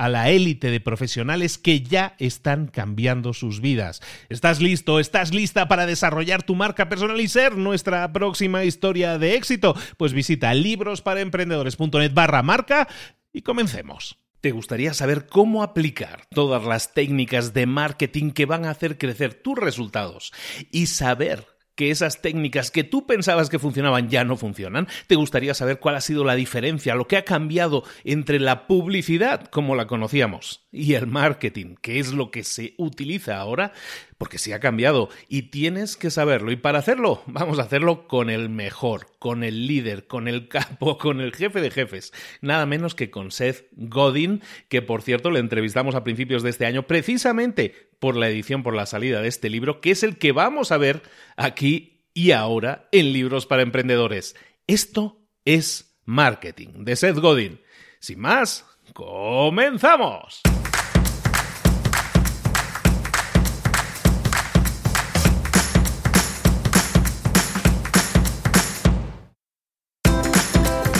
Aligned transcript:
a 0.00 0.08
la 0.08 0.30
élite 0.30 0.70
de 0.70 0.80
profesionales 0.80 1.58
que 1.58 1.82
ya 1.82 2.14
están 2.18 2.68
cambiando 2.68 3.34
sus 3.34 3.60
vidas. 3.60 4.00
¿Estás 4.30 4.62
listo? 4.62 4.98
¿Estás 4.98 5.34
lista 5.34 5.68
para 5.68 5.84
desarrollar 5.84 6.42
tu 6.42 6.54
marca 6.54 6.88
personal 6.88 7.20
y 7.20 7.28
ser 7.28 7.58
nuestra 7.58 8.10
próxima 8.10 8.64
historia 8.64 9.18
de 9.18 9.34
éxito? 9.34 9.76
Pues 9.98 10.14
visita 10.14 10.54
librosparaemprendedores.net 10.54 12.14
barra 12.14 12.42
marca 12.42 12.88
y 13.30 13.42
comencemos. 13.42 14.16
¿Te 14.40 14.52
gustaría 14.52 14.94
saber 14.94 15.26
cómo 15.26 15.62
aplicar 15.62 16.22
todas 16.30 16.64
las 16.64 16.94
técnicas 16.94 17.52
de 17.52 17.66
marketing 17.66 18.30
que 18.30 18.46
van 18.46 18.64
a 18.64 18.70
hacer 18.70 18.96
crecer 18.96 19.34
tus 19.34 19.58
resultados 19.58 20.32
y 20.70 20.86
saber 20.86 21.44
que 21.80 21.90
esas 21.90 22.20
técnicas 22.20 22.70
que 22.70 22.84
tú 22.84 23.06
pensabas 23.06 23.48
que 23.48 23.58
funcionaban 23.58 24.10
ya 24.10 24.22
no 24.22 24.36
funcionan? 24.36 24.86
¿Te 25.06 25.14
gustaría 25.14 25.54
saber 25.54 25.78
cuál 25.78 25.96
ha 25.96 26.02
sido 26.02 26.24
la 26.24 26.34
diferencia, 26.34 26.94
lo 26.94 27.08
que 27.08 27.16
ha 27.16 27.24
cambiado 27.24 27.84
entre 28.04 28.38
la 28.38 28.66
publicidad, 28.66 29.46
como 29.46 29.74
la 29.74 29.86
conocíamos, 29.86 30.60
y 30.72 30.94
el 30.94 31.06
marketing, 31.06 31.76
que 31.80 31.98
es 31.98 32.12
lo 32.12 32.30
que 32.30 32.44
se 32.44 32.74
utiliza 32.76 33.38
ahora? 33.38 33.72
Porque 34.18 34.38
sí 34.38 34.52
ha 34.52 34.60
cambiado 34.60 35.08
y 35.28 35.42
tienes 35.50 35.96
que 35.96 36.10
saberlo. 36.10 36.52
Y 36.52 36.56
para 36.56 36.78
hacerlo, 36.78 37.22
vamos 37.26 37.58
a 37.58 37.62
hacerlo 37.62 38.06
con 38.06 38.30
el 38.30 38.48
mejor, 38.48 39.08
con 39.18 39.42
el 39.42 39.66
líder, 39.66 40.06
con 40.06 40.28
el 40.28 40.48
capo, 40.48 40.98
con 40.98 41.20
el 41.20 41.34
jefe 41.34 41.60
de 41.60 41.70
jefes. 41.70 42.12
Nada 42.40 42.66
menos 42.66 42.94
que 42.94 43.10
con 43.10 43.30
Seth 43.30 43.66
Godin, 43.72 44.42
que 44.68 44.82
por 44.82 45.02
cierto 45.02 45.30
le 45.30 45.40
entrevistamos 45.40 45.94
a 45.94 46.04
principios 46.04 46.42
de 46.42 46.50
este 46.50 46.66
año 46.66 46.86
precisamente 46.86 47.90
por 47.98 48.16
la 48.16 48.28
edición, 48.28 48.62
por 48.62 48.74
la 48.74 48.86
salida 48.86 49.20
de 49.22 49.28
este 49.28 49.50
libro, 49.50 49.80
que 49.80 49.90
es 49.90 50.02
el 50.02 50.18
que 50.18 50.32
vamos 50.32 50.72
a 50.72 50.78
ver 50.78 51.02
aquí 51.36 52.06
y 52.14 52.32
ahora 52.32 52.88
en 52.92 53.12
Libros 53.12 53.46
para 53.46 53.62
Emprendedores. 53.62 54.36
Esto 54.66 55.20
es 55.44 55.98
Marketing, 56.04 56.84
de 56.84 56.96
Seth 56.96 57.18
Godin. 57.18 57.60
Sin 58.00 58.20
más, 58.20 58.66
comenzamos. 58.94 60.42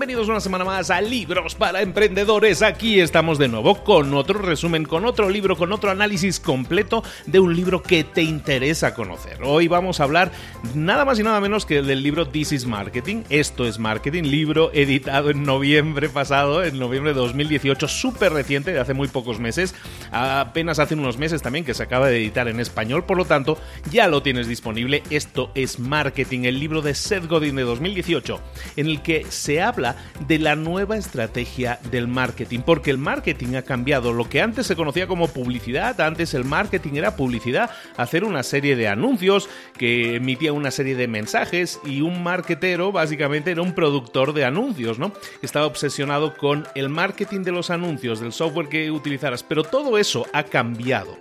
bienvenidos 0.00 0.30
una 0.30 0.40
semana 0.40 0.64
más 0.64 0.88
a 0.90 1.02
Libros 1.02 1.54
para 1.54 1.82
Emprendedores. 1.82 2.62
Aquí 2.62 3.00
estamos 3.00 3.36
de 3.36 3.48
nuevo 3.48 3.84
con 3.84 4.14
otro 4.14 4.38
resumen, 4.38 4.86
con 4.86 5.04
otro 5.04 5.28
libro, 5.28 5.58
con 5.58 5.72
otro 5.72 5.90
análisis 5.90 6.40
completo 6.40 7.04
de 7.26 7.38
un 7.38 7.54
libro 7.54 7.82
que 7.82 8.02
te 8.02 8.22
interesa 8.22 8.94
conocer. 8.94 9.40
Hoy 9.42 9.68
vamos 9.68 10.00
a 10.00 10.04
hablar 10.04 10.32
nada 10.74 11.04
más 11.04 11.18
y 11.18 11.22
nada 11.22 11.38
menos 11.42 11.66
que 11.66 11.82
del 11.82 12.02
libro 12.02 12.26
This 12.26 12.52
is 12.52 12.64
Marketing. 12.64 13.24
Esto 13.28 13.66
es 13.66 13.78
Marketing, 13.78 14.22
libro 14.22 14.70
editado 14.72 15.28
en 15.28 15.42
noviembre 15.42 16.08
pasado, 16.08 16.64
en 16.64 16.78
noviembre 16.78 17.12
de 17.12 17.20
2018, 17.20 17.86
súper 17.86 18.32
reciente, 18.32 18.72
de 18.72 18.80
hace 18.80 18.94
muy 18.94 19.08
pocos 19.08 19.38
meses. 19.38 19.74
Apenas 20.12 20.78
hace 20.78 20.94
unos 20.94 21.18
meses 21.18 21.42
también 21.42 21.66
que 21.66 21.74
se 21.74 21.82
acaba 21.82 22.08
de 22.08 22.16
editar 22.16 22.48
en 22.48 22.58
español, 22.58 23.04
por 23.04 23.18
lo 23.18 23.26
tanto 23.26 23.58
ya 23.90 24.08
lo 24.08 24.22
tienes 24.22 24.48
disponible. 24.48 25.02
Esto 25.10 25.50
es 25.54 25.78
Marketing, 25.78 26.44
el 26.44 26.58
libro 26.58 26.80
de 26.80 26.94
Seth 26.94 27.26
Godin 27.26 27.56
de 27.56 27.64
2018 27.64 28.40
en 28.76 28.86
el 28.86 29.02
que 29.02 29.26
se 29.28 29.60
habla 29.60 29.89
de 30.26 30.38
la 30.38 30.56
nueva 30.56 30.96
estrategia 30.96 31.78
del 31.90 32.08
marketing, 32.08 32.60
porque 32.60 32.90
el 32.90 32.98
marketing 32.98 33.54
ha 33.56 33.62
cambiado. 33.62 34.12
Lo 34.12 34.28
que 34.28 34.40
antes 34.40 34.66
se 34.66 34.76
conocía 34.76 35.06
como 35.06 35.28
publicidad, 35.28 36.00
antes 36.00 36.34
el 36.34 36.44
marketing 36.44 36.94
era 36.94 37.16
publicidad, 37.16 37.70
hacer 37.96 38.24
una 38.24 38.42
serie 38.42 38.76
de 38.76 38.88
anuncios 38.88 39.48
que 39.76 40.16
emitía 40.16 40.52
una 40.52 40.70
serie 40.70 40.96
de 40.96 41.08
mensajes 41.08 41.80
y 41.84 42.00
un 42.00 42.22
marketero 42.22 42.92
básicamente 42.92 43.50
era 43.50 43.62
un 43.62 43.74
productor 43.74 44.32
de 44.32 44.44
anuncios, 44.44 44.98
¿no? 44.98 45.12
Estaba 45.42 45.66
obsesionado 45.66 46.36
con 46.36 46.66
el 46.74 46.88
marketing 46.88 47.42
de 47.42 47.52
los 47.52 47.70
anuncios, 47.70 48.20
del 48.20 48.32
software 48.32 48.68
que 48.68 48.90
utilizaras, 48.90 49.42
pero 49.42 49.64
todo 49.64 49.98
eso 49.98 50.26
ha 50.32 50.44
cambiado. 50.44 51.16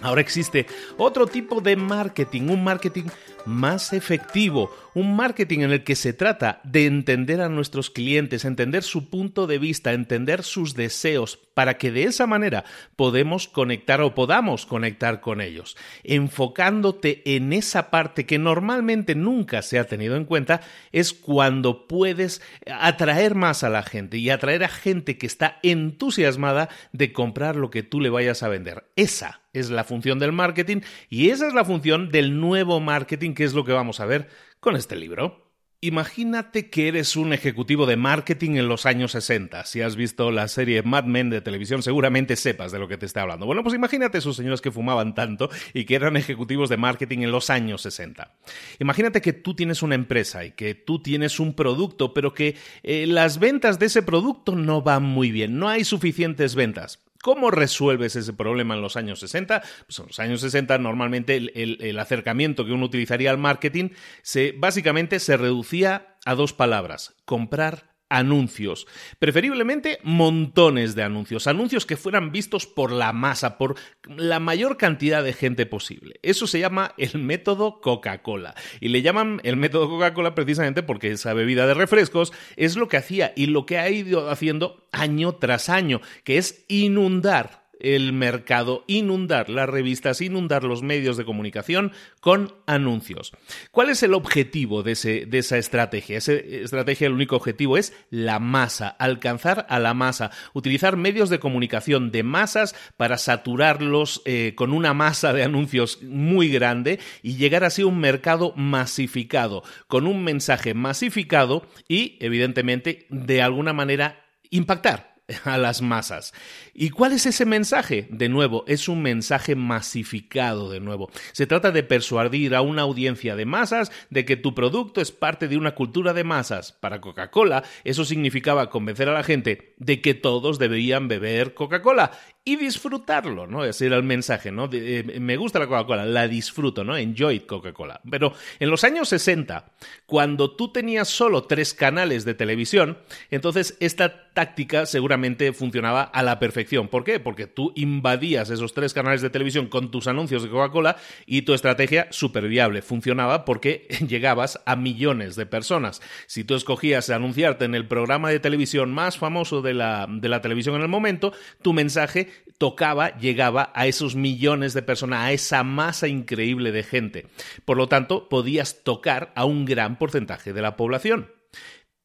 Ahora 0.00 0.20
existe 0.20 0.66
otro 0.98 1.26
tipo 1.26 1.60
de 1.60 1.76
marketing, 1.76 2.50
un 2.50 2.62
marketing 2.62 3.04
más 3.46 3.92
efectivo, 3.92 4.70
un 4.94 5.16
marketing 5.16 5.60
en 5.60 5.72
el 5.72 5.84
que 5.84 5.96
se 5.96 6.12
trata 6.12 6.60
de 6.64 6.86
entender 6.86 7.40
a 7.40 7.48
nuestros 7.48 7.90
clientes, 7.90 8.44
entender 8.44 8.82
su 8.82 9.10
punto 9.10 9.46
de 9.46 9.58
vista, 9.58 9.92
entender 9.92 10.42
sus 10.42 10.74
deseos, 10.74 11.38
para 11.54 11.78
que 11.78 11.90
de 11.90 12.04
esa 12.04 12.26
manera 12.26 12.64
podemos 12.96 13.48
conectar 13.48 14.00
o 14.00 14.14
podamos 14.14 14.66
conectar 14.66 15.20
con 15.20 15.40
ellos, 15.40 15.76
enfocándote 16.02 17.22
en 17.36 17.52
esa 17.52 17.90
parte 17.90 18.26
que 18.26 18.38
normalmente 18.38 19.14
nunca 19.14 19.62
se 19.62 19.78
ha 19.78 19.84
tenido 19.84 20.16
en 20.16 20.24
cuenta, 20.24 20.60
es 20.92 21.12
cuando 21.12 21.86
puedes 21.86 22.42
atraer 22.66 23.34
más 23.34 23.64
a 23.64 23.70
la 23.70 23.82
gente 23.82 24.18
y 24.18 24.30
atraer 24.30 24.64
a 24.64 24.68
gente 24.68 25.16
que 25.16 25.26
está 25.26 25.58
entusiasmada 25.62 26.68
de 26.92 27.12
comprar 27.12 27.56
lo 27.56 27.70
que 27.70 27.82
tú 27.82 28.00
le 28.00 28.10
vayas 28.10 28.42
a 28.42 28.48
vender. 28.48 28.84
Esa 28.96 29.40
es 29.52 29.70
la 29.70 29.84
función 29.84 30.18
del 30.18 30.32
marketing 30.32 30.80
y 31.08 31.30
esa 31.30 31.46
es 31.46 31.54
la 31.54 31.64
función 31.64 32.10
del 32.10 32.40
nuevo 32.40 32.80
marketing, 32.80 33.34
que 33.34 33.44
es 33.44 33.54
lo 33.54 33.64
que 33.64 33.72
vamos 33.72 34.00
a 34.00 34.06
ver 34.06 34.28
con 34.64 34.76
este 34.76 34.96
libro. 34.96 35.44
Imagínate 35.82 36.70
que 36.70 36.88
eres 36.88 37.14
un 37.14 37.34
ejecutivo 37.34 37.84
de 37.84 37.96
marketing 37.96 38.52
en 38.52 38.68
los 38.68 38.86
años 38.86 39.12
60. 39.12 39.66
Si 39.66 39.82
has 39.82 39.94
visto 39.94 40.30
la 40.30 40.48
serie 40.48 40.82
Mad 40.82 41.04
Men 41.04 41.28
de 41.28 41.42
televisión, 41.42 41.82
seguramente 41.82 42.36
sepas 42.36 42.72
de 42.72 42.78
lo 42.78 42.88
que 42.88 42.96
te 42.96 43.04
estoy 43.04 43.20
hablando. 43.20 43.44
Bueno, 43.44 43.62
pues 43.62 43.74
imagínate 43.74 44.16
esos 44.16 44.36
señores 44.36 44.62
que 44.62 44.70
fumaban 44.70 45.14
tanto 45.14 45.50
y 45.74 45.84
que 45.84 45.96
eran 45.96 46.16
ejecutivos 46.16 46.70
de 46.70 46.78
marketing 46.78 47.18
en 47.18 47.32
los 47.32 47.50
años 47.50 47.82
60. 47.82 48.34
Imagínate 48.78 49.20
que 49.20 49.34
tú 49.34 49.54
tienes 49.54 49.82
una 49.82 49.96
empresa 49.96 50.46
y 50.46 50.52
que 50.52 50.74
tú 50.74 51.02
tienes 51.02 51.38
un 51.38 51.52
producto, 51.52 52.14
pero 52.14 52.32
que 52.32 52.56
eh, 52.82 53.06
las 53.06 53.38
ventas 53.38 53.78
de 53.78 53.84
ese 53.84 54.00
producto 54.00 54.56
no 54.56 54.80
van 54.80 55.02
muy 55.02 55.30
bien, 55.30 55.58
no 55.58 55.68
hay 55.68 55.84
suficientes 55.84 56.54
ventas. 56.54 57.03
¿Cómo 57.24 57.50
resuelves 57.50 58.16
ese 58.16 58.34
problema 58.34 58.74
en 58.74 58.82
los 58.82 58.96
años 58.96 59.18
60? 59.20 59.62
Pues 59.86 59.98
en 59.98 60.06
los 60.08 60.18
años 60.20 60.42
60 60.42 60.76
normalmente 60.76 61.36
el, 61.36 61.98
acercamiento 61.98 62.66
que 62.66 62.72
uno 62.72 62.84
utilizaría 62.84 63.30
al 63.30 63.38
marketing 63.38 63.92
se, 64.20 64.52
básicamente 64.52 65.18
se 65.18 65.38
reducía 65.38 66.18
a 66.26 66.34
dos 66.34 66.52
palabras, 66.52 67.14
comprar 67.24 67.93
anuncios, 68.08 68.86
preferiblemente 69.18 69.98
montones 70.02 70.94
de 70.94 71.02
anuncios, 71.02 71.46
anuncios 71.46 71.86
que 71.86 71.96
fueran 71.96 72.32
vistos 72.32 72.66
por 72.66 72.92
la 72.92 73.12
masa, 73.12 73.58
por 73.58 73.76
la 74.06 74.40
mayor 74.40 74.76
cantidad 74.76 75.24
de 75.24 75.32
gente 75.32 75.66
posible. 75.66 76.20
Eso 76.22 76.46
se 76.46 76.60
llama 76.60 76.94
el 76.98 77.18
método 77.18 77.80
Coca-Cola. 77.80 78.54
Y 78.80 78.88
le 78.88 79.02
llaman 79.02 79.40
el 79.44 79.56
método 79.56 79.88
Coca-Cola 79.88 80.34
precisamente 80.34 80.82
porque 80.82 81.10
esa 81.10 81.34
bebida 81.34 81.66
de 81.66 81.74
refrescos 81.74 82.32
es 82.56 82.76
lo 82.76 82.88
que 82.88 82.98
hacía 82.98 83.32
y 83.34 83.46
lo 83.46 83.66
que 83.66 83.78
ha 83.78 83.90
ido 83.90 84.30
haciendo 84.30 84.86
año 84.92 85.34
tras 85.36 85.68
año, 85.68 86.00
que 86.22 86.38
es 86.38 86.64
inundar 86.68 87.63
el 87.80 88.12
mercado, 88.12 88.84
inundar 88.86 89.48
las 89.48 89.68
revistas, 89.68 90.20
inundar 90.20 90.64
los 90.64 90.82
medios 90.82 91.16
de 91.16 91.24
comunicación 91.24 91.92
con 92.20 92.54
anuncios. 92.66 93.32
¿Cuál 93.70 93.90
es 93.90 94.02
el 94.02 94.14
objetivo 94.14 94.82
de, 94.82 94.92
esa 94.92 95.58
estrategia? 95.58 96.18
Esa 96.18 96.32
estrategia, 96.32 97.06
el 97.06 97.12
único 97.12 97.36
objetivo 97.36 97.76
es 97.76 97.92
la 98.10 98.38
masa, 98.38 98.88
alcanzar 98.88 99.66
a 99.68 99.78
la 99.78 99.94
masa, 99.94 100.30
utilizar 100.52 100.96
medios 100.96 101.30
de 101.30 101.38
comunicación 101.38 102.10
de 102.10 102.22
masas 102.22 102.74
para 102.96 103.18
saturarlos 103.18 104.22
eh, 104.24 104.54
con 104.56 104.72
una 104.72 104.94
masa 104.94 105.32
de 105.32 105.42
anuncios 105.42 106.02
muy 106.02 106.48
grande 106.48 107.00
y 107.22 107.36
llegar 107.36 107.64
así 107.64 107.82
a 107.82 107.86
un 107.86 107.98
mercado 107.98 108.52
masificado, 108.56 109.62
con 109.86 110.06
un 110.06 110.24
mensaje 110.24 110.74
masificado 110.74 111.66
y, 111.88 112.16
evidentemente, 112.20 113.06
de 113.10 113.42
alguna 113.42 113.72
manera 113.72 114.24
impactar 114.50 115.13
a 115.44 115.58
las 115.58 115.82
masas. 115.82 116.34
¿Y 116.74 116.90
cuál 116.90 117.12
es 117.12 117.26
ese 117.26 117.46
mensaje? 117.46 118.06
De 118.10 118.28
nuevo, 118.28 118.64
es 118.66 118.88
un 118.88 119.02
mensaje 119.02 119.56
masificado, 119.56 120.70
de 120.70 120.80
nuevo. 120.80 121.10
Se 121.32 121.46
trata 121.46 121.70
de 121.70 121.82
persuadir 121.82 122.54
a 122.54 122.60
una 122.60 122.82
audiencia 122.82 123.36
de 123.36 123.46
masas 123.46 123.90
de 124.10 124.24
que 124.24 124.36
tu 124.36 124.54
producto 124.54 125.00
es 125.00 125.12
parte 125.12 125.48
de 125.48 125.56
una 125.56 125.74
cultura 125.74 126.12
de 126.12 126.24
masas. 126.24 126.72
Para 126.72 127.00
Coca-Cola, 127.00 127.64
eso 127.84 128.04
significaba 128.04 128.70
convencer 128.70 129.08
a 129.08 129.14
la 129.14 129.22
gente 129.22 129.74
de 129.78 130.00
que 130.00 130.14
todos 130.14 130.58
deberían 130.58 131.08
beber 131.08 131.54
Coca-Cola 131.54 132.12
y 132.46 132.56
disfrutarlo, 132.56 133.46
¿no? 133.46 133.64
Ese 133.64 133.86
era 133.86 133.96
el 133.96 134.02
mensaje, 134.02 134.52
¿no? 134.52 134.68
Eh, 134.70 135.18
me 135.18 135.36
gusta 135.36 135.58
la 135.58 135.66
Coca-Cola, 135.66 136.04
la 136.04 136.28
disfruto, 136.28 136.84
¿no? 136.84 136.94
Enjoy 136.94 137.40
Coca-Cola. 137.40 138.02
Pero 138.10 138.34
en 138.60 138.68
los 138.68 138.84
años 138.84 139.08
60, 139.08 139.72
cuando 140.04 140.54
tú 140.54 140.70
tenías 140.70 141.08
solo 141.08 141.44
tres 141.44 141.72
canales 141.72 142.26
de 142.26 142.34
televisión, 142.34 142.98
entonces 143.30 143.78
esta 143.80 144.30
táctica 144.34 144.84
seguramente 144.84 145.54
funcionaba 145.54 146.02
a 146.02 146.22
la 146.22 146.38
perfección. 146.38 146.88
¿Por 146.88 147.04
qué? 147.04 147.18
Porque 147.18 147.46
tú 147.46 147.72
invadías 147.76 148.50
esos 148.50 148.74
tres 148.74 148.92
canales 148.92 149.22
de 149.22 149.30
televisión 149.30 149.68
con 149.68 149.90
tus 149.90 150.06
anuncios 150.06 150.42
de 150.42 150.50
Coca-Cola 150.50 150.96
y 151.24 151.42
tu 151.42 151.54
estrategia 151.54 152.08
súper 152.10 152.46
viable. 152.48 152.82
Funcionaba 152.82 153.46
porque 153.46 153.88
llegabas 154.06 154.60
a 154.66 154.76
millones 154.76 155.34
de 155.36 155.46
personas. 155.46 156.02
Si 156.26 156.44
tú 156.44 156.56
escogías 156.56 157.08
anunciarte 157.08 157.64
en 157.64 157.74
el 157.74 157.88
programa 157.88 158.28
de 158.28 158.40
televisión 158.40 158.92
más 158.92 159.16
famoso 159.16 159.62
de 159.62 159.72
la, 159.72 160.06
de 160.10 160.28
la 160.28 160.42
televisión 160.42 160.76
en 160.76 160.82
el 160.82 160.88
momento, 160.88 161.32
tu 161.62 161.72
mensaje 161.72 162.33
tocaba, 162.58 163.16
llegaba 163.18 163.72
a 163.74 163.86
esos 163.86 164.16
millones 164.16 164.74
de 164.74 164.82
personas, 164.82 165.20
a 165.20 165.32
esa 165.32 165.62
masa 165.64 166.08
increíble 166.08 166.72
de 166.72 166.82
gente. 166.82 167.26
Por 167.64 167.76
lo 167.76 167.88
tanto, 167.88 168.28
podías 168.28 168.82
tocar 168.84 169.32
a 169.34 169.44
un 169.44 169.64
gran 169.64 169.98
porcentaje 169.98 170.52
de 170.52 170.62
la 170.62 170.76
población. 170.76 171.32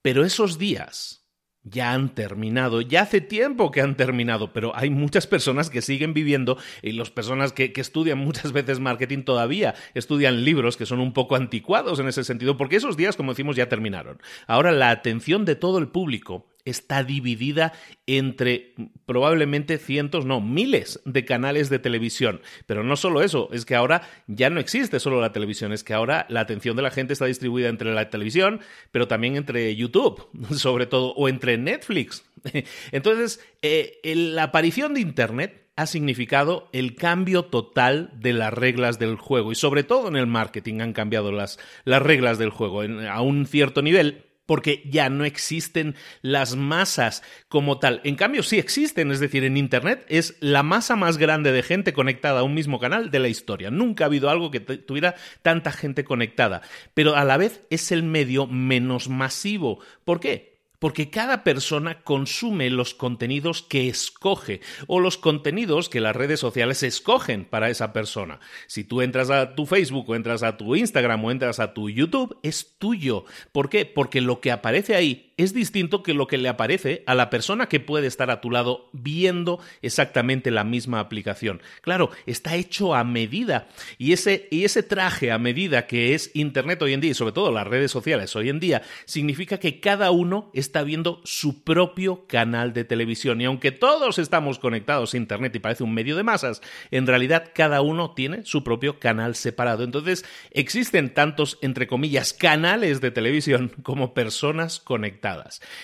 Pero 0.01 0.23
esos 0.23 0.57
días 0.57 1.19
ya 1.63 1.93
han 1.93 2.15
terminado, 2.15 2.81
ya 2.81 3.01
hace 3.01 3.21
tiempo 3.21 3.71
que 3.71 3.81
han 3.81 3.95
terminado, 3.95 4.53
pero 4.53 4.75
hay 4.75 4.89
muchas 4.89 5.27
personas 5.27 5.69
que 5.69 5.81
siguen 5.81 6.13
viviendo 6.13 6.57
y 6.81 6.93
las 6.93 7.09
personas 7.09 7.51
que, 7.51 7.73
estudian 7.75 8.17
muchas 8.17 8.51
veces 8.51 8.79
marketing 8.79 9.23
todavía 9.23 9.75
estudian 9.93 10.43
libros 10.43 10.77
que 10.77 10.85
son 10.85 10.99
un 10.99 11.13
poco 11.13 11.35
anticuados 11.35 11.99
en 11.99 12.07
ese 12.07 12.23
sentido, 12.23 12.57
porque 12.57 12.77
esos 12.77 12.97
días, 12.97 13.15
como 13.15 13.33
decimos, 13.33 13.55
ya 13.55 13.69
terminaron. 13.69 14.21
Ahora 14.47 14.71
la 14.71 14.89
atención 14.89 15.45
de 15.45 15.55
todo 15.55 15.77
el 15.77 15.89
público 15.89 16.48
está 16.65 17.03
dividida 17.03 17.73
entre 18.07 18.73
probablemente 19.05 19.77
cientos, 19.77 20.25
no, 20.25 20.41
miles 20.41 20.99
de 21.05 21.25
canales 21.25 21.69
de 21.69 21.79
televisión. 21.79 22.41
Pero 22.65 22.83
no 22.83 22.95
solo 22.95 23.21
eso, 23.21 23.49
es 23.51 23.65
que 23.65 23.75
ahora 23.75 24.01
ya 24.27 24.49
no 24.49 24.59
existe 24.59 24.99
solo 24.99 25.21
la 25.21 25.31
televisión, 25.31 25.73
es 25.73 25.83
que 25.83 25.93
ahora 25.93 26.25
la 26.29 26.41
atención 26.41 26.75
de 26.75 26.83
la 26.83 26.91
gente 26.91 27.13
está 27.13 27.25
distribuida 27.25 27.69
entre 27.69 27.93
la 27.93 28.09
televisión, 28.09 28.59
pero 28.91 29.07
también 29.07 29.35
entre 29.35 29.75
YouTube, 29.75 30.27
sobre 30.55 30.85
todo, 30.85 31.13
o 31.13 31.29
entre 31.29 31.57
Netflix. 31.57 32.23
Entonces, 32.91 33.43
eh, 33.61 33.99
la 34.03 34.43
aparición 34.43 34.93
de 34.93 35.01
Internet 35.01 35.69
ha 35.79 35.85
significado 35.85 36.67
el 36.73 36.93
cambio 36.95 37.45
total 37.45 38.11
de 38.17 38.33
las 38.33 38.53
reglas 38.53 38.99
del 38.99 39.15
juego 39.15 39.53
y 39.53 39.55
sobre 39.55 39.83
todo 39.83 40.09
en 40.09 40.17
el 40.17 40.27
marketing 40.27 40.81
han 40.81 40.91
cambiado 40.91 41.31
las, 41.31 41.57
las 41.85 42.01
reglas 42.01 42.37
del 42.37 42.49
juego 42.49 42.81
a 42.81 43.21
un 43.21 43.45
cierto 43.45 43.81
nivel 43.81 44.25
porque 44.49 44.81
ya 44.89 45.11
no 45.11 45.25
existen 45.25 45.93
las 46.23 46.55
masas 46.55 47.21
como 47.49 47.77
tal. 47.77 48.01
En 48.03 48.15
cambio, 48.15 48.41
sí 48.41 48.57
existen, 48.57 49.11
es 49.11 49.19
decir, 49.19 49.43
en 49.43 49.57
Internet 49.57 50.07
es 50.09 50.37
la 50.39 50.63
masa 50.63 50.95
más 50.95 51.19
grande 51.19 51.51
de 51.51 51.61
gente 51.61 51.93
conectada 51.93 52.39
a 52.39 52.43
un 52.43 52.55
mismo 52.55 52.79
canal 52.79 53.11
de 53.11 53.19
la 53.19 53.27
historia. 53.27 53.69
Nunca 53.69 54.05
ha 54.05 54.07
habido 54.07 54.27
algo 54.27 54.49
que 54.49 54.59
tuviera 54.59 55.13
tanta 55.43 55.71
gente 55.71 56.03
conectada, 56.03 56.63
pero 56.95 57.15
a 57.15 57.25
la 57.25 57.37
vez 57.37 57.61
es 57.69 57.91
el 57.91 58.01
medio 58.01 58.47
menos 58.47 59.07
masivo. 59.07 59.81
¿Por 60.03 60.19
qué? 60.19 60.48
Porque 60.79 61.09
cada 61.09 61.43
persona 61.43 62.01
consume 62.01 62.69
los 62.69 62.93
contenidos 62.93 63.61
que 63.61 63.87
escoge 63.89 64.61
o 64.87 64.99
los 64.99 65.17
contenidos 65.17 65.89
que 65.89 66.01
las 66.01 66.15
redes 66.15 66.39
sociales 66.39 66.83
escogen 66.83 67.45
para 67.45 67.69
esa 67.69 67.93
persona. 67.93 68.39
Si 68.67 68.83
tú 68.83 69.01
entras 69.01 69.29
a 69.29 69.55
tu 69.55 69.65
Facebook 69.65 70.09
o 70.09 70.15
entras 70.15 70.43
a 70.43 70.57
tu 70.57 70.75
Instagram 70.75 71.23
o 71.23 71.31
entras 71.31 71.59
a 71.59 71.73
tu 71.73 71.89
YouTube, 71.89 72.37
es 72.43 72.75
tuyo. 72.79 73.25
¿Por 73.51 73.69
qué? 73.69 73.85
Porque 73.85 74.21
lo 74.21 74.39
que 74.39 74.51
aparece 74.51 74.95
ahí 74.95 75.29
es 75.39 75.53
distinto 75.53 76.03
que 76.03 76.13
lo 76.13 76.27
que 76.27 76.37
le 76.37 76.49
aparece 76.49 77.01
a 77.05 77.15
la 77.15 77.29
persona 77.29 77.69
que 77.69 77.79
puede 77.79 78.07
estar 78.07 78.29
a 78.29 78.41
tu 78.41 78.51
lado 78.51 78.89
viendo 78.91 79.61
exactamente 79.81 80.51
la 80.51 80.65
misma 80.65 80.99
aplicación. 80.99 81.61
Claro, 81.81 82.09
está 82.25 82.57
hecho 82.57 82.93
a 82.93 83.05
medida 83.05 83.69
y 83.97 84.11
ese, 84.11 84.49
y 84.51 84.65
ese 84.65 84.83
traje 84.83 85.31
a 85.31 85.37
medida 85.37 85.87
que 85.87 86.13
es 86.13 86.31
Internet 86.33 86.81
hoy 86.81 86.91
en 86.91 86.99
día 86.99 87.11
y 87.11 87.13
sobre 87.13 87.31
todo 87.31 87.53
las 87.53 87.65
redes 87.65 87.89
sociales 87.89 88.35
hoy 88.35 88.49
en 88.49 88.59
día, 88.59 88.81
significa 89.05 89.59
que 89.59 89.79
cada 89.79 90.11
uno 90.11 90.51
está 90.69 90.83
viendo 90.83 91.21
su 91.25 91.63
propio 91.63 92.25
canal 92.27 92.73
de 92.73 92.85
televisión 92.85 93.41
y 93.41 93.45
aunque 93.45 93.71
todos 93.71 94.17
estamos 94.19 94.57
conectados 94.57 95.13
a 95.13 95.17
Internet 95.17 95.55
y 95.55 95.59
parece 95.59 95.83
un 95.83 95.93
medio 95.93 96.15
de 96.15 96.23
masas, 96.23 96.61
en 96.91 97.05
realidad 97.05 97.51
cada 97.53 97.81
uno 97.81 98.11
tiene 98.11 98.45
su 98.45 98.63
propio 98.63 98.99
canal 98.99 99.35
separado. 99.35 99.83
Entonces 99.83 100.25
existen 100.51 101.13
tantos, 101.13 101.57
entre 101.61 101.87
comillas, 101.87 102.33
canales 102.33 103.01
de 103.01 103.11
televisión 103.11 103.71
como 103.83 104.13
personas 104.13 104.79
conectadas 104.79 105.09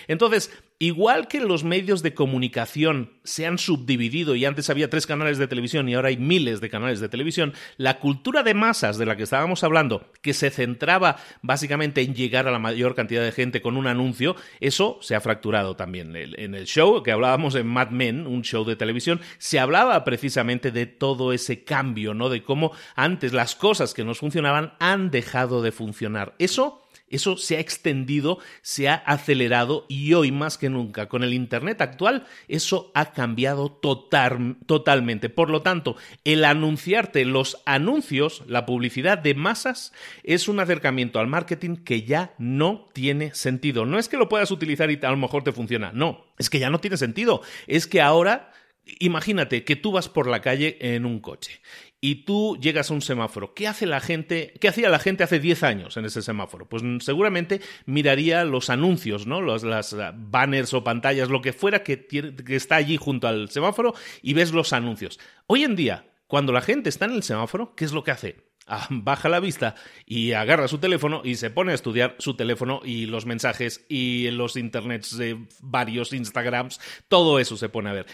entonces, 0.07 0.51
igual 0.77 1.29
que 1.29 1.39
los 1.39 1.63
medios 1.63 2.03
de 2.03 2.13
comunicación 2.13 3.13
se 3.23 3.45
han 3.45 3.57
subdividido 3.57 4.35
y 4.35 4.43
antes 4.43 4.69
había 4.69 4.89
tres 4.89 5.07
canales 5.07 5.37
de 5.37 5.47
televisión 5.47 5.87
y 5.87 5.93
ahora 5.93 6.09
hay 6.09 6.17
miles 6.17 6.59
de 6.59 6.69
canales 6.69 6.99
de 6.99 7.07
televisión, 7.07 7.53
la 7.77 7.99
cultura 7.99 8.43
de 8.43 8.53
masas 8.53 8.97
de 8.97 9.05
la 9.05 9.15
que 9.15 9.23
estábamos 9.23 9.63
hablando, 9.63 10.11
que 10.21 10.33
se 10.33 10.49
centraba 10.49 11.15
básicamente 11.41 12.01
en 12.01 12.13
llegar 12.13 12.47
a 12.47 12.51
la 12.51 12.59
mayor 12.59 12.93
cantidad 12.93 13.23
de 13.23 13.31
gente 13.31 13.61
con 13.61 13.77
un 13.77 13.87
anuncio, 13.87 14.35
eso 14.59 14.99
se 15.01 15.15
ha 15.15 15.21
fracturado 15.21 15.75
también. 15.75 16.13
En 16.15 16.55
el 16.55 16.65
show 16.65 17.01
que 17.03 17.11
hablábamos 17.11 17.55
en 17.55 17.67
Mad 17.67 17.91
Men, 17.91 18.27
un 18.27 18.43
show 18.43 18.65
de 18.65 18.75
televisión, 18.75 19.21
se 19.37 19.59
hablaba 19.59 20.03
precisamente 20.03 20.71
de 20.71 20.85
todo 20.85 21.31
ese 21.31 21.63
cambio, 21.63 22.13
¿no? 22.13 22.29
De 22.29 22.43
cómo 22.43 22.73
antes 22.95 23.31
las 23.31 23.55
cosas 23.55 23.93
que 23.93 24.03
nos 24.03 24.19
funcionaban 24.19 24.73
han 24.79 25.09
dejado 25.09 25.61
de 25.61 25.71
funcionar. 25.71 26.35
Eso 26.37 26.84
eso 27.07 27.37
se 27.37 27.57
ha 27.57 27.59
extendido, 27.59 28.39
se 28.61 28.89
ha 28.89 28.95
acelerado 28.95 29.85
y 29.87 30.13
hoy 30.13 30.31
más 30.31 30.57
que 30.57 30.69
nunca 30.69 31.07
con 31.07 31.23
el 31.23 31.33
Internet 31.33 31.81
actual 31.81 32.25
eso 32.47 32.91
ha 32.95 33.13
cambiado 33.13 33.71
totalmente. 33.71 35.29
Por 35.29 35.49
lo 35.49 35.61
tanto, 35.61 35.95
el 36.23 36.43
anunciarte 36.45 37.25
los 37.25 37.61
anuncios, 37.65 38.43
la 38.47 38.65
publicidad 38.65 39.17
de 39.17 39.35
masas, 39.35 39.93
es 40.23 40.47
un 40.47 40.59
acercamiento 40.59 41.19
al 41.19 41.27
marketing 41.27 41.77
que 41.77 42.03
ya 42.03 42.33
no 42.37 42.89
tiene 42.93 43.33
sentido. 43.33 43.85
No 43.85 43.99
es 43.99 44.09
que 44.09 44.17
lo 44.17 44.29
puedas 44.29 44.51
utilizar 44.51 44.89
y 44.89 44.99
a 45.01 45.11
lo 45.11 45.17
mejor 45.17 45.43
te 45.43 45.51
funciona, 45.51 45.91
no, 45.93 46.25
es 46.39 46.49
que 46.49 46.59
ya 46.59 46.69
no 46.69 46.79
tiene 46.79 46.97
sentido. 46.97 47.41
Es 47.67 47.87
que 47.87 48.01
ahora 48.01 48.51
Imagínate 48.99 49.63
que 49.63 49.75
tú 49.75 49.91
vas 49.91 50.09
por 50.09 50.27
la 50.27 50.41
calle 50.41 50.77
en 50.79 51.05
un 51.05 51.19
coche 51.19 51.59
y 52.05 52.23
tú 52.23 52.55
llegas 52.61 52.91
a 52.91 52.93
un 52.93 53.01
semáforo. 53.01 53.55
¿Qué 53.55 53.67
hace 53.67 53.87
la 53.87 53.99
gente? 53.99 54.53
¿Qué 54.61 54.67
hacía 54.67 54.91
la 54.91 54.99
gente 54.99 55.23
hace 55.23 55.39
10 55.39 55.63
años 55.63 55.97
en 55.97 56.05
ese 56.05 56.21
semáforo? 56.21 56.69
Pues 56.69 56.83
seguramente 56.99 57.61
miraría 57.87 58.43
los 58.43 58.69
anuncios, 58.69 59.25
¿no? 59.25 59.41
Los, 59.41 59.63
las 59.63 59.91
uh, 59.93 60.13
banners 60.13 60.75
o 60.75 60.83
pantallas, 60.83 61.29
lo 61.29 61.41
que 61.41 61.51
fuera 61.51 61.81
que, 61.81 62.05
que 62.05 62.55
está 62.55 62.75
allí 62.75 62.97
junto 62.97 63.27
al 63.27 63.49
semáforo 63.49 63.95
y 64.21 64.35
ves 64.35 64.51
los 64.51 64.71
anuncios. 64.71 65.19
Hoy 65.47 65.63
en 65.63 65.75
día, 65.75 66.05
cuando 66.27 66.53
la 66.53 66.61
gente 66.61 66.89
está 66.89 67.05
en 67.05 67.13
el 67.13 67.23
semáforo, 67.23 67.73
¿qué 67.75 67.85
es 67.85 67.91
lo 67.91 68.03
que 68.03 68.11
hace? 68.11 68.35
Ah, 68.67 68.87
baja 68.91 69.27
la 69.27 69.39
vista 69.39 69.73
y 70.05 70.33
agarra 70.33 70.67
su 70.67 70.77
teléfono 70.77 71.23
y 71.23 71.37
se 71.37 71.49
pone 71.49 71.71
a 71.71 71.75
estudiar 71.75 72.15
su 72.19 72.35
teléfono 72.35 72.81
y 72.85 73.07
los 73.07 73.25
mensajes 73.25 73.83
y 73.89 74.29
los 74.29 74.57
internets 74.57 75.17
de 75.17 75.47
varios 75.59 76.13
Instagrams, 76.13 76.79
todo 77.07 77.39
eso 77.39 77.57
se 77.57 77.69
pone 77.69 77.89
a 77.89 77.93
ver 77.93 78.05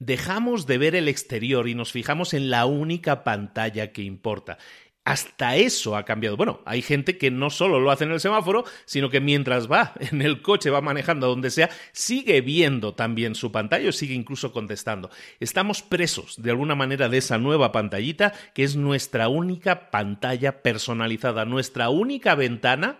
dejamos 0.00 0.66
de 0.66 0.78
ver 0.78 0.96
el 0.96 1.06
exterior 1.06 1.68
y 1.68 1.76
nos 1.76 1.92
fijamos 1.92 2.34
en 2.34 2.50
la 2.50 2.66
única 2.66 3.22
pantalla 3.22 3.92
que 3.92 4.02
importa. 4.02 4.58
Hasta 5.04 5.56
eso 5.56 5.96
ha 5.96 6.04
cambiado. 6.04 6.36
Bueno, 6.36 6.60
hay 6.66 6.82
gente 6.82 7.16
que 7.16 7.30
no 7.30 7.48
solo 7.48 7.80
lo 7.80 7.90
hace 7.90 8.04
en 8.04 8.12
el 8.12 8.20
semáforo, 8.20 8.64
sino 8.84 9.08
que 9.08 9.20
mientras 9.20 9.70
va 9.70 9.94
en 10.00 10.20
el 10.22 10.42
coche, 10.42 10.70
va 10.70 10.80
manejando 10.80 11.26
donde 11.26 11.50
sea, 11.50 11.70
sigue 11.92 12.40
viendo 12.40 12.94
también 12.94 13.34
su 13.34 13.50
pantalla 13.50 13.88
o 13.88 13.92
sigue 13.92 14.14
incluso 14.14 14.52
contestando. 14.52 15.10
Estamos 15.38 15.82
presos 15.82 16.40
de 16.42 16.50
alguna 16.50 16.74
manera 16.74 17.08
de 17.08 17.18
esa 17.18 17.38
nueva 17.38 17.72
pantallita 17.72 18.32
que 18.54 18.62
es 18.62 18.76
nuestra 18.76 19.28
única 19.28 19.90
pantalla 19.90 20.62
personalizada, 20.62 21.44
nuestra 21.44 21.88
única 21.88 22.34
ventana 22.34 22.98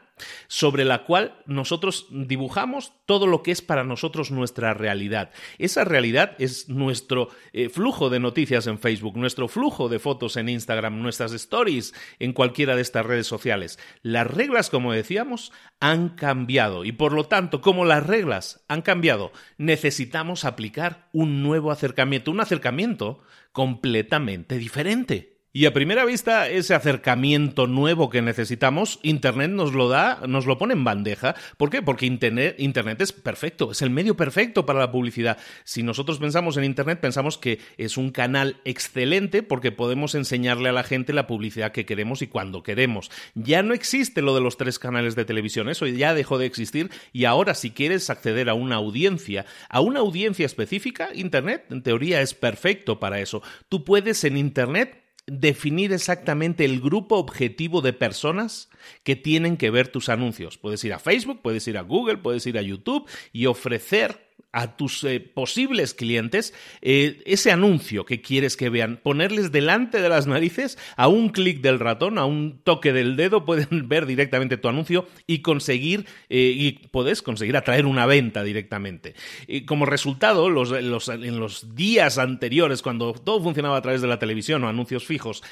sobre 0.49 0.85
la 0.85 1.05
cual 1.05 1.35
nosotros 1.47 2.07
dibujamos 2.11 2.93
todo 3.07 3.27
lo 3.27 3.43
que 3.43 3.51
es 3.51 3.63
para 3.63 3.85
nosotros 3.85 4.31
nuestra 4.31 4.75
realidad. 4.75 5.31
Esa 5.59 5.85
realidad 5.85 6.37
es 6.39 6.69
nuestro 6.69 7.29
eh, 7.53 7.69
flujo 7.69 8.11
de 8.11 8.21
noticias 8.21 8.67
en 8.67 8.79
Facebook, 8.79 9.17
nuestro 9.17 9.49
flujo 9.49 9.89
de 9.89 9.99
fotos 9.99 10.37
en 10.37 10.49
Instagram, 10.49 11.01
nuestras 11.01 11.33
stories 11.33 11.95
en 12.19 12.33
cualquiera 12.33 12.77
de 12.77 12.83
estas 12.83 13.07
redes 13.07 13.27
sociales. 13.27 13.79
Las 14.03 14.27
reglas, 14.27 14.71
como 14.71 14.93
decíamos, 14.93 15.53
han 15.81 16.11
cambiado 16.11 16.85
y 16.85 16.93
por 16.93 17.13
lo 17.13 17.25
tanto, 17.25 17.61
como 17.61 17.85
las 17.85 18.07
reglas 18.07 18.65
han 18.69 18.83
cambiado, 18.83 19.33
necesitamos 19.59 20.45
aplicar 20.45 21.09
un 21.13 21.43
nuevo 21.43 21.71
acercamiento, 21.71 22.31
un 22.31 22.41
acercamiento 22.41 23.23
completamente 23.53 24.59
diferente. 24.59 25.30
Y 25.53 25.67
a 25.67 25.73
primera 25.73 26.05
vista, 26.05 26.49
ese 26.49 26.75
acercamiento 26.75 27.67
nuevo 27.67 28.09
que 28.09 28.23
necesitamos, 28.23 29.01
Internet 29.03 29.51
nos 29.51 29.73
lo 29.73 29.89
da, 29.89 30.21
nos 30.29 30.47
lo 30.47 30.59
pone 30.59 30.75
en 30.75 30.85
bandeja. 30.85 31.35
¿Por 31.57 31.71
qué? 31.71 31.83
Porque 31.83 32.07
Internet, 32.07 32.55
Internet 32.59 33.01
es 33.01 33.11
perfecto, 33.13 33.73
es 33.73 33.83
el 33.83 33.91
medio 33.91 34.17
perfecto 34.17 34.65
para 34.65 34.79
la 34.79 34.93
publicidad. 34.93 35.39
Si 35.65 35.83
nosotros 35.83 36.21
pensamos 36.21 36.57
en 36.57 36.63
Internet, 36.63 37.01
pensamos 37.01 37.37
que 37.37 37.59
es 37.79 37.97
un 37.97 38.13
canal 38.13 38.61
excelente 38.65 39.43
porque 39.43 39.73
podemos 39.73 40.15
enseñarle 40.15 40.69
a 40.69 40.73
la 40.73 40.85
gente 40.85 41.13
la 41.13 41.27
publicidad 41.27 41.73
que 41.73 41.85
queremos 41.85 42.23
y 42.23 42.29
cuando 42.29 42.63
queremos. 42.63 43.11
Ya 43.35 43.65
no 43.65 43.75
existe 43.75 44.23
lo 44.23 44.37
de 44.37 44.43
los 44.43 44.57
tres 44.57 44.79
canales 44.79 45.17
de 45.17 45.25
televisión, 45.25 45.69
eso 45.69 45.89
ya 45.89 46.15
dejó 46.15 46.39
de 46.39 46.47
existir 46.47 46.93
y 47.13 47.25
ahora 47.25 47.55
si 47.55 47.73
quieres 47.73 48.09
acceder 48.09 48.51
a 48.51 48.55
una 48.55 48.77
audiencia, 48.77 49.47
a 49.69 49.81
una 49.81 49.99
audiencia 49.99 50.47
específica, 50.47 51.09
Internet 51.13 51.65
en 51.71 51.83
teoría 51.83 52.21
es 52.21 52.35
perfecto 52.35 53.01
para 53.01 53.19
eso. 53.19 53.43
Tú 53.69 53.85
puedes 53.85 54.23
en 54.23 54.37
Internet 54.37 55.10
definir 55.31 55.93
exactamente 55.93 56.65
el 56.65 56.81
grupo 56.81 57.17
objetivo 57.17 57.81
de 57.83 57.93
personas 57.93 58.69
que 59.05 59.15
tienen 59.15 59.57
que 59.57 59.71
ver 59.71 59.89
tus 59.89 60.09
anuncios. 60.09 60.59
Puedes 60.59 60.83
ir 60.85 60.93
a 60.93 60.99
Facebook, 60.99 61.41
puedes 61.41 61.67
ir 61.69 61.79
a 61.79 61.83
Google, 61.83 62.19
puedes 62.19 62.45
ir 62.47 62.59
a 62.59 62.63
YouTube 62.63 63.09
y 63.33 63.47
ofrecer 63.47 64.30
a 64.53 64.77
tus 64.77 65.05
eh, 65.05 65.21
posibles 65.21 65.95
clientes 65.95 66.53
eh, 66.83 67.23
ese 67.25 67.53
anuncio 67.53 68.05
que 68.05 68.21
quieres 68.21 68.57
que 68.57 68.69
vean, 68.69 68.99
ponerles 69.03 69.53
delante 69.53 70.03
de 70.03 70.09
las 70.09 70.27
narices 70.27 70.77
a 70.97 71.09
un 71.09 71.29
clic 71.29 71.61
del 71.61 71.79
ratón, 71.79 72.19
a 72.19 72.25
un 72.25 72.61
toque 72.65 72.93
del 72.93 73.17
dedo, 73.17 73.45
pueden 73.51 73.89
ver 73.89 74.07
directamente 74.07 74.57
tu 74.57 74.69
anuncio 74.69 75.07
y 75.27 75.41
conseguir, 75.41 76.07
eh, 76.29 76.53
y 76.55 76.73
puedes 76.89 77.23
conseguir 77.23 77.57
atraer 77.57 77.87
una 77.87 78.07
venta 78.07 78.43
directamente. 78.43 79.15
Y 79.47 79.65
como 79.65 79.87
resultado, 79.87 80.49
en 80.49 81.41
los 81.41 81.75
días 81.75 82.19
anteriores, 82.19 82.83
cuando 82.83 83.13
todo 83.13 83.43
funcionaba 83.43 83.77
a 83.77 83.83
través 83.83 84.01
de 84.03 84.09
la 84.09 84.19
televisión 84.19 84.65
o 84.65 84.69
anuncios 84.69 85.05
fijos, 85.05 85.43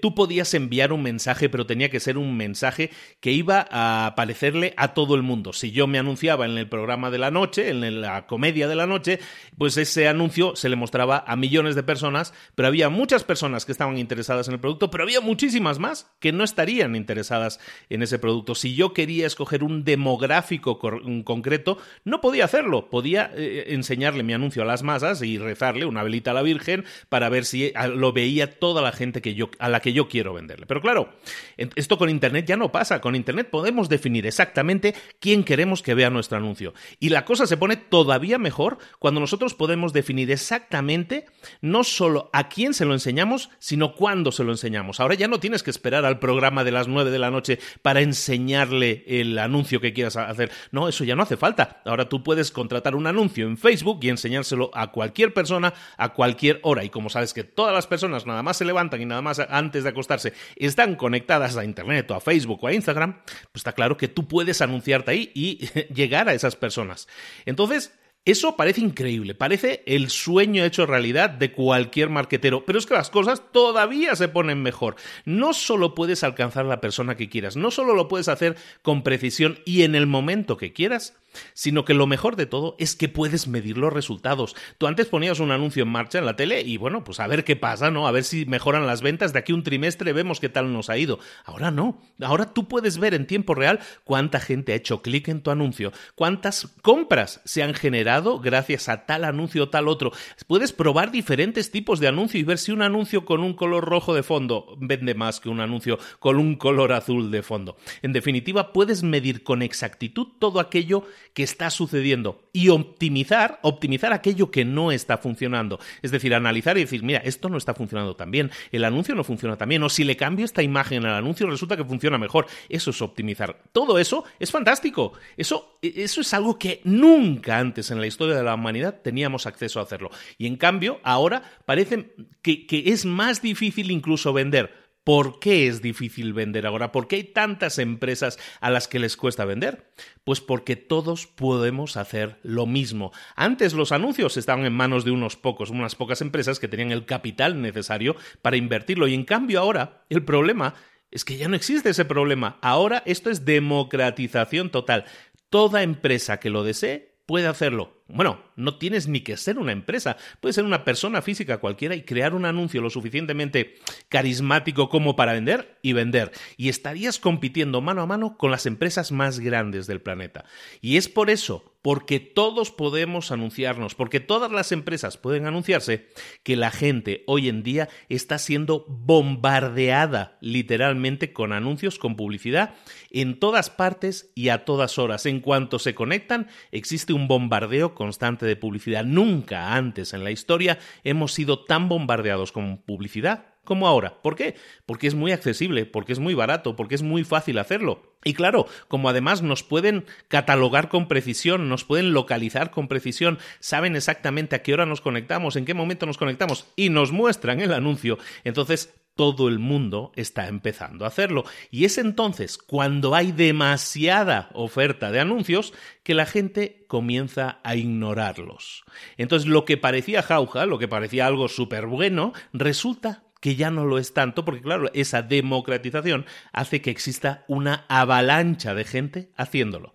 tú 0.00 0.14
podías 0.14 0.52
enviar 0.54 0.92
un 0.92 1.02
mensaje, 1.02 1.48
pero 1.48 1.66
tenía 1.66 1.90
que 1.90 2.00
ser 2.00 2.18
un 2.18 2.36
mensaje 2.36 2.90
que 3.20 3.32
iba 3.32 3.66
a 3.70 4.06
aparecerle 4.06 4.74
a 4.76 4.94
todo 4.94 5.14
el 5.14 5.22
mundo. 5.22 5.52
Si 5.52 5.70
yo 5.72 5.86
me 5.86 5.98
anunciaba 5.98 6.46
en 6.46 6.58
el 6.58 6.68
programa 6.68 7.10
de 7.10 7.18
la 7.18 7.30
noche, 7.30 7.70
en 7.70 8.00
la 8.00 8.26
media 8.38 8.68
de 8.68 8.74
la 8.74 8.86
noche, 8.86 9.18
pues 9.58 9.76
ese 9.76 10.08
anuncio 10.08 10.56
se 10.56 10.68
le 10.68 10.76
mostraba 10.76 11.24
a 11.26 11.36
millones 11.36 11.74
de 11.74 11.82
personas, 11.82 12.34
pero 12.54 12.68
había 12.68 12.88
muchas 12.88 13.24
personas 13.24 13.64
que 13.64 13.72
estaban 13.72 13.98
interesadas 13.98 14.48
en 14.48 14.54
el 14.54 14.60
producto, 14.60 14.90
pero 14.90 15.04
había 15.04 15.20
muchísimas 15.20 15.78
más 15.78 16.10
que 16.20 16.32
no 16.32 16.44
estarían 16.44 16.96
interesadas 16.96 17.60
en 17.88 18.02
ese 18.02 18.18
producto. 18.18 18.54
Si 18.54 18.74
yo 18.74 18.92
quería 18.92 19.26
escoger 19.26 19.62
un 19.62 19.84
demográfico 19.84 20.78
concreto, 20.78 21.78
no 22.04 22.20
podía 22.20 22.44
hacerlo, 22.44 22.90
podía 22.90 23.30
eh, 23.34 23.66
enseñarle 23.68 24.22
mi 24.22 24.32
anuncio 24.32 24.62
a 24.62 24.66
las 24.66 24.82
masas 24.82 25.22
y 25.22 25.38
rezarle 25.38 25.86
una 25.86 26.02
velita 26.02 26.30
a 26.30 26.34
la 26.34 26.42
Virgen 26.42 26.84
para 27.08 27.28
ver 27.28 27.44
si 27.44 27.72
lo 27.94 28.12
veía 28.12 28.58
toda 28.58 28.82
la 28.82 28.92
gente 28.92 29.22
que 29.22 29.34
yo, 29.34 29.50
a 29.58 29.68
la 29.68 29.80
que 29.80 29.92
yo 29.92 30.08
quiero 30.08 30.34
venderle. 30.34 30.66
Pero 30.66 30.80
claro, 30.80 31.10
esto 31.56 31.98
con 31.98 32.10
Internet 32.10 32.46
ya 32.46 32.56
no 32.56 32.72
pasa. 32.72 33.00
Con 33.00 33.14
Internet 33.14 33.48
podemos 33.50 33.88
definir 33.88 34.26
exactamente 34.26 34.94
quién 35.20 35.44
queremos 35.44 35.82
que 35.82 35.94
vea 35.94 36.10
nuestro 36.10 36.38
anuncio. 36.38 36.74
Y 37.00 37.10
la 37.10 37.24
cosa 37.24 37.46
se 37.46 37.56
pone 37.56 37.76
todavía 37.76 38.25
mejor 38.38 38.78
cuando 38.98 39.20
nosotros 39.20 39.54
podemos 39.54 39.92
definir 39.92 40.30
exactamente 40.30 41.26
no 41.60 41.84
solo 41.84 42.30
a 42.32 42.48
quién 42.48 42.74
se 42.74 42.84
lo 42.84 42.92
enseñamos, 42.92 43.50
sino 43.58 43.94
cuándo 43.94 44.32
se 44.32 44.44
lo 44.44 44.52
enseñamos. 44.52 45.00
Ahora 45.00 45.14
ya 45.14 45.28
no 45.28 45.40
tienes 45.40 45.62
que 45.62 45.70
esperar 45.70 46.04
al 46.04 46.18
programa 46.18 46.64
de 46.64 46.72
las 46.72 46.88
9 46.88 47.10
de 47.10 47.18
la 47.18 47.30
noche 47.30 47.58
para 47.82 48.00
enseñarle 48.00 49.04
el 49.06 49.38
anuncio 49.38 49.80
que 49.80 49.92
quieras 49.92 50.16
hacer. 50.16 50.50
No, 50.72 50.88
eso 50.88 51.04
ya 51.04 51.16
no 51.16 51.22
hace 51.22 51.36
falta. 51.36 51.82
Ahora 51.84 52.08
tú 52.08 52.22
puedes 52.22 52.50
contratar 52.50 52.94
un 52.94 53.06
anuncio 53.06 53.46
en 53.46 53.56
Facebook 53.56 54.00
y 54.02 54.08
enseñárselo 54.08 54.70
a 54.74 54.90
cualquier 54.90 55.32
persona 55.32 55.72
a 55.96 56.12
cualquier 56.12 56.60
hora. 56.62 56.84
Y 56.84 56.90
como 56.90 57.10
sabes 57.10 57.32
que 57.32 57.44
todas 57.44 57.74
las 57.74 57.86
personas 57.86 58.26
nada 58.26 58.42
más 58.42 58.56
se 58.56 58.64
levantan 58.64 59.00
y 59.00 59.06
nada 59.06 59.22
más 59.22 59.38
antes 59.38 59.84
de 59.84 59.90
acostarse 59.90 60.32
están 60.56 60.96
conectadas 60.96 61.56
a 61.56 61.64
Internet 61.64 62.10
o 62.10 62.14
a 62.14 62.20
Facebook 62.20 62.62
o 62.62 62.66
a 62.66 62.72
Instagram, 62.72 63.20
pues 63.52 63.60
está 63.60 63.72
claro 63.72 63.96
que 63.96 64.08
tú 64.08 64.26
puedes 64.26 64.60
anunciarte 64.60 65.10
ahí 65.10 65.30
y 65.34 65.66
llegar 65.94 66.28
a 66.28 66.34
esas 66.34 66.56
personas. 66.56 67.08
Entonces, 67.44 67.92
eso 68.26 68.56
parece 68.56 68.80
increíble, 68.80 69.36
parece 69.36 69.84
el 69.86 70.10
sueño 70.10 70.64
hecho 70.64 70.84
realidad 70.84 71.30
de 71.30 71.52
cualquier 71.52 72.10
marquetero, 72.10 72.64
pero 72.66 72.78
es 72.78 72.84
que 72.84 72.94
las 72.94 73.08
cosas 73.08 73.40
todavía 73.52 74.16
se 74.16 74.26
ponen 74.26 74.62
mejor. 74.62 74.96
No 75.24 75.52
solo 75.52 75.94
puedes 75.94 76.24
alcanzar 76.24 76.66
a 76.66 76.68
la 76.68 76.80
persona 76.80 77.16
que 77.16 77.28
quieras, 77.28 77.56
no 77.56 77.70
solo 77.70 77.94
lo 77.94 78.08
puedes 78.08 78.26
hacer 78.26 78.56
con 78.82 79.04
precisión 79.04 79.60
y 79.64 79.82
en 79.82 79.94
el 79.94 80.08
momento 80.08 80.56
que 80.56 80.72
quieras, 80.72 81.14
sino 81.54 81.84
que 81.84 81.94
lo 81.94 82.06
mejor 82.06 82.36
de 82.36 82.46
todo 82.46 82.76
es 82.78 82.96
que 82.96 83.08
puedes 83.08 83.48
medir 83.48 83.78
los 83.78 83.92
resultados. 83.92 84.54
Tú 84.78 84.86
antes 84.86 85.06
ponías 85.06 85.40
un 85.40 85.50
anuncio 85.50 85.82
en 85.82 85.88
marcha 85.88 86.18
en 86.18 86.26
la 86.26 86.36
tele 86.36 86.62
y 86.62 86.76
bueno, 86.76 87.04
pues 87.04 87.20
a 87.20 87.26
ver 87.26 87.44
qué 87.44 87.56
pasa, 87.56 87.90
¿no? 87.90 88.06
A 88.06 88.12
ver 88.12 88.24
si 88.24 88.46
mejoran 88.46 88.86
las 88.86 89.02
ventas, 89.02 89.32
de 89.32 89.38
aquí 89.38 89.52
un 89.52 89.62
trimestre 89.62 90.12
vemos 90.12 90.40
qué 90.40 90.48
tal 90.48 90.72
nos 90.72 90.90
ha 90.90 90.98
ido. 90.98 91.18
Ahora 91.44 91.70
no, 91.70 92.00
ahora 92.20 92.52
tú 92.52 92.68
puedes 92.68 92.98
ver 92.98 93.14
en 93.14 93.26
tiempo 93.26 93.54
real 93.54 93.80
cuánta 94.04 94.40
gente 94.40 94.72
ha 94.72 94.76
hecho 94.76 95.02
clic 95.02 95.28
en 95.28 95.42
tu 95.42 95.50
anuncio, 95.50 95.92
cuántas 96.14 96.68
compras 96.82 97.40
se 97.44 97.62
han 97.62 97.74
generado 97.74 98.40
gracias 98.40 98.88
a 98.88 99.06
tal 99.06 99.24
anuncio 99.24 99.64
o 99.64 99.68
tal 99.68 99.88
otro. 99.88 100.12
Puedes 100.46 100.72
probar 100.72 101.10
diferentes 101.10 101.70
tipos 101.70 102.00
de 102.00 102.08
anuncio 102.08 102.38
y 102.40 102.44
ver 102.44 102.58
si 102.58 102.72
un 102.72 102.82
anuncio 102.82 103.24
con 103.24 103.42
un 103.42 103.54
color 103.54 103.84
rojo 103.84 104.14
de 104.14 104.22
fondo 104.22 104.76
vende 104.80 105.14
más 105.14 105.40
que 105.40 105.48
un 105.48 105.60
anuncio 105.60 105.98
con 106.18 106.36
un 106.36 106.56
color 106.56 106.92
azul 106.92 107.30
de 107.30 107.42
fondo. 107.42 107.76
En 108.02 108.12
definitiva, 108.12 108.72
puedes 108.72 109.02
medir 109.02 109.42
con 109.42 109.62
exactitud 109.62 110.28
todo 110.38 110.60
aquello 110.60 111.04
que 111.34 111.42
está 111.42 111.70
sucediendo 111.70 112.48
y 112.52 112.68
optimizar, 112.68 113.58
optimizar 113.62 114.12
aquello 114.12 114.50
que 114.50 114.64
no 114.64 114.92
está 114.92 115.18
funcionando. 115.18 115.78
Es 116.02 116.10
decir, 116.10 116.34
analizar 116.34 116.76
y 116.78 116.80
decir, 116.80 117.02
mira, 117.02 117.20
esto 117.20 117.48
no 117.48 117.58
está 117.58 117.74
funcionando 117.74 118.16
tan 118.16 118.30
bien, 118.30 118.50
el 118.72 118.84
anuncio 118.84 119.14
no 119.14 119.24
funciona 119.24 119.56
tan 119.56 119.68
bien, 119.68 119.82
o 119.82 119.88
si 119.88 120.04
le 120.04 120.16
cambio 120.16 120.44
esta 120.44 120.62
imagen 120.62 121.04
al 121.04 121.14
anuncio 121.14 121.48
resulta 121.48 121.76
que 121.76 121.84
funciona 121.84 122.18
mejor. 122.18 122.46
Eso 122.68 122.90
es 122.90 123.02
optimizar. 123.02 123.62
Todo 123.72 123.98
eso 123.98 124.24
es 124.38 124.50
fantástico. 124.50 125.12
Eso, 125.36 125.78
eso 125.82 126.20
es 126.20 126.34
algo 126.34 126.58
que 126.58 126.80
nunca 126.84 127.58
antes 127.58 127.90
en 127.90 128.00
la 128.00 128.06
historia 128.06 128.36
de 128.36 128.44
la 128.44 128.54
humanidad 128.54 129.00
teníamos 129.02 129.46
acceso 129.46 129.80
a 129.80 129.82
hacerlo. 129.82 130.10
Y 130.38 130.46
en 130.46 130.56
cambio, 130.56 131.00
ahora 131.02 131.42
parece 131.64 132.14
que 132.42 132.66
es 132.86 133.04
más 133.04 133.42
difícil 133.42 133.90
incluso 133.90 134.32
vender 134.32 134.85
¿Por 135.06 135.38
qué 135.38 135.68
es 135.68 135.82
difícil 135.82 136.32
vender 136.32 136.66
ahora? 136.66 136.90
¿Por 136.90 137.06
qué 137.06 137.14
hay 137.14 137.22
tantas 137.22 137.78
empresas 137.78 138.40
a 138.60 138.70
las 138.70 138.88
que 138.88 138.98
les 138.98 139.16
cuesta 139.16 139.44
vender? 139.44 139.92
Pues 140.24 140.40
porque 140.40 140.74
todos 140.74 141.28
podemos 141.28 141.96
hacer 141.96 142.40
lo 142.42 142.66
mismo. 142.66 143.12
Antes 143.36 143.72
los 143.72 143.92
anuncios 143.92 144.36
estaban 144.36 144.66
en 144.66 144.72
manos 144.72 145.04
de 145.04 145.12
unos 145.12 145.36
pocos, 145.36 145.70
unas 145.70 145.94
pocas 145.94 146.22
empresas 146.22 146.58
que 146.58 146.66
tenían 146.66 146.90
el 146.90 147.06
capital 147.06 147.62
necesario 147.62 148.16
para 148.42 148.56
invertirlo 148.56 149.06
y 149.06 149.14
en 149.14 149.22
cambio 149.22 149.60
ahora 149.60 150.04
el 150.08 150.24
problema 150.24 150.74
es 151.12 151.24
que 151.24 151.36
ya 151.36 151.46
no 151.46 151.54
existe 151.54 151.90
ese 151.90 152.04
problema. 152.04 152.58
Ahora 152.60 153.04
esto 153.06 153.30
es 153.30 153.44
democratización 153.44 154.70
total. 154.70 155.04
Toda 155.50 155.84
empresa 155.84 156.40
que 156.40 156.50
lo 156.50 156.64
desee 156.64 157.14
puede 157.26 157.46
hacerlo. 157.46 158.02
Bueno, 158.08 158.42
no 158.56 158.78
tienes 158.78 159.08
ni 159.08 159.20
que 159.20 159.36
ser 159.36 159.58
una 159.58 159.72
empresa, 159.72 160.16
puedes 160.40 160.56
ser 160.56 160.64
una 160.64 160.84
persona 160.84 161.22
física 161.22 161.58
cualquiera 161.58 161.94
y 161.94 162.02
crear 162.02 162.34
un 162.34 162.44
anuncio 162.44 162.80
lo 162.80 162.90
suficientemente 162.90 163.76
carismático 164.08 164.88
como 164.88 165.16
para 165.16 165.34
vender 165.34 165.78
y 165.82 165.92
vender. 165.92 166.32
Y 166.56 166.68
estarías 166.68 167.18
compitiendo 167.18 167.80
mano 167.80 168.02
a 168.02 168.06
mano 168.06 168.36
con 168.36 168.50
las 168.50 168.66
empresas 168.66 169.12
más 169.12 169.38
grandes 169.40 169.86
del 169.86 170.00
planeta. 170.00 170.44
Y 170.80 170.96
es 170.96 171.08
por 171.08 171.30
eso, 171.30 171.76
porque 171.86 172.18
todos 172.18 172.72
podemos 172.72 173.30
anunciarnos, 173.30 173.94
porque 173.94 174.18
todas 174.18 174.50
las 174.50 174.72
empresas 174.72 175.18
pueden 175.18 175.46
anunciarse, 175.46 176.08
que 176.42 176.56
la 176.56 176.72
gente 176.72 177.22
hoy 177.28 177.48
en 177.48 177.62
día 177.62 177.88
está 178.08 178.38
siendo 178.38 178.84
bombardeada 178.88 180.36
literalmente 180.40 181.32
con 181.32 181.52
anuncios, 181.52 181.98
con 182.00 182.16
publicidad, 182.16 182.74
en 183.12 183.38
todas 183.38 183.70
partes 183.70 184.32
y 184.34 184.48
a 184.48 184.64
todas 184.64 184.98
horas. 184.98 185.26
En 185.26 185.38
cuanto 185.38 185.78
se 185.78 185.94
conectan, 185.94 186.48
existe 186.72 187.12
un 187.12 187.28
bombardeo 187.28 187.94
constante 187.94 188.45
de 188.46 188.56
publicidad. 188.56 189.04
Nunca 189.04 189.74
antes 189.74 190.14
en 190.14 190.24
la 190.24 190.30
historia 190.30 190.78
hemos 191.04 191.32
sido 191.32 191.64
tan 191.64 191.88
bombardeados 191.88 192.52
con 192.52 192.78
publicidad 192.78 193.46
como 193.66 193.86
ahora. 193.86 194.22
¿Por 194.22 194.36
qué? 194.36 194.54
Porque 194.86 195.06
es 195.06 195.14
muy 195.14 195.32
accesible, 195.32 195.84
porque 195.84 196.14
es 196.14 196.18
muy 196.18 196.32
barato, 196.32 196.76
porque 196.76 196.94
es 196.94 197.02
muy 197.02 197.24
fácil 197.24 197.58
hacerlo. 197.58 198.16
Y 198.24 198.32
claro, 198.32 198.66
como 198.88 199.10
además 199.10 199.42
nos 199.42 199.62
pueden 199.62 200.06
catalogar 200.28 200.88
con 200.88 201.08
precisión, 201.08 201.68
nos 201.68 201.84
pueden 201.84 202.14
localizar 202.14 202.70
con 202.70 202.88
precisión, 202.88 203.38
saben 203.60 203.94
exactamente 203.94 204.56
a 204.56 204.62
qué 204.62 204.72
hora 204.72 204.86
nos 204.86 205.02
conectamos, 205.02 205.56
en 205.56 205.66
qué 205.66 205.74
momento 205.74 206.06
nos 206.06 206.16
conectamos 206.16 206.72
y 206.76 206.88
nos 206.88 207.12
muestran 207.12 207.60
el 207.60 207.74
anuncio, 207.74 208.18
entonces 208.44 208.94
todo 209.16 209.48
el 209.48 209.58
mundo 209.58 210.12
está 210.14 210.46
empezando 210.46 211.04
a 211.04 211.08
hacerlo. 211.08 211.44
Y 211.70 211.86
es 211.86 211.98
entonces 211.98 212.58
cuando 212.58 213.14
hay 213.14 213.32
demasiada 213.32 214.50
oferta 214.52 215.10
de 215.10 215.20
anuncios 215.20 215.72
que 216.02 216.14
la 216.14 216.26
gente 216.26 216.84
comienza 216.86 217.58
a 217.64 217.74
ignorarlos. 217.74 218.84
Entonces 219.16 219.48
lo 219.48 219.64
que 219.64 219.78
parecía 219.78 220.22
jauja, 220.22 220.66
lo 220.66 220.78
que 220.78 220.86
parecía 220.86 221.26
algo 221.26 221.48
súper 221.48 221.86
bueno, 221.86 222.32
resulta 222.52 223.24
que 223.40 223.56
ya 223.56 223.70
no 223.70 223.84
lo 223.84 223.98
es 223.98 224.12
tanto, 224.12 224.44
porque 224.44 224.62
claro, 224.62 224.90
esa 224.94 225.22
democratización 225.22 226.26
hace 226.52 226.80
que 226.80 226.90
exista 226.90 227.44
una 227.48 227.84
avalancha 227.88 228.74
de 228.74 228.84
gente 228.84 229.30
haciéndolo. 229.36 229.94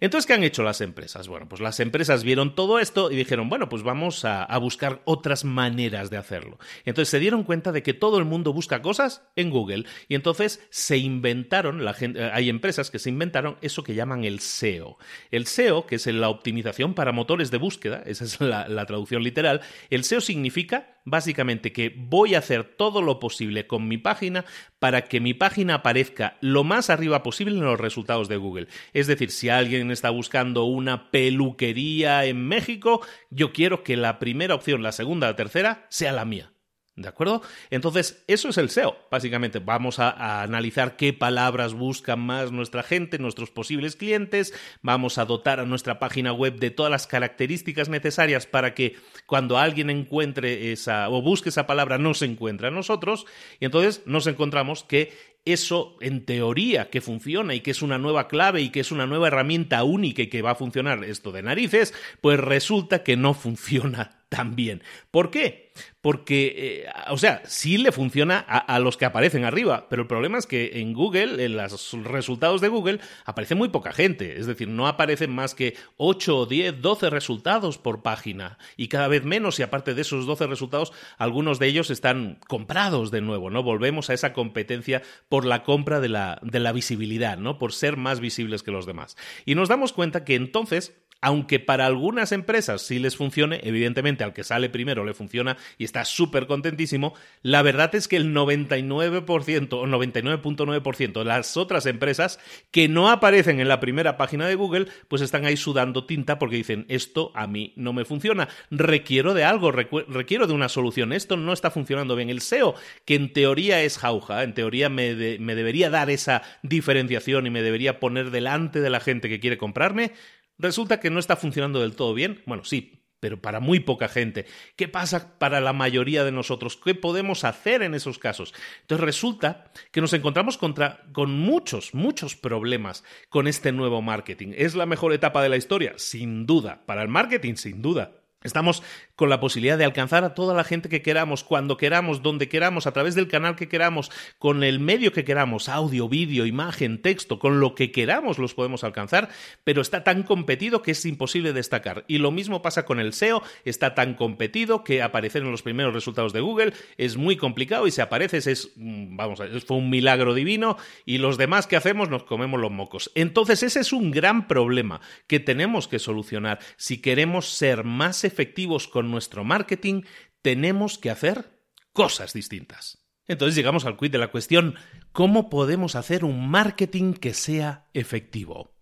Entonces, 0.00 0.26
¿qué 0.26 0.34
han 0.34 0.44
hecho 0.44 0.62
las 0.62 0.80
empresas? 0.80 1.28
Bueno, 1.28 1.48
pues 1.48 1.60
las 1.60 1.80
empresas 1.80 2.24
vieron 2.24 2.54
todo 2.54 2.78
esto 2.78 3.10
y 3.10 3.16
dijeron, 3.16 3.48
bueno, 3.48 3.68
pues 3.68 3.82
vamos 3.82 4.24
a, 4.24 4.58
buscar 4.58 5.02
otras 5.04 5.44
maneras 5.44 6.10
de 6.10 6.16
hacerlo. 6.16 6.58
Entonces 6.84 7.10
se 7.10 7.20
dieron 7.20 7.44
cuenta 7.44 7.72
de 7.72 7.82
que 7.82 7.94
todo 7.94 8.18
el 8.18 8.24
mundo 8.24 8.52
busca 8.52 8.82
cosas 8.82 9.22
en 9.36 9.50
Google 9.50 9.84
y 10.08 10.14
entonces 10.14 10.66
se 10.70 10.98
inventaron, 10.98 11.84
la 11.84 11.94
gente, 11.94 12.24
hay 12.24 12.48
empresas 12.48 12.90
que 12.90 12.98
se 12.98 13.08
inventaron 13.08 13.56
eso 13.62 13.84
que 13.84 13.94
llaman 13.94 14.24
el 14.24 14.40
SEO. 14.40 14.98
El 15.30 15.46
SEO, 15.46 15.86
que 15.86 15.94
es 15.94 16.06
la 16.06 16.28
optimización 16.28 16.94
para 16.94 17.12
motores 17.12 17.50
de 17.50 17.58
búsqueda, 17.58 18.02
esa 18.04 18.24
es 18.24 18.40
la 18.40 18.86
traducción 18.86 19.22
literal, 19.22 19.60
el 19.90 20.04
SEO 20.04 20.20
significa 20.20 20.97
básicamente 21.10 21.72
que 21.72 21.94
voy 21.96 22.34
a 22.34 22.38
hacer 22.38 22.64
todo 22.64 23.02
lo 23.02 23.18
posible 23.18 23.66
con 23.66 23.88
mi 23.88 23.98
página 23.98 24.44
para 24.78 25.02
que 25.02 25.20
mi 25.20 25.34
página 25.34 25.74
aparezca 25.74 26.36
lo 26.40 26.64
más 26.64 26.90
arriba 26.90 27.22
posible 27.22 27.56
en 27.56 27.64
los 27.64 27.80
resultados 27.80 28.28
de 28.28 28.36
Google. 28.36 28.68
Es 28.92 29.06
decir, 29.06 29.30
si 29.30 29.48
alguien 29.48 29.90
está 29.90 30.10
buscando 30.10 30.64
una 30.64 31.10
peluquería 31.10 32.24
en 32.24 32.46
México, 32.46 33.00
yo 33.30 33.52
quiero 33.52 33.82
que 33.82 33.96
la 33.96 34.18
primera 34.18 34.54
opción, 34.54 34.82
la 34.82 34.92
segunda, 34.92 35.28
la 35.28 35.36
tercera 35.36 35.86
sea 35.88 36.12
la 36.12 36.24
mía. 36.24 36.52
¿De 36.98 37.08
acuerdo? 37.08 37.42
Entonces, 37.70 38.24
eso 38.26 38.48
es 38.48 38.58
el 38.58 38.70
SEO. 38.70 38.96
Básicamente, 39.08 39.60
vamos 39.60 40.00
a, 40.00 40.42
analizar 40.42 40.96
qué 40.96 41.12
palabras 41.12 41.74
buscan 41.74 42.18
más 42.18 42.50
nuestra 42.50 42.82
gente, 42.82 43.20
nuestros 43.20 43.52
posibles 43.52 43.94
clientes. 43.94 44.52
Vamos 44.82 45.16
a 45.18 45.24
dotar 45.24 45.60
a 45.60 45.64
nuestra 45.64 46.00
página 46.00 46.32
web 46.32 46.58
de 46.58 46.70
todas 46.70 46.90
las 46.90 47.06
características 47.06 47.88
necesarias 47.88 48.46
para 48.46 48.74
que 48.74 48.96
cuando 49.26 49.58
alguien 49.58 49.90
encuentre 49.90 50.72
esa 50.72 51.08
o 51.08 51.22
busque 51.22 51.50
esa 51.50 51.68
palabra 51.68 51.98
no 51.98 52.14
se 52.14 52.24
encuentre 52.24 52.66
a 52.66 52.72
nosotros. 52.72 53.26
Y 53.60 53.66
entonces 53.66 54.02
nos 54.04 54.26
encontramos 54.26 54.82
que 54.82 55.38
eso 55.52 55.96
en 56.00 56.24
teoría 56.24 56.90
que 56.90 57.00
funciona 57.00 57.54
y 57.54 57.60
que 57.60 57.70
es 57.70 57.82
una 57.82 57.98
nueva 57.98 58.28
clave 58.28 58.60
y 58.60 58.70
que 58.70 58.80
es 58.80 58.92
una 58.92 59.06
nueva 59.06 59.28
herramienta 59.28 59.82
única 59.84 60.22
y 60.22 60.26
que 60.26 60.42
va 60.42 60.52
a 60.52 60.56
funcionar 60.56 61.04
esto 61.04 61.32
de 61.32 61.42
narices, 61.42 61.94
pues 62.20 62.38
resulta 62.38 63.02
que 63.02 63.16
no 63.16 63.34
funciona 63.34 64.18
tan 64.28 64.56
bien. 64.56 64.82
¿Por 65.10 65.30
qué? 65.30 65.72
Porque, 66.08 66.86
eh, 66.86 66.90
o 67.10 67.18
sea, 67.18 67.42
sí 67.44 67.76
le 67.76 67.92
funciona 67.92 68.38
a, 68.38 68.78
los 68.78 68.96
que 68.96 69.04
aparecen 69.04 69.44
arriba, 69.44 69.88
pero 69.90 70.00
el 70.00 70.08
problema 70.08 70.38
es 70.38 70.46
que 70.46 70.80
en 70.80 70.94
Google, 70.94 71.44
en 71.44 71.54
los 71.54 71.92
resultados 72.02 72.62
de 72.62 72.68
Google, 72.68 73.00
aparece 73.26 73.54
muy 73.54 73.68
poca 73.68 73.92
gente. 73.92 74.40
Es 74.40 74.46
decir, 74.46 74.68
no 74.68 74.88
aparecen 74.88 75.34
más 75.34 75.54
que 75.54 75.76
8, 75.98 76.46
10, 76.46 76.80
12 76.80 77.10
resultados 77.10 77.76
por 77.76 78.00
página 78.00 78.56
y 78.78 78.88
cada 78.88 79.06
vez 79.06 79.24
menos 79.24 79.58
y 79.58 79.62
aparte 79.62 79.92
de 79.92 80.00
esos 80.00 80.24
12 80.24 80.46
resultados, 80.46 80.94
algunos 81.18 81.58
de 81.58 81.66
ellos 81.66 81.90
están 81.90 82.40
comprados 82.48 83.10
de 83.10 83.20
nuevo, 83.20 83.50
¿no? 83.50 83.62
Volvemos 83.62 84.08
a 84.08 84.14
esa 84.14 84.32
competencia 84.32 85.02
por 85.28 85.44
la 85.44 85.62
compra 85.62 86.00
de 86.00 86.08
la, 86.08 86.38
de 86.40 86.60
la 86.60 86.72
visibilidad, 86.72 87.36
¿no? 87.36 87.58
Por 87.58 87.74
ser 87.74 87.98
más 87.98 88.20
visibles 88.20 88.62
que 88.62 88.70
los 88.70 88.86
demás. 88.86 89.18
Y 89.44 89.56
nos 89.56 89.68
damos 89.68 89.92
cuenta 89.92 90.24
que 90.24 90.36
entonces 90.36 90.94
aunque 91.20 91.58
para 91.58 91.86
algunas 91.86 92.32
empresas 92.32 92.82
sí 92.82 92.98
les 92.98 93.16
funcione, 93.16 93.60
evidentemente 93.64 94.24
al 94.24 94.32
que 94.32 94.44
sale 94.44 94.68
primero 94.68 95.04
le 95.04 95.14
funciona 95.14 95.56
y 95.76 95.84
está 95.84 96.04
súper 96.04 96.46
contentísimo, 96.46 97.14
la 97.42 97.62
verdad 97.62 97.94
es 97.94 98.06
que 98.08 98.16
el 98.16 98.34
99% 98.34 99.72
o 99.72 99.86
99.9% 99.86 101.18
de 101.18 101.24
las 101.24 101.56
otras 101.56 101.86
empresas 101.86 102.38
que 102.70 102.88
no 102.88 103.10
aparecen 103.10 103.60
en 103.60 103.68
la 103.68 103.80
primera 103.80 104.16
página 104.16 104.46
de 104.46 104.54
Google, 104.54 104.86
pues 105.08 105.22
están 105.22 105.44
ahí 105.44 105.56
sudando 105.56 106.04
tinta 106.04 106.38
porque 106.38 106.56
dicen, 106.56 106.86
esto 106.88 107.32
a 107.34 107.46
mí 107.46 107.72
no 107.76 107.92
me 107.92 108.04
funciona, 108.04 108.48
requiero 108.70 109.34
de 109.34 109.44
algo, 109.44 109.72
requiero 109.72 110.46
de 110.46 110.52
una 110.52 110.68
solución, 110.68 111.12
esto 111.12 111.36
no 111.36 111.52
está 111.52 111.70
funcionando 111.70 112.14
bien. 112.14 112.30
El 112.30 112.40
SEO, 112.40 112.74
que 113.04 113.14
en 113.14 113.32
teoría 113.32 113.82
es 113.82 113.98
jauja, 113.98 114.42
en 114.42 114.54
teoría 114.54 114.88
me, 114.88 115.38
me 115.38 115.54
debería 115.54 115.90
dar 115.90 116.10
esa 116.10 116.42
diferenciación 116.62 117.46
y 117.46 117.50
me 117.50 117.62
debería 117.62 117.98
poner 117.98 118.30
delante 118.30 118.80
de 118.80 118.90
la 118.90 119.00
gente 119.00 119.28
que 119.28 119.40
quiere 119.40 119.58
comprarme, 119.58 120.12
Resulta 120.58 121.00
que 121.00 121.10
no 121.10 121.20
está 121.20 121.36
funcionando 121.36 121.80
del 121.80 121.94
todo 121.94 122.14
bien. 122.14 122.42
Bueno, 122.46 122.64
sí, 122.64 122.98
pero 123.20 123.40
para 123.40 123.60
muy 123.60 123.80
poca 123.80 124.08
gente. 124.08 124.46
¿Qué 124.76 124.88
pasa 124.88 125.38
para 125.38 125.60
la 125.60 125.72
mayoría 125.72 126.24
de 126.24 126.32
nosotros? 126.32 126.76
¿Qué 126.76 126.94
podemos 126.94 127.44
hacer 127.44 127.82
en 127.82 127.94
esos 127.94 128.18
casos? 128.18 128.54
Entonces 128.82 129.04
resulta 129.04 129.72
que 129.90 130.00
nos 130.00 130.12
encontramos 130.12 130.58
contra, 130.58 131.04
con 131.12 131.32
muchos, 131.32 131.94
muchos 131.94 132.36
problemas 132.36 133.04
con 133.28 133.46
este 133.46 133.72
nuevo 133.72 134.02
marketing. 134.02 134.52
¿Es 134.56 134.74
la 134.74 134.86
mejor 134.86 135.12
etapa 135.12 135.42
de 135.42 135.48
la 135.48 135.56
historia? 135.56 135.94
Sin 135.96 136.46
duda. 136.46 136.82
Para 136.86 137.02
el 137.02 137.08
marketing, 137.08 137.54
sin 137.54 137.82
duda. 137.82 138.12
Estamos 138.44 138.84
con 139.16 139.30
la 139.30 139.40
posibilidad 139.40 139.76
de 139.76 139.84
alcanzar 139.84 140.22
a 140.22 140.32
toda 140.32 140.54
la 140.54 140.62
gente 140.62 140.88
que 140.88 141.02
queramos, 141.02 141.42
cuando 141.42 141.76
queramos, 141.76 142.22
donde 142.22 142.48
queramos, 142.48 142.86
a 142.86 142.92
través 142.92 143.16
del 143.16 143.26
canal 143.26 143.56
que 143.56 143.68
queramos, 143.68 144.12
con 144.38 144.62
el 144.62 144.78
medio 144.78 145.12
que 145.12 145.24
queramos, 145.24 145.68
audio, 145.68 146.08
vídeo, 146.08 146.46
imagen, 146.46 147.02
texto, 147.02 147.40
con 147.40 147.58
lo 147.58 147.74
que 147.74 147.90
queramos 147.90 148.38
los 148.38 148.54
podemos 148.54 148.84
alcanzar, 148.84 149.28
pero 149.64 149.82
está 149.82 150.04
tan 150.04 150.22
competido 150.22 150.82
que 150.82 150.92
es 150.92 151.04
imposible 151.04 151.52
destacar. 151.52 152.04
Y 152.06 152.18
lo 152.18 152.30
mismo 152.30 152.62
pasa 152.62 152.84
con 152.84 153.00
el 153.00 153.12
SEO, 153.12 153.42
está 153.64 153.96
tan 153.96 154.14
competido 154.14 154.84
que 154.84 155.02
aparecer 155.02 155.42
en 155.42 155.50
los 155.50 155.62
primeros 155.62 155.92
resultados 155.92 156.32
de 156.32 156.40
Google 156.40 156.74
es 156.96 157.16
muy 157.16 157.36
complicado 157.36 157.88
y 157.88 157.90
si 157.90 158.00
apareces 158.00 158.46
es, 158.46 158.70
mm, 158.76 159.16
vamos, 159.16 159.42
fue 159.66 159.78
un 159.78 159.90
milagro 159.90 160.32
divino 160.32 160.76
y 161.04 161.18
los 161.18 161.38
demás 161.38 161.66
que 161.66 161.74
hacemos 161.74 162.08
nos 162.08 162.22
comemos 162.22 162.60
los 162.60 162.70
mocos. 162.70 163.10
Entonces 163.16 163.64
ese 163.64 163.80
es 163.80 163.92
un 163.92 164.12
gran 164.12 164.46
problema 164.46 165.00
que 165.26 165.40
tenemos 165.40 165.88
que 165.88 165.98
solucionar 165.98 166.60
si 166.76 166.98
queremos 166.98 167.48
ser 167.48 167.82
más 167.82 168.27
efectivos 168.28 168.86
con 168.86 169.10
nuestro 169.10 169.42
marketing, 169.42 170.02
tenemos 170.42 170.98
que 170.98 171.10
hacer 171.10 171.58
cosas 171.92 172.32
distintas. 172.32 173.04
Entonces 173.26 173.54
llegamos 173.56 173.84
al 173.84 173.96
quid 173.96 174.10
de 174.10 174.18
la 174.18 174.30
cuestión, 174.30 174.76
¿cómo 175.12 175.50
podemos 175.50 175.96
hacer 175.96 176.24
un 176.24 176.48
marketing 176.48 177.12
que 177.12 177.34
sea 177.34 177.88
efectivo? 177.92 178.72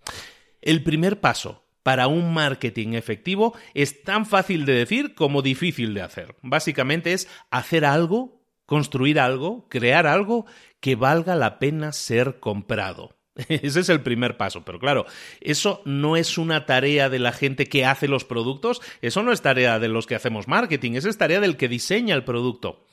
El 0.60 0.82
primer 0.82 1.20
paso 1.20 1.66
para 1.82 2.08
un 2.08 2.34
marketing 2.34 2.94
efectivo 2.94 3.56
es 3.74 4.02
tan 4.02 4.26
fácil 4.26 4.66
de 4.66 4.74
decir 4.74 5.14
como 5.14 5.42
difícil 5.42 5.94
de 5.94 6.02
hacer. 6.02 6.36
Básicamente 6.42 7.12
es 7.12 7.28
hacer 7.50 7.84
algo, 7.84 8.44
construir 8.66 9.18
algo, 9.18 9.68
crear 9.68 10.06
algo 10.06 10.46
que 10.80 10.94
valga 10.94 11.36
la 11.36 11.58
pena 11.58 11.92
ser 11.92 12.38
comprado. 12.38 13.15
Ese 13.48 13.80
es 13.80 13.88
el 13.88 14.00
primer 14.00 14.36
paso, 14.36 14.64
pero 14.64 14.78
claro, 14.78 15.06
eso 15.40 15.82
no 15.84 16.16
es 16.16 16.38
una 16.38 16.64
tarea 16.66 17.08
de 17.08 17.18
la 17.18 17.32
gente 17.32 17.66
que 17.66 17.84
hace 17.84 18.08
los 18.08 18.24
productos, 18.24 18.80
eso 19.02 19.22
no 19.22 19.32
es 19.32 19.42
tarea 19.42 19.78
de 19.78 19.88
los 19.88 20.06
que 20.06 20.14
hacemos 20.14 20.48
marketing, 20.48 20.92
eso 20.92 21.08
es 21.08 21.18
tarea 21.18 21.40
del 21.40 21.56
que 21.56 21.68
diseña 21.68 22.14
el 22.14 22.24
producto. 22.24 22.86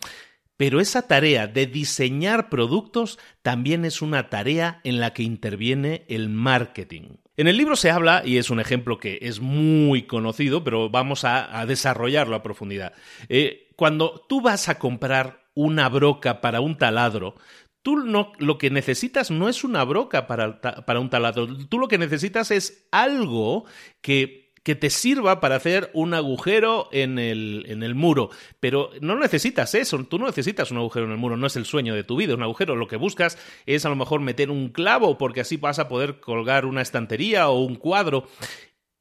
Pero 0.57 0.79
esa 0.79 1.07
tarea 1.07 1.47
de 1.47 1.65
diseñar 1.65 2.49
productos 2.49 3.17
también 3.41 3.85
es 3.85 4.01
una 4.01 4.29
tarea 4.29 4.81
en 4.83 4.99
la 4.99 5.11
que 5.13 5.23
interviene 5.23 6.05
el 6.09 6.29
marketing. 6.29 7.17
En 7.35 7.47
el 7.47 7.57
libro 7.57 7.75
se 7.75 7.89
habla, 7.89 8.21
y 8.23 8.37
es 8.37 8.51
un 8.51 8.59
ejemplo 8.59 8.99
que 8.99 9.17
es 9.23 9.39
muy 9.39 10.03
conocido, 10.03 10.63
pero 10.63 10.91
vamos 10.91 11.23
a, 11.23 11.65
desarrollarlo 11.65 12.35
a 12.35 12.43
profundidad. 12.43 12.93
Eh, 13.29 13.71
cuando 13.75 14.23
tú 14.29 14.41
vas 14.41 14.69
a 14.69 14.77
comprar 14.77 15.43
una 15.55 15.89
broca 15.89 16.41
para 16.41 16.61
un 16.61 16.77
taladro, 16.77 17.35
Tú 17.83 17.97
no, 17.97 18.31
lo 18.39 18.57
que 18.57 18.69
necesitas 18.69 19.29
no 19.29 19.49
es 19.49 19.63
una 19.63 19.83
broca 19.83 20.25
para, 20.25 20.59
para 20.61 20.99
un 20.99 21.09
taladro, 21.09 21.47
tú 21.67 21.77
lo 21.77 21.87
que 21.87 21.97
necesitas 21.97 22.49
es 22.49 22.87
algo 22.91 23.65
que 24.01 24.43
que 24.63 24.75
te 24.75 24.89
sirva 24.89 25.41
para 25.41 25.57
hacer 25.57 25.91
un 25.93 26.13
agujero 26.13 26.87
en 26.91 27.19
el, 27.19 27.65
en 27.67 27.83
el 27.83 27.95
muro. 27.95 28.29
Pero 28.61 28.91
no 29.01 29.17
necesitas 29.17 29.75
eso, 29.75 30.03
tú 30.05 30.17
no 30.17 30.25
necesitas 30.25 30.71
un 30.71 30.77
agujero 30.77 31.05
en 31.05 31.11
el 31.11 31.17
muro, 31.17 31.35
no 31.35 31.47
es 31.47 31.57
el 31.57 31.65
sueño 31.65 31.93
de 31.93 32.05
tu 32.05 32.15
vida, 32.15 32.33
un 32.33 32.43
agujero. 32.43 32.75
Lo 32.75 32.87
que 32.87 32.95
buscas 32.95 33.37
es 33.65 33.85
a 33.85 33.89
lo 33.89 33.95
mejor 33.95 34.21
meter 34.21 34.49
un 34.49 34.69
clavo 34.69 35.17
porque 35.17 35.41
así 35.41 35.57
vas 35.57 35.79
a 35.79 35.89
poder 35.89 36.21
colgar 36.21 36.65
una 36.65 36.81
estantería 36.81 37.49
o 37.49 37.59
un 37.59 37.75
cuadro. 37.75 38.27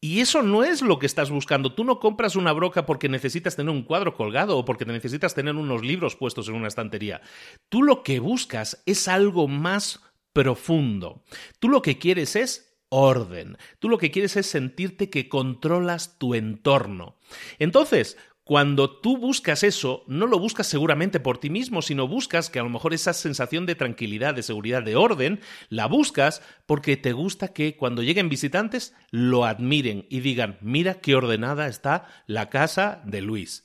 Y 0.04 0.18
eso 0.18 0.42
no 0.42 0.64
es 0.64 0.82
lo 0.82 0.98
que 0.98 1.06
estás 1.06 1.30
buscando. 1.30 1.74
Tú 1.74 1.84
no 1.84 2.00
compras 2.00 2.34
una 2.34 2.52
broca 2.52 2.86
porque 2.86 3.08
necesitas 3.08 3.54
tener 3.54 3.72
un 3.72 3.84
cuadro 3.84 4.14
colgado 4.14 4.58
o 4.58 4.64
porque 4.64 4.84
necesitas 4.84 5.32
tener 5.32 5.54
unos 5.54 5.84
libros 5.84 6.16
puestos 6.16 6.48
en 6.48 6.56
una 6.56 6.66
estantería. 6.66 7.20
Tú 7.68 7.84
lo 7.84 8.02
que 8.02 8.18
buscas 8.18 8.82
es 8.84 9.06
algo 9.06 9.46
más 9.46 10.00
profundo. 10.32 11.22
Tú 11.60 11.68
lo 11.68 11.82
que 11.82 11.98
quieres 11.98 12.34
es 12.34 12.80
orden. 12.88 13.56
Tú 13.78 13.88
lo 13.88 13.96
que 13.96 14.10
quieres 14.10 14.36
es 14.36 14.46
sentirte 14.46 15.08
que 15.08 15.28
controlas 15.28 16.18
tu 16.18 16.34
entorno. 16.34 17.16
Entonces, 17.60 18.18
cuando 18.44 18.90
tú 18.90 19.18
buscas 19.18 19.62
eso, 19.62 20.02
no 20.08 20.26
lo 20.26 20.38
buscas 20.38 20.66
seguramente 20.66 21.20
por 21.20 21.38
ti 21.38 21.48
mismo, 21.48 21.80
sino 21.80 22.08
buscas 22.08 22.50
que 22.50 22.58
a 22.58 22.62
lo 22.62 22.70
mejor 22.70 22.92
esa 22.92 23.12
sensación 23.12 23.66
de 23.66 23.76
tranquilidad, 23.76 24.34
de 24.34 24.42
seguridad, 24.42 24.82
de 24.82 24.96
orden, 24.96 25.40
la 25.68 25.86
buscas 25.86 26.42
porque 26.66 26.96
te 26.96 27.12
gusta 27.12 27.52
que 27.52 27.76
cuando 27.76 28.02
lleguen 28.02 28.28
visitantes 28.28 28.94
lo 29.10 29.44
admiren 29.44 30.06
y 30.10 30.20
digan, 30.20 30.58
mira 30.60 30.94
qué 30.94 31.14
ordenada 31.14 31.68
está 31.68 32.06
la 32.26 32.50
casa 32.50 33.00
de 33.04 33.22
Luis. 33.22 33.62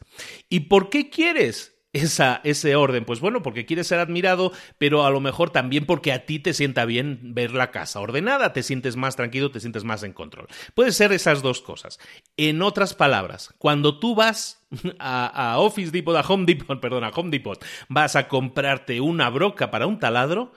¿Y 0.47 0.61
por 0.61 0.89
qué 0.89 1.09
quieres 1.09 1.76
esa, 2.03 2.41
ese 2.43 2.75
orden? 2.75 3.05
Pues 3.05 3.19
bueno, 3.19 3.41
porque 3.43 3.65
quieres 3.65 3.88
ser 3.88 3.99
admirado, 3.99 4.51
pero 4.77 5.05
a 5.05 5.10
lo 5.10 5.19
mejor 5.19 5.49
también 5.49 5.86
porque 5.86 6.12
a 6.12 6.25
ti 6.25 6.39
te 6.39 6.53
sienta 6.53 6.86
bien 6.86 7.33
ver 7.33 7.51
la 7.51 7.71
casa 7.71 7.99
ordenada, 7.99 8.53
te 8.53 8.63
sientes 8.63 8.95
más 8.95 9.15
tranquilo, 9.15 9.51
te 9.51 9.60
sientes 9.60 9.83
más 9.83 10.03
en 10.03 10.13
control. 10.13 10.47
Puede 10.73 10.91
ser 10.91 11.12
esas 11.12 11.41
dos 11.41 11.62
cosas. 11.62 11.99
En 12.36 12.62
otras 12.62 12.93
palabras, 12.93 13.53
cuando 13.57 13.99
tú 13.99 14.15
vas 14.15 14.65
a, 14.99 15.53
a 15.53 15.60
Office 15.60 15.91
Depot, 15.91 16.15
a 16.15 16.21
Home 16.21 16.45
Depot, 16.45 16.79
perdón, 16.81 17.03
a 17.03 17.10
Home 17.10 17.29
Depot, 17.29 17.63
vas 17.89 18.15
a 18.15 18.27
comprarte 18.27 19.01
una 19.01 19.29
broca 19.29 19.71
para 19.71 19.88
un 19.88 19.99
taladro, 19.99 20.53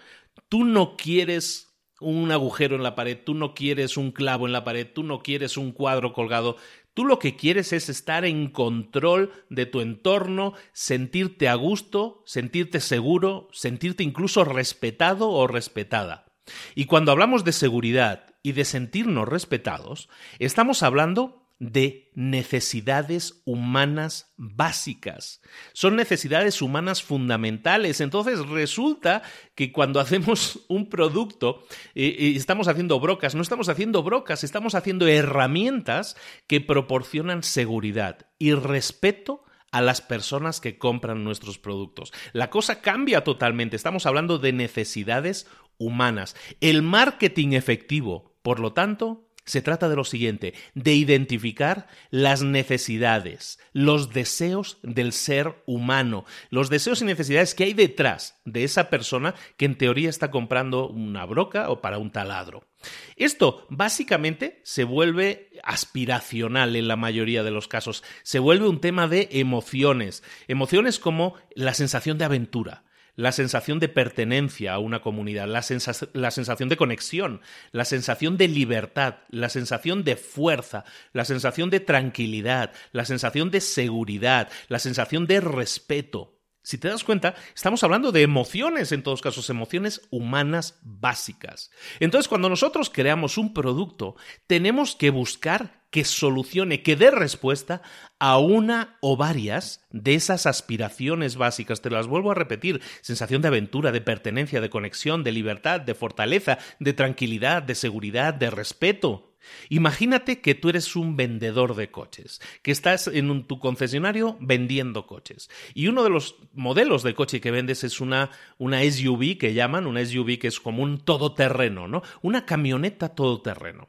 tú 0.49 0.65
no 0.65 0.97
quieres 0.97 1.70
un 2.01 2.33
agujero 2.33 2.77
en 2.77 2.83
la 2.83 2.95
pared, 2.95 3.19
tú 3.25 3.35
no 3.35 3.55
quieres 3.55 3.97
un 3.97 4.11
clavo 4.11 4.47
en 4.47 4.53
la 4.53 4.65
pared, 4.65 4.87
tú 4.93 5.03
no 5.03 5.23
quieres 5.23 5.57
un 5.57 5.73
cuadro 5.73 6.13
colgado, 6.13 6.57
Tú 6.93 7.05
lo 7.05 7.21
que 7.21 7.37
quieres 7.37 7.73
es 7.73 7.89
estar 7.89 8.25
en 8.25 8.49
control 8.49 9.33
de 9.49 9.65
tu 9.65 9.81
entorno, 9.81 10.55
sentirte 10.73 11.49
a 11.49 11.55
gusto, 11.55 12.23
sentirte 12.27 12.81
seguro, 12.81 13.49
sentirte 13.53 14.03
incluso 14.03 14.45
respetado 14.45 15.31
o 15.31 15.47
respetada. 15.47 16.27
Y 16.75 16.87
cuando 16.87 17.13
hablamos 17.13 17.45
de 17.45 17.53
seguridad 17.53 18.35
y 18.43 18.53
de 18.53 18.65
sentirnos 18.65 19.29
respetados, 19.29 20.09
estamos 20.41 20.83
hablando 20.83 21.40
de 21.61 22.11
necesidades 22.15 23.43
humanas 23.45 24.33
básicas. 24.39 25.43
Son 25.75 25.95
necesidades 25.95 26.63
humanas 26.63 27.03
fundamentales. 27.03 28.01
Entonces 28.01 28.41
resulta 28.49 29.23
que 29.55 29.71
cuando 29.71 30.01
hacemos 30.01 30.65
un 30.69 30.89
producto 30.89 31.63
eh, 31.95 32.17
y 32.19 32.37
estamos 32.37 32.67
haciendo 32.67 32.99
brocas, 32.99 33.35
no 33.35 33.43
estamos 33.43 33.69
haciendo 33.69 34.03
brocas, 34.03 34.43
estamos 34.43 34.75
haciendo 34.75 35.07
herramientas 35.07 36.17
que 36.47 36.63
proporcionan 36.63 37.43
seguridad 37.43 38.27
y 38.39 38.55
respeto 38.55 39.45
a 39.71 39.83
las 39.83 40.01
personas 40.01 40.61
que 40.61 40.79
compran 40.79 41.23
nuestros 41.23 41.59
productos. 41.59 42.13
La 42.33 42.51
cosa 42.51 42.81
cambia 42.81 43.23
totalmente. 43.23 43.77
Estamos 43.77 44.07
hablando 44.07 44.39
de 44.39 44.53
necesidades 44.53 45.47
humanas. 45.79 46.35
El 46.61 46.83
marketing 46.83 47.53
efectivo, 47.53 48.35
por 48.43 48.61
lo 48.61 48.73
tanto, 48.73 49.30
se 49.51 49.63
trata 49.63 49.89
de 49.89 49.97
lo 49.97 50.05
siguiente, 50.05 50.55
de 50.75 50.95
identificar 50.95 51.89
las 52.11 52.43
necesidades, 52.43 53.59
los 53.73 54.13
deseos 54.13 54.79
del 54.83 55.13
ser 55.13 55.63
humano, 55.67 56.25
los 56.51 56.71
deseos 56.71 57.03
y 57.03 57.05
necesidades 57.05 57.55
que 57.55 57.65
hay 57.65 57.75
detrás 57.75 58.41
de 58.45 58.65
esa 58.65 58.91
persona 58.91 59.35
que 59.57 59.65
en 59.65 59.77
teoría 59.77 60.09
está 60.09 60.31
comprando 60.31 60.89
una 60.89 61.27
broca 61.27 61.69
o 61.69 61.81
para 61.81 61.99
un 61.99 62.13
taladro. 62.13 62.69
Esto 63.17 63.67
básicamente 63.69 64.61
se 64.65 64.85
vuelve 64.85 65.51
aspiracional 65.65 66.77
en 66.77 66.89
la 66.89 66.97
mayoría 66.97 67.43
de 67.43 67.51
los 67.51 67.69
casos, 67.69 68.05
se 68.23 68.39
vuelve 68.39 68.69
un 68.69 68.81
tema 68.81 69.09
de 69.09 69.29
emociones, 69.33 70.23
emociones 70.49 70.99
como 70.99 71.35
la 71.55 71.75
sensación 71.75 72.19
de 72.19 72.25
aventura, 72.25 72.85
la 73.21 73.33
sensación 73.33 73.81
de 73.81 73.91
pertenencia 73.91 74.73
a 74.73 74.79
una 74.79 75.03
comunidad, 75.03 75.47
la, 75.47 75.61
sensación 75.61 76.69
de 76.71 76.77
conexión, 76.79 77.43
la 77.71 77.85
sensación 77.85 78.39
de 78.39 78.49
libertad, 78.49 79.17
la 79.29 79.51
sensación 79.51 80.05
de 80.05 80.17
fuerza, 80.17 80.85
la 81.13 81.27
sensación 81.27 81.69
de 81.69 81.81
tranquilidad, 81.81 82.73
la 82.93 83.05
sensación 83.05 83.51
de 83.51 83.61
seguridad, 83.61 84.49
la 84.69 84.79
sensación 84.79 85.27
de 85.27 85.41
respeto. 85.41 86.39
Si 86.63 86.79
te 86.79 86.89
das 86.89 87.05
cuenta, 87.05 87.35
estamos 87.55 87.85
hablando 87.85 88.11
de 88.11 88.23
emociones, 88.23 88.91
en 88.91 89.03
todos 89.03 89.21
casos, 89.21 89.51
emociones 89.51 90.01
humanas 90.11 90.79
básicas. 90.81 91.71
Entonces, 92.01 92.27
cuando 92.27 92.49
nosotros 92.49 92.89
creamos 92.89 93.37
un 93.37 93.53
producto, 93.53 94.17
tenemos 94.47 94.97
que 94.97 95.11
buscar 95.11 95.80
que 95.91 96.05
solucione, 96.05 96.83
que 96.83 96.97
dé 96.97 97.11
respuesta 97.11 97.83
a 98.19 98.39
una 98.39 98.97
o 99.01 99.17
varias 99.17 99.85
de 99.91 100.15
esas 100.15 100.47
aspiraciones 100.47 101.37
básicas. 101.37 101.83
Te 101.83 101.91
las 101.91 102.07
vuelvo 102.07 102.31
a 102.31 102.35
repetir. 102.35 102.81
Sensación 103.01 103.43
de 103.43 103.49
aventura, 103.49 103.93
de 103.93 104.01
pertenencia, 104.01 104.61
de 104.61 104.71
conexión, 104.71 105.25
de 105.25 105.33
libertad, 105.33 105.81
de 105.81 105.95
fortaleza, 105.95 106.59
de 106.79 106.93
tranquilidad, 106.93 107.63
de 107.63 107.75
seguridad, 107.75 108.35
de 108.35 108.51
respeto. 108.51 109.31
Imagínate 109.69 110.41
que 110.41 110.55
tú 110.55 110.69
eres 110.69 110.97
un 110.97 111.17
vendedor 111.17 111.75
de 111.75 111.91
coches, 111.91 112.41
que 112.63 112.71
estás 112.71 113.07
en 113.09 113.45
tu 113.45 113.59
concesionario 113.59 114.37
vendiendo 114.41 115.07
coches. 115.07 115.51
Y 115.75 115.89
uno 115.89 116.05
de 116.05 116.11
los 116.11 116.37
modelos 116.53 117.03
de 117.03 117.15
coche 117.15 117.41
que 117.41 117.51
vendes 117.51 117.85
es 117.85 118.01
una, 118.01 118.31
una 118.59 118.83
SUV 118.83 119.39
que 119.39 119.55
llaman, 119.55 119.87
una 119.87 120.05
SUV 120.05 120.39
que 120.39 120.49
es 120.49 120.61
como 120.61 120.83
un 120.83 120.99
todoterreno, 120.99 121.89
¿no? 121.89 122.03
Una 122.23 122.45
camioneta 122.45 123.15
todoterreno. 123.15 123.89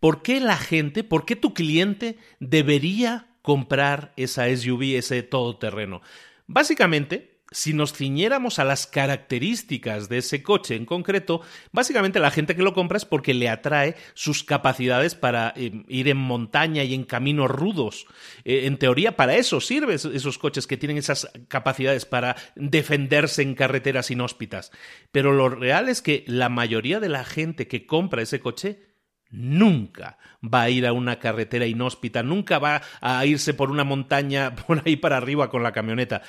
¿Por 0.00 0.22
qué 0.22 0.40
la 0.40 0.56
gente, 0.56 1.04
por 1.04 1.24
qué 1.24 1.36
tu 1.36 1.54
cliente 1.54 2.18
debería 2.40 3.28
comprar 3.42 4.12
esa 4.16 4.54
SUV, 4.54 4.96
ese 4.96 5.22
todoterreno? 5.22 6.02
Básicamente, 6.46 7.36
si 7.52 7.72
nos 7.72 7.92
ciñéramos 7.92 8.58
a 8.58 8.64
las 8.64 8.86
características 8.86 10.08
de 10.08 10.18
ese 10.18 10.42
coche 10.42 10.74
en 10.74 10.84
concreto, 10.84 11.42
básicamente 11.70 12.18
la 12.18 12.32
gente 12.32 12.56
que 12.56 12.62
lo 12.62 12.74
compra 12.74 12.96
es 12.98 13.04
porque 13.04 13.34
le 13.34 13.48
atrae 13.48 13.94
sus 14.14 14.42
capacidades 14.42 15.14
para 15.14 15.52
eh, 15.56 15.84
ir 15.88 16.08
en 16.08 16.16
montaña 16.16 16.82
y 16.82 16.92
en 16.92 17.04
caminos 17.04 17.50
rudos. 17.50 18.06
Eh, 18.44 18.66
en 18.66 18.78
teoría, 18.78 19.16
para 19.16 19.36
eso 19.36 19.60
sirven 19.60 19.94
esos 19.94 20.38
coches 20.38 20.66
que 20.66 20.76
tienen 20.76 20.98
esas 20.98 21.30
capacidades 21.46 22.04
para 22.04 22.36
defenderse 22.56 23.42
en 23.42 23.54
carreteras 23.54 24.10
inhóspitas. 24.10 24.72
Pero 25.12 25.32
lo 25.32 25.48
real 25.48 25.88
es 25.88 26.02
que 26.02 26.24
la 26.26 26.48
mayoría 26.48 26.98
de 26.98 27.08
la 27.08 27.24
gente 27.24 27.68
que 27.68 27.86
compra 27.86 28.22
ese 28.22 28.40
coche 28.40 28.95
nunca 29.30 30.18
va 30.42 30.62
a 30.62 30.70
ir 30.70 30.86
a 30.86 30.92
una 30.92 31.18
carretera 31.18 31.66
inhóspita, 31.66 32.22
nunca 32.22 32.58
va 32.58 32.82
a 33.00 33.24
irse 33.26 33.54
por 33.54 33.70
una 33.70 33.84
montaña 33.84 34.54
por 34.66 34.82
ahí 34.84 34.96
para 34.96 35.16
arriba 35.16 35.50
con 35.50 35.62
la 35.62 35.72
camioneta, 35.72 36.22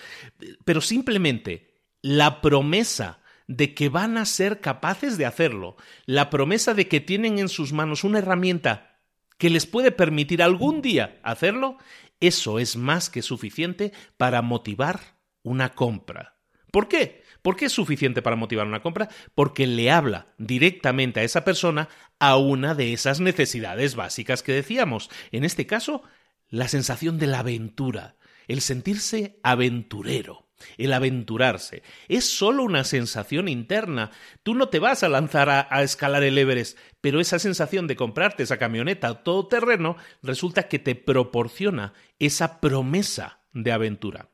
pero 0.65 0.81
simplemente 0.81 1.73
la 2.01 2.41
promesa 2.41 3.19
de 3.47 3.73
que 3.73 3.89
van 3.89 4.17
a 4.17 4.25
ser 4.25 4.60
capaces 4.60 5.17
de 5.17 5.25
hacerlo, 5.25 5.77
la 6.05 6.29
promesa 6.29 6.73
de 6.73 6.88
que 6.88 6.99
tienen 6.99 7.39
en 7.39 7.49
sus 7.49 7.71
manos 7.71 8.03
una 8.03 8.19
herramienta 8.19 8.99
que 9.38 9.49
les 9.49 9.65
puede 9.65 9.91
permitir 9.91 10.41
algún 10.41 10.81
día 10.81 11.19
hacerlo, 11.23 11.77
eso 12.19 12.60
es 12.60 12.75
más 12.75 13.10
que 13.10 13.21
suficiente 13.21 13.93
para 14.17 14.41
motivar 14.41 14.99
una 15.43 15.69
compra. 15.69 16.36
¿Por 16.71 16.88
qué? 16.88 17.23
¿Por 17.47 17.55
qué 17.55 17.67
es 17.67 17.71
suficiente 17.71 18.21
para 18.21 18.36
motivar 18.36 18.67
una 18.67 18.81
compra? 18.81 19.07
Porque 19.33 19.67
le 19.67 19.89
habla 19.89 20.33
directamente 20.38 21.21
a 21.21 21.23
esa 21.23 21.45
persona 21.45 21.88
a 22.19 22.36
una 22.36 22.75
de 22.75 22.91
esas 22.91 23.21
necesidades 23.21 23.95
básicas 23.95 24.43
que 24.43 24.51
decíamos. 24.51 25.10
En 25.31 25.45
este 25.45 25.65
caso, 25.65 26.03
la 26.49 26.67
sensación 26.67 27.17
de 27.17 27.27
la 27.27 27.39
aventura, 27.39 28.17
el 28.49 28.60
sentirse 28.60 29.39
aventurero. 29.43 30.49
El 30.77 30.91
aventurarse 30.91 31.83
es 32.10 32.25
solo 32.29 32.63
una 32.63 32.83
sensación 32.83 33.47
interna. 33.47 34.12
Tú 34.43 34.53
no 34.53 34.67
te 34.67 34.79
vas 34.79 35.03
a 35.03 35.07
lanzar 35.07 35.49
a, 35.49 35.83
escalar 35.83 36.23
el 36.23 36.38
Everest, 36.38 36.77
pero 36.99 37.21
esa 37.21 37.39
sensación 37.39 37.88
de 37.88 37.95
comprarte 37.95 38.43
esa 38.43 38.57
camioneta 38.57 39.23
todoterreno 39.23 39.95
resulta 40.21 40.67
que 40.67 40.79
te 40.79 40.95
proporciona 40.95 41.93
esa 42.19 42.60
promesa 42.60 43.39
de 43.53 43.71
aventura. 43.71 44.31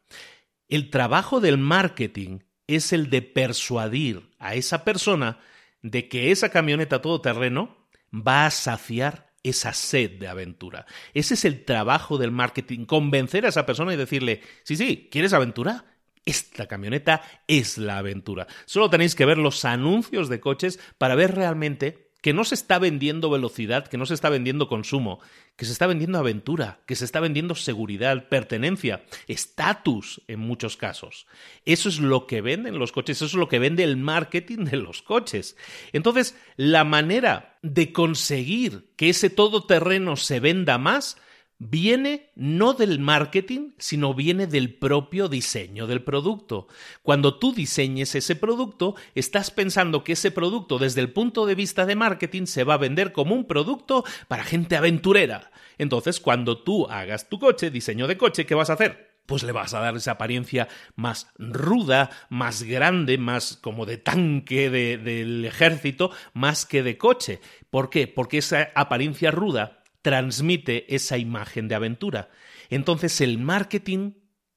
El 0.68 0.90
trabajo 0.90 1.42
del 1.42 1.60
marketing 1.60 2.40
es 2.68 2.94
el 2.94 3.10
de 3.10 3.22
persuadir 3.22 4.30
a 4.40 4.56
esa 4.56 4.84
persona 4.84 5.40
de 5.82 6.08
que 6.08 6.32
esa 6.32 6.50
camioneta 6.50 7.02
todoterreno 7.02 7.78
va 8.14 8.46
a 8.46 8.52
saciar 8.52 9.34
esa 9.44 9.74
sed 9.74 10.12
de 10.20 10.28
aventura. 10.28 10.86
Ese 11.14 11.34
es 11.34 11.46
el 11.46 11.66
trabajo 11.66 12.18
del 12.18 12.32
marketing, 12.32 12.86
convencer 12.86 13.46
a 13.46 13.50
esa 13.50 13.66
persona 13.66 13.94
y 13.94 13.98
decirle, 13.98 14.42
sí, 14.64 14.78
sí, 14.78 15.10
¿quieres 15.12 15.34
aventura? 15.34 15.86
Esta 16.26 16.68
camioneta 16.68 17.22
es 17.48 17.78
la 17.78 17.98
aventura. 17.98 18.48
Solo 18.66 18.90
tenéis 18.90 19.16
que 19.16 19.26
ver 19.26 19.38
los 19.38 19.66
anuncios 19.66 20.30
de 20.30 20.40
coches 20.40 20.80
para 20.98 21.16
ver 21.16 21.36
realmente 21.36 22.03
que 22.24 22.34
no 22.34 22.46
se 22.46 22.56
está 22.56 22.80
vendiendo 22.80 23.30
velocidad, 23.30 23.86
que 23.86 23.98
no 23.98 24.06
se 24.06 24.14
está 24.14 24.30
vendiendo 24.30 24.70
consumo, 24.70 25.20
que 25.58 25.66
se 25.66 25.74
está 25.74 25.88
vendiendo 25.88 26.18
aventura, 26.18 26.80
que 26.86 26.96
se 26.96 27.04
está 27.04 27.20
vendiendo 27.20 27.54
seguridad, 27.54 28.30
pertenencia, 28.30 29.04
estatus 29.28 30.22
en 30.30 30.40
muchos 30.40 30.78
casos. 30.78 31.28
Eso 31.66 31.90
es 31.90 32.00
lo 32.00 32.26
que 32.26 32.40
venden 32.40 32.80
los 32.80 32.94
coches, 32.94 33.18
eso 33.18 33.26
es 33.26 33.34
lo 33.34 33.50
que 33.50 33.60
vende 33.60 33.84
el 33.84 33.98
marketing 33.98 34.64
de 34.64 34.78
los 34.78 35.02
coches. 35.02 35.58
Entonces, 35.92 36.38
la 36.56 36.86
manera 36.86 37.58
de 37.62 37.92
conseguir 37.92 38.86
que 38.96 39.10
ese 39.10 39.30
todoterreno 39.30 40.16
se 40.16 40.40
venda 40.40 40.78
más 40.78 41.18
viene 41.70 42.30
no 42.36 42.74
del 42.74 43.00
marketing, 43.00 43.72
sino 43.78 44.14
viene 44.14 44.48
del 44.48 44.74
propio 44.74 45.28
diseño 45.28 45.88
del 45.88 46.04
producto. 46.04 46.68
Cuando 47.02 47.40
tú 47.40 47.54
diseñes 47.54 48.16
ese 48.16 48.36
producto, 48.36 48.96
estás 49.16 49.52
pensando 49.52 50.04
que 50.04 50.14
ese 50.14 50.32
producto 50.32 50.80
desde 50.80 51.02
el 51.02 51.12
punto 51.12 51.46
de 51.46 51.56
vista 51.56 51.86
de 51.86 51.96
marketing 51.96 52.46
se 52.46 52.64
va 52.64 52.76
a 52.76 52.78
vender 52.78 53.14
como 53.14 53.36
un 53.36 53.46
producto 53.46 54.04
para 54.28 54.44
gente 54.44 54.76
aventurera. 54.76 55.52
Entonces, 55.78 56.20
cuando 56.20 56.62
tú 56.62 56.88
hagas 56.88 57.30
tu 57.30 57.40
coche, 57.40 57.72
diseño 57.72 58.08
de 58.08 58.18
coche, 58.18 58.46
¿qué 58.46 58.56
vas 58.56 58.70
a 58.70 58.74
hacer? 58.74 59.14
pues 59.26 59.44
le 59.44 59.54
vas 59.54 59.74
a 59.74 59.80
dar 59.80 59.96
esa 59.96 60.12
apariencia 60.12 60.68
más 60.98 61.28
ruda, 61.38 62.10
más 62.28 62.64
grande, 62.64 63.18
más 63.18 63.56
como 63.56 63.86
de 63.86 63.98
tanque 63.98 64.70
del 64.70 65.46
ejército, 65.46 66.12
más 66.34 66.66
que 66.66 66.84
de 66.84 66.98
coche. 66.98 67.40
¿Por 67.70 67.90
qué? 67.90 68.08
Porque 68.08 68.40
esa 68.40 68.72
apariencia 68.76 69.32
ruda 69.32 69.83
transmite 70.04 70.94
esa 70.94 71.18
imagen 71.18 71.68
de 71.68 71.76
aventura. 71.76 72.30
Entonces 72.70 73.20
el 73.22 73.40
marketing, 73.40 74.12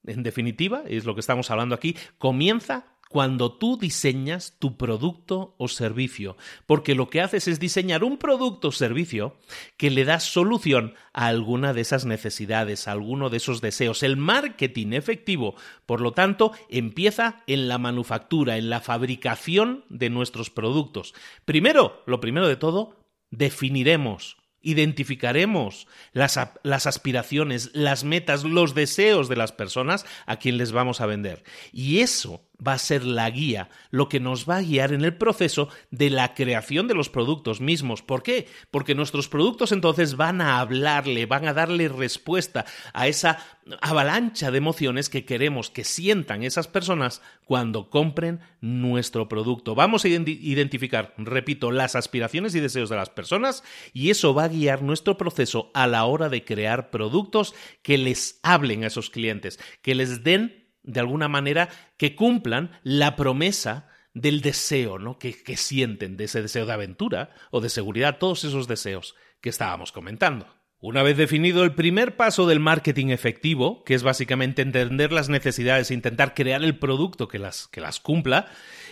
en 0.04 0.22
definitiva, 0.22 0.82
es 0.86 1.06
lo 1.06 1.14
que 1.14 1.20
estamos 1.20 1.50
hablando 1.50 1.74
aquí, 1.74 1.96
comienza 2.18 2.96
cuando 3.08 3.52
tú 3.52 3.78
diseñas 3.78 4.56
tu 4.58 4.76
producto 4.76 5.54
o 5.58 5.68
servicio, 5.68 6.36
porque 6.66 6.94
lo 6.94 7.08
que 7.08 7.20
haces 7.20 7.46
es 7.46 7.60
diseñar 7.60 8.02
un 8.02 8.18
producto 8.18 8.68
o 8.68 8.72
servicio 8.72 9.36
que 9.76 9.90
le 9.90 10.04
da 10.04 10.18
solución 10.18 10.94
a 11.12 11.28
alguna 11.28 11.72
de 11.72 11.82
esas 11.82 12.04
necesidades, 12.04 12.88
a 12.88 12.92
alguno 12.92 13.30
de 13.30 13.36
esos 13.36 13.60
deseos. 13.60 14.02
El 14.02 14.16
marketing 14.16 14.92
efectivo, 14.92 15.54
por 15.86 16.00
lo 16.00 16.12
tanto, 16.12 16.52
empieza 16.68 17.44
en 17.46 17.68
la 17.68 17.78
manufactura, 17.78 18.56
en 18.56 18.70
la 18.70 18.80
fabricación 18.80 19.84
de 19.88 20.10
nuestros 20.10 20.50
productos. 20.50 21.14
Primero, 21.44 22.02
lo 22.06 22.20
primero 22.20 22.48
de 22.48 22.56
todo, 22.56 22.96
definiremos 23.30 24.36
identificaremos 24.66 25.86
las, 26.12 26.38
las, 26.64 26.86
aspiraciones, 26.86 27.70
las 27.72 28.02
metas, 28.02 28.42
los 28.42 28.74
deseos 28.74 29.28
de 29.28 29.36
las 29.36 29.52
personas 29.52 30.04
a 30.26 30.36
quien 30.38 30.58
les 30.58 30.72
vamos 30.72 31.00
a 31.00 31.06
vender. 31.06 31.44
Y 31.72 32.00
eso 32.00 32.45
va 32.64 32.74
a 32.74 32.78
ser 32.78 33.04
la 33.04 33.28
guía, 33.30 33.68
lo 33.90 34.08
que 34.08 34.20
nos 34.20 34.48
va 34.48 34.56
a 34.56 34.62
guiar 34.62 34.92
en 34.92 35.02
el 35.02 35.16
proceso 35.16 35.68
de 35.90 36.10
la 36.10 36.34
creación 36.34 36.88
de 36.88 36.94
los 36.94 37.08
productos 37.08 37.60
mismos. 37.60 38.02
¿Por 38.02 38.22
qué? 38.22 38.48
Porque 38.70 38.94
nuestros 38.94 39.28
productos 39.28 39.72
entonces 39.72 40.16
van 40.16 40.40
a 40.40 40.60
hablarle, 40.60 41.26
van 41.26 41.46
a 41.46 41.52
darle 41.52 41.88
respuesta 41.88 42.64
a 42.92 43.08
esa 43.08 43.38
avalancha 43.80 44.50
de 44.50 44.58
emociones 44.58 45.08
que 45.08 45.24
queremos 45.24 45.70
que 45.70 45.84
sientan 45.84 46.42
esas 46.42 46.68
personas 46.68 47.20
cuando 47.44 47.90
compren 47.90 48.40
nuestro 48.60 49.28
producto. 49.28 49.74
Vamos 49.74 50.04
a 50.04 50.08
identificar, 50.08 51.14
repito, 51.18 51.72
las 51.72 51.96
aspiraciones 51.96 52.54
y 52.54 52.60
deseos 52.60 52.88
de 52.88 52.96
las 52.96 53.10
personas 53.10 53.64
y 53.92 54.10
eso 54.10 54.34
va 54.34 54.44
a 54.44 54.48
guiar 54.48 54.82
nuestro 54.82 55.16
proceso 55.16 55.70
a 55.74 55.86
la 55.86 56.04
hora 56.04 56.28
de 56.28 56.44
crear 56.44 56.90
productos 56.90 57.54
que 57.82 57.98
les 57.98 58.38
hablen 58.42 58.84
a 58.84 58.88
esos 58.88 59.10
clientes, 59.10 59.58
que 59.82 59.94
les 59.94 60.22
den 60.22 60.65
de 60.86 61.00
alguna 61.00 61.28
manera, 61.28 61.68
que 61.96 62.14
cumplan 62.14 62.70
la 62.82 63.16
promesa 63.16 63.88
del 64.14 64.40
deseo, 64.40 64.98
¿no? 64.98 65.18
Que, 65.18 65.34
que 65.34 65.56
sienten, 65.58 66.16
de 66.16 66.24
ese 66.24 66.40
deseo 66.40 66.64
de 66.64 66.72
aventura 66.72 67.34
o 67.50 67.60
de 67.60 67.68
seguridad, 67.68 68.18
todos 68.18 68.44
esos 68.44 68.66
deseos 68.66 69.14
que 69.42 69.50
estábamos 69.50 69.92
comentando. 69.92 70.46
Una 70.78 71.02
vez 71.02 71.16
definido 71.16 71.64
el 71.64 71.74
primer 71.74 72.16
paso 72.16 72.46
del 72.46 72.60
marketing 72.60 73.08
efectivo, 73.08 73.82
que 73.84 73.94
es 73.94 74.02
básicamente 74.02 74.60
entender 74.60 75.10
las 75.10 75.28
necesidades 75.30 75.90
e 75.90 75.94
intentar 75.94 76.34
crear 76.34 76.62
el 76.62 76.78
producto 76.78 77.28
que 77.28 77.38
las, 77.38 77.66
que 77.68 77.80
las 77.80 77.98
cumpla, 77.98 78.48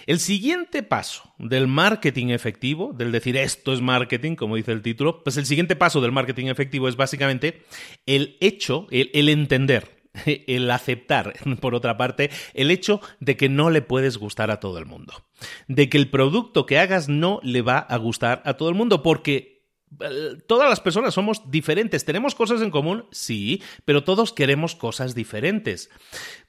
el 0.07 0.19
siguiente 0.19 0.83
paso 0.83 1.35
del 1.39 1.67
marketing 1.67 2.29
efectivo, 2.29 2.93
del 2.95 3.13
decir 3.13 3.37
esto 3.37 3.73
es 3.73 3.81
marketing, 3.81 4.35
como 4.35 4.57
dice 4.57 4.73
el 4.73 4.83
título, 4.83 5.23
pues 5.23 5.37
el 5.37 5.47
siguiente 5.47 5.77
paso 5.77 6.01
del 6.01 6.13
marketing 6.13 6.47
efectivo 6.47 6.89
es 6.89 6.97
básicamente 6.97 7.63
el 8.07 8.39
hecho, 8.41 8.87
el, 8.91 9.11
el 9.13 9.29
entender 9.29 10.04
el 10.27 10.71
aceptar, 10.71 11.35
por 11.61 11.75
otra 11.75 11.97
parte, 11.97 12.31
el 12.55 12.71
hecho 12.71 13.01
de 13.21 13.37
que 13.37 13.49
no 13.49 13.71
le 13.71 13.83
puedes 13.83 14.17
gustar 14.19 14.51
a 14.51 14.61
todo 14.61 14.79
el 14.79 14.87
mundo. 14.87 15.25
De 15.69 15.89
que 15.89 15.99
el 15.99 16.11
producto 16.11 16.67
que 16.67 16.79
hagas 16.79 17.09
no 17.09 17.41
le 17.43 17.63
va 17.63 17.79
a 17.79 17.97
gustar 17.97 18.43
a 18.45 18.55
todo 18.55 18.69
el 18.69 18.75
mundo 18.75 19.03
porque 19.03 19.55
eh, 20.01 20.37
todas 20.47 20.69
las 20.69 20.81
personas 20.81 21.15
somos 21.15 21.51
diferentes. 21.51 22.05
¿Tenemos 22.05 22.35
cosas 22.35 22.63
en 22.63 22.71
común? 22.71 23.07
Sí, 23.11 23.63
pero 23.85 24.05
todos 24.05 24.33
queremos 24.33 24.75
cosas 24.75 25.15
diferentes. 25.15 25.91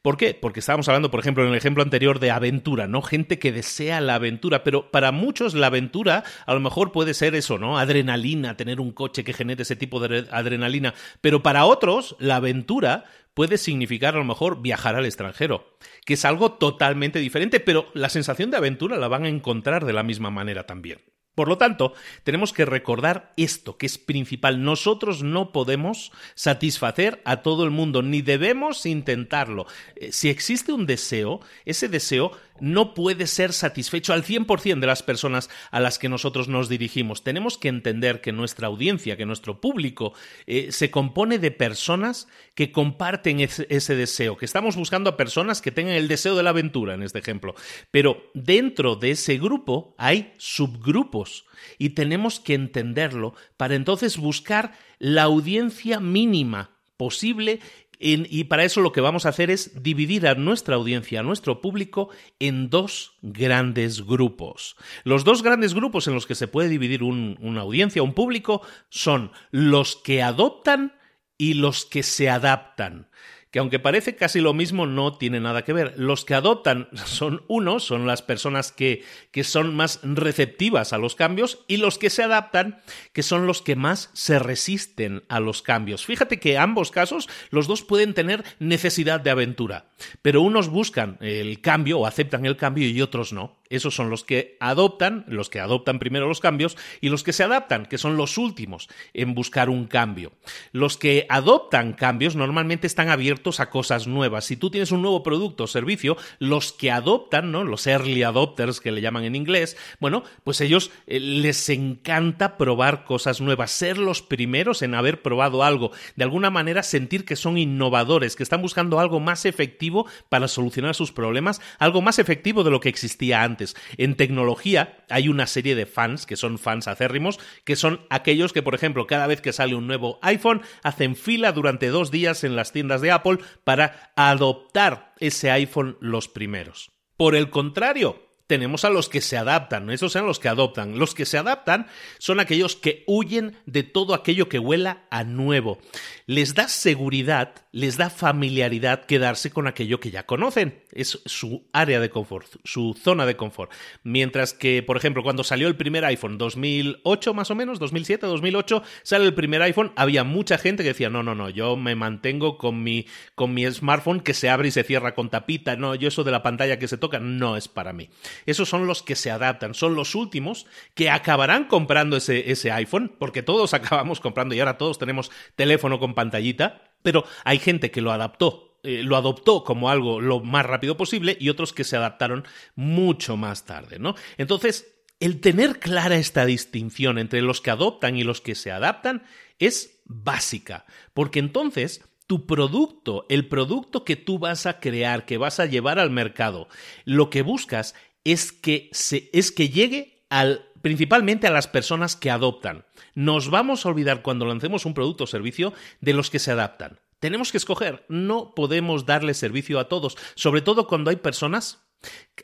¿Por 0.02 0.18
qué? 0.18 0.38
Porque 0.40 0.60
estábamos 0.60 0.88
hablando, 0.88 1.12
por 1.12 1.20
ejemplo, 1.20 1.44
en 1.44 1.50
el 1.50 1.58
ejemplo 1.58 1.84
anterior 1.84 2.20
de 2.20 2.32
aventura, 2.32 2.88
¿no? 2.88 3.02
Gente 3.02 3.40
que 3.40 3.52
desea 3.52 4.02
la 4.02 4.16
aventura, 4.16 4.64
pero 4.64 4.92
para 4.92 5.12
muchos 5.12 5.54
la 5.54 5.68
aventura 5.68 6.24
a 6.46 6.54
lo 6.54 6.60
mejor 6.60 6.92
puede 6.92 7.14
ser 7.14 7.36
eso, 7.36 7.58
¿no? 7.58 7.78
Adrenalina, 7.78 8.58
tener 8.58 8.80
un 8.80 8.92
coche 8.92 9.24
que 9.24 9.34
genere 9.34 9.64
ese 9.64 9.76
tipo 9.76 10.00
de 10.00 10.28
adrenalina, 10.32 10.94
pero 11.22 11.44
para 11.44 11.66
otros 11.66 12.16
la 12.20 12.38
aventura 12.38 13.06
puede 13.36 13.60
significar 13.60 14.16
a 14.16 14.18
lo 14.18 14.24
mejor 14.24 14.64
viajar 14.64 14.96
al 14.96 15.06
extranjero, 15.06 15.78
que 16.06 16.16
es 16.16 16.26
algo 16.26 16.54
totalmente 16.54 17.20
diferente, 17.20 17.60
pero 17.60 17.88
la 17.94 18.10
sensación 18.10 18.50
de 18.50 18.58
aventura 18.58 18.98
la 18.98 19.08
van 19.08 19.26
a 19.26 19.30
encontrar 19.30 19.86
de 19.86 19.94
la 19.94 20.02
misma 20.02 20.32
manera 20.32 20.66
también. 20.66 21.00
Por 21.36 21.50
lo 21.50 21.58
tanto, 21.58 21.94
tenemos 22.24 22.54
que 22.54 22.64
recordar 22.64 23.34
esto, 23.36 23.78
que 23.78 23.86
es 23.86 23.98
principal. 23.98 24.64
Nosotros 24.64 25.22
no 25.22 25.52
podemos 25.52 26.14
satisfacer 26.34 27.22
a 27.26 27.42
todo 27.42 27.66
el 27.66 27.72
mundo, 27.72 28.02
ni 28.02 28.22
debemos 28.22 28.86
intentarlo. 28.86 29.68
Eh, 29.98 30.14
si 30.14 30.30
existe 30.30 30.72
un 30.72 30.86
deseo, 30.86 31.42
ese 31.66 31.90
deseo 31.90 32.32
no 32.60 32.94
puede 32.94 33.28
ser 33.28 33.54
satisfecho 33.54 34.14
al 34.14 34.24
100% 34.24 34.80
de 34.80 34.88
las 34.88 35.04
personas 35.04 35.50
a 35.72 35.80
las 35.80 36.00
que 36.00 36.10
nosotros 36.10 36.48
nos 36.48 36.70
dirigimos. 36.70 37.24
Tenemos 37.24 37.58
que 37.58 37.68
entender 37.68 38.22
que 38.22 38.32
nuestra 38.32 38.68
audiencia, 38.68 39.18
que 39.18 39.26
nuestro 39.26 39.60
público, 39.60 40.14
eh, 40.48 40.72
se 40.72 40.92
compone 40.92 41.40
de 41.40 41.52
personas 41.52 42.28
que 42.54 42.72
comparten 42.72 43.40
ese, 43.42 43.96
deseo, 43.96 44.38
que 44.38 44.46
estamos 44.46 44.76
buscando 44.76 45.10
a 45.10 45.18
personas 45.18 45.62
que 45.62 45.72
tengan 45.72 45.96
el 45.96 46.08
deseo 46.08 46.36
de 46.36 46.44
la 46.44 46.52
aventura, 46.52 46.94
en 46.94 47.04
este 47.04 47.20
ejemplo. 47.20 47.56
Pero 47.92 48.32
dentro 48.34 48.96
de 48.96 49.12
ese 49.12 49.38
grupo 49.38 49.94
hay 49.98 50.34
subgrupos 50.38 51.46
y 51.78 51.90
tenemos 51.90 52.40
que 52.40 52.54
entenderlo 52.54 53.36
para 53.58 53.76
entonces 53.76 54.18
buscar 54.18 54.74
la 55.00 55.24
audiencia 55.24 56.00
mínima 56.00 56.72
posible 56.98 57.60
y 58.08 58.44
para 58.44 58.64
eso 58.64 58.82
lo 58.82 58.92
que 58.92 59.02
vamos 59.02 59.26
a 59.26 59.30
hacer 59.30 59.50
es 59.50 59.82
dividir 59.82 60.28
a 60.28 60.36
nuestra 60.36 60.76
audiencia, 60.76 61.22
a 61.22 61.24
nuestro 61.24 61.60
público, 61.60 62.10
en 62.40 62.70
dos 62.70 63.18
grandes 63.24 64.06
grupos. 64.06 64.76
Los 65.04 65.24
dos 65.24 65.42
grandes 65.42 65.74
grupos 65.74 66.08
en 66.08 66.14
los 66.14 66.28
que 66.28 66.36
se 66.36 66.48
puede 66.48 66.70
dividir 66.70 67.02
una 67.02 67.62
audiencia, 67.62 68.04
un 68.04 68.14
público, 68.14 68.62
son 68.90 69.32
los 69.50 69.96
que 69.96 70.22
adoptan 70.22 70.94
y 71.38 71.56
los 71.56 71.86
que 71.86 72.04
se 72.04 72.30
adaptan 72.30 73.10
que 73.56 73.60
aunque 73.60 73.80
parece 73.80 74.18
casi 74.18 74.42
lo 74.42 74.54
mismo, 74.54 74.86
no 74.86 75.18
tiene 75.18 75.40
nada 75.40 75.64
que 75.64 75.72
ver. 75.72 75.94
Los 75.96 76.26
que 76.26 76.34
adoptan 76.34 76.90
son 77.06 77.44
unos, 77.48 77.86
son 77.86 78.06
las 78.06 78.22
personas 78.22 78.74
que, 78.74 79.06
que 79.32 79.46
son 79.46 79.74
más 79.74 80.02
receptivas 80.04 80.92
a 80.92 80.98
los 80.98 81.16
cambios, 81.16 81.64
y 81.70 81.78
los 81.78 81.98
que 81.98 82.10
se 82.10 82.22
adaptan, 82.22 82.82
que 83.14 83.24
son 83.24 83.48
los 83.48 83.62
que 83.62 83.78
más 83.78 84.10
se 84.12 84.40
resisten 84.40 85.24
a 85.30 85.40
los 85.40 85.62
cambios. 85.62 86.06
Fíjate 86.06 86.38
que 86.38 86.58
ambos 86.58 86.92
casos, 86.92 87.30
los 87.50 87.66
dos 87.66 87.82
pueden 87.82 88.14
tener 88.14 88.44
necesidad 88.60 89.22
de 89.22 89.30
aventura, 89.30 89.86
pero 90.22 90.42
unos 90.42 90.68
buscan 90.68 91.18
el 91.22 91.62
cambio 91.62 92.00
o 92.00 92.08
aceptan 92.08 92.46
el 92.46 92.58
cambio 92.58 92.90
y 92.90 93.02
otros 93.02 93.32
no. 93.32 93.56
Esos 93.70 93.96
son 93.96 94.10
los 94.10 94.24
que 94.24 94.58
adoptan, 94.60 95.26
los 95.28 95.50
que 95.50 95.60
adoptan 95.60 95.98
primero 95.98 96.28
los 96.28 96.40
cambios, 96.40 96.78
y 97.02 97.10
los 97.10 97.24
que 97.24 97.34
se 97.34 97.44
adaptan, 97.44 97.88
que 97.88 97.98
son 97.98 98.16
los 98.16 98.38
últimos 98.38 98.90
en 99.14 99.34
buscar 99.34 99.70
un 99.70 99.88
cambio. 99.88 100.34
Los 100.72 100.98
que 100.98 101.26
adoptan 101.30 101.94
cambios 101.94 102.36
normalmente 102.36 102.86
están 102.86 103.10
abiertos 103.10 103.60
a 103.60 103.70
cosas 103.70 104.06
nuevas. 104.06 104.46
Si 104.46 104.56
tú 104.56 104.70
tienes 104.70 104.92
un 104.92 105.02
nuevo 105.02 105.24
producto 105.24 105.64
o 105.64 105.68
servicio, 105.68 106.16
los 106.38 106.74
que 106.74 106.92
adoptan, 106.92 107.52
¿no? 107.52 107.64
Los 107.64 107.88
early 107.88 108.22
adopters 108.22 108.80
que 108.80 108.92
le 108.92 109.02
llaman 109.02 109.24
en 109.24 109.36
inglés, 109.36 109.78
bueno, 110.00 110.24
pues 110.44 110.62
ellos 110.62 110.92
eh, 111.08 111.20
les 111.20 111.70
encanta 111.70 112.58
probar 112.58 113.04
cosas 113.04 113.42
nuevas, 113.42 113.72
ser 113.72 113.98
los 113.98 114.22
primeros 114.22 114.84
en 114.84 114.94
haber 114.94 115.24
probado 115.24 115.64
algo, 115.64 115.92
de 116.16 116.24
alguna 116.24 116.52
manera 116.52 116.84
sentir 116.84 117.26
que 117.26 117.36
son 117.36 117.58
innovadores, 117.58 118.36
que 118.36 118.44
están 118.44 118.62
buscando 118.62 119.00
algo 119.00 119.20
más 119.20 119.46
efectivo 119.46 120.06
para 120.30 120.48
solucionar 120.48 120.94
sus 120.94 121.12
problemas, 121.12 121.62
algo 121.80 122.02
más 122.02 122.20
efectivo 122.20 122.64
de 122.64 122.72
lo 122.72 122.80
que 122.80 122.90
existía 122.90 123.42
antes 123.44 123.55
en 123.98 124.16
tecnología 124.16 125.04
hay 125.10 125.30
una 125.30 125.48
serie 125.48 125.76
de 125.76 125.86
fans 125.86 126.26
que 126.26 126.36
son 126.36 126.58
fans 126.58 126.88
acérrimos, 126.88 127.40
que 127.64 127.76
son 127.76 128.02
aquellos 128.10 128.54
que, 128.54 128.64
por 128.64 128.76
ejemplo, 128.76 129.08
cada 129.08 129.28
vez 129.28 129.42
que 129.42 129.54
sale 129.54 129.76
un 129.76 129.88
nuevo 129.88 130.20
iPhone, 130.22 130.62
hacen 130.84 131.16
fila 131.16 131.52
durante 131.52 131.88
dos 131.88 132.12
días 132.12 132.44
en 132.44 132.56
las 132.56 132.72
tiendas 132.72 133.02
de 133.02 133.12
Apple 133.12 133.40
para 133.64 134.12
adoptar 134.16 135.14
ese 135.20 135.52
iPhone 135.52 135.98
los 136.00 136.28
primeros. 136.28 136.92
Por 137.18 137.36
el 137.36 137.50
contrario, 137.50 138.26
tenemos 138.48 138.86
a 138.86 138.90
los 138.90 139.10
que 139.10 139.22
se 139.22 139.38
adaptan, 139.38 139.90
esos 139.90 140.12
son 140.12 140.28
los 140.28 140.40
que 140.40 140.50
adoptan. 140.50 141.00
Los 141.00 141.16
que 141.16 141.26
se 141.26 141.38
adaptan 141.38 141.88
son 142.20 142.40
aquellos 142.40 142.76
que 142.76 143.04
huyen 143.08 143.58
de 143.66 143.84
todo 143.84 144.14
aquello 144.14 144.50
que 144.50 144.60
huela 144.60 145.06
a 145.10 145.24
nuevo. 145.24 145.80
Les 146.28 146.56
da 146.56 146.68
seguridad, 146.68 147.54
les 147.72 147.98
da 147.98 148.10
familiaridad 148.10 149.06
quedarse 149.06 149.52
con 149.52 149.68
aquello 149.68 150.00
que 150.00 150.10
ya 150.10 150.26
conocen. 150.26 150.82
Es 150.92 151.22
su 151.26 151.68
área 151.72 152.00
de 152.00 152.10
confort, 152.10 152.48
su 152.64 152.96
zona 153.00 153.28
de 153.28 153.36
confort. 153.36 153.72
Mientras 154.02 154.54
que, 154.54 154.82
por 154.82 154.98
ejemplo, 154.98 155.22
cuando 155.22 155.44
salió 155.44 155.68
el 155.68 155.76
primer 155.76 156.04
iPhone, 156.04 156.40
2008 156.40 157.36
más 157.36 157.52
o 157.52 157.56
menos, 157.56 157.78
2007, 157.78 158.26
2008, 158.26 158.82
sale 159.04 159.26
el 159.26 159.36
primer 159.36 159.62
iPhone, 159.62 159.92
había 159.96 160.24
mucha 160.24 160.58
gente 160.58 160.82
que 160.82 160.90
decía, 160.90 161.12
no, 161.12 161.22
no, 161.22 161.36
no, 161.36 161.50
yo 161.50 161.78
me 161.78 161.94
mantengo 161.94 162.58
con 162.58 162.82
mi, 162.82 163.06
con 163.36 163.54
mi 163.54 163.70
smartphone 163.72 164.22
que 164.22 164.34
se 164.34 164.50
abre 164.50 164.70
y 164.70 164.72
se 164.72 164.84
cierra 164.84 165.14
con 165.14 165.30
tapita, 165.30 165.76
no, 165.76 165.94
yo 165.94 166.08
eso 166.08 166.24
de 166.24 166.32
la 166.32 166.42
pantalla 166.42 166.80
que 166.80 166.88
se 166.88 166.98
toca 166.98 167.20
no 167.20 167.56
es 167.56 167.68
para 167.68 167.94
mí. 167.94 168.10
Esos 168.48 168.68
son 168.68 168.88
los 168.88 169.04
que 169.04 169.16
se 169.16 169.30
adaptan, 169.30 169.76
son 169.76 169.94
los 169.94 170.16
últimos 170.16 170.66
que 170.96 171.12
acabarán 171.12 171.66
comprando 171.66 172.18
ese, 172.18 172.50
ese 172.52 172.72
iPhone, 172.72 173.14
porque 173.20 173.44
todos 173.44 173.74
acabamos 173.76 174.20
comprando 174.20 174.56
y 174.56 174.60
ahora 174.60 174.80
todos 174.80 174.98
tenemos 174.98 175.30
teléfono 175.56 176.00
con 176.00 176.15
pantallita, 176.16 176.82
pero 177.04 177.26
hay 177.44 177.60
gente 177.60 177.92
que 177.92 178.02
lo 178.02 178.12
adaptó 178.12 178.66
eh, 178.86 179.02
lo 179.02 179.18
adoptó 179.18 179.64
como 179.64 179.90
algo 179.90 180.22
lo 180.22 180.42
más 180.42 180.64
rápido 180.64 180.96
posible 180.96 181.36
y 181.40 181.50
otros 181.50 181.74
que 181.74 181.84
se 181.84 181.98
adaptaron 181.98 182.46
mucho 182.76 183.36
más 183.36 183.66
tarde, 183.66 183.98
¿no? 183.98 184.14
Entonces, 184.38 184.96
el 185.20 185.42
tener 185.42 185.80
clara 185.80 186.18
esta 186.18 186.46
distinción 186.46 187.18
entre 187.18 187.42
los 187.42 187.62
que 187.62 187.72
adoptan 187.72 188.16
y 188.16 188.24
los 188.24 188.42
que 188.42 188.54
se 188.54 188.72
adaptan 188.72 189.24
es 189.58 190.02
básica, 190.06 190.86
porque 191.16 191.40
entonces 191.40 192.04
tu 192.28 192.46
producto, 192.46 193.26
el 193.30 193.48
producto 193.48 194.04
que 194.04 194.18
tú 194.18 194.38
vas 194.38 194.68
a 194.68 194.80
crear, 194.80 195.26
que 195.26 195.38
vas 195.38 195.60
a 195.60 195.66
llevar 195.66 195.98
al 195.98 196.12
mercado, 196.12 196.68
lo 197.06 197.32
que 197.32 197.42
buscas 197.42 197.96
es 198.24 198.52
que, 198.52 198.90
se, 198.92 199.32
es 199.34 199.52
que 199.52 199.70
llegue 199.70 200.26
al, 200.30 200.70
principalmente 200.86 201.48
a 201.48 201.50
las 201.50 201.66
personas 201.66 202.16
que 202.16 202.30
adoptan. 202.30 202.86
Nos 203.16 203.50
vamos 203.50 203.84
a 203.84 203.90
olvidar 203.90 204.22
cuando 204.22 204.46
lancemos 204.46 204.86
un 204.86 204.94
producto 204.94 205.24
o 205.24 205.28
servicio 205.28 205.74
de 206.00 206.14
los 206.14 206.30
que 206.30 206.38
se 206.38 206.52
adaptan. 206.52 207.00
Tenemos 207.20 207.52
que 207.52 207.58
escoger, 207.58 208.06
no 208.08 208.54
podemos 208.54 209.08
darle 209.08 209.34
servicio 209.34 209.80
a 209.80 209.90
todos, 209.90 210.16
sobre 210.36 210.62
todo 210.62 210.86
cuando 210.86 211.10
hay 211.10 211.16
personas 211.16 211.88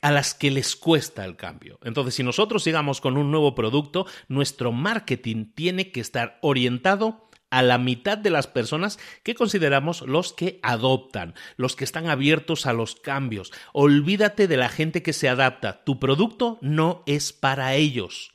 a 0.02 0.12
las 0.12 0.34
que 0.34 0.50
les 0.50 0.76
cuesta 0.76 1.24
el 1.24 1.36
cambio. 1.36 1.78
Entonces, 1.84 2.16
si 2.16 2.24
nosotros 2.24 2.66
llegamos 2.66 3.00
con 3.00 3.16
un 3.16 3.30
nuevo 3.30 3.54
producto, 3.54 4.08
nuestro 4.28 4.72
marketing 4.72 5.54
tiene 5.54 5.92
que 5.92 6.00
estar 6.00 6.40
orientado 6.42 7.30
a 7.52 7.62
la 7.62 7.78
mitad 7.78 8.18
de 8.18 8.32
las 8.32 8.48
personas 8.48 8.98
que 9.22 9.36
consideramos 9.36 10.02
los 10.02 10.34
que 10.34 10.60
adoptan, 10.64 11.36
los 11.58 11.76
que 11.76 11.84
están 11.84 12.08
abiertos 12.08 12.66
a 12.66 12.74
los 12.74 12.96
cambios. 12.96 13.52
Olvídate 13.74 14.48
de 14.48 14.58
la 14.58 14.70
gente 14.70 15.04
que 15.04 15.14
se 15.14 15.30
adapta. 15.30 15.84
Tu 15.84 16.00
producto 16.00 16.58
no 16.62 17.04
es 17.06 17.34
para 17.34 17.76
ellos. 17.76 18.32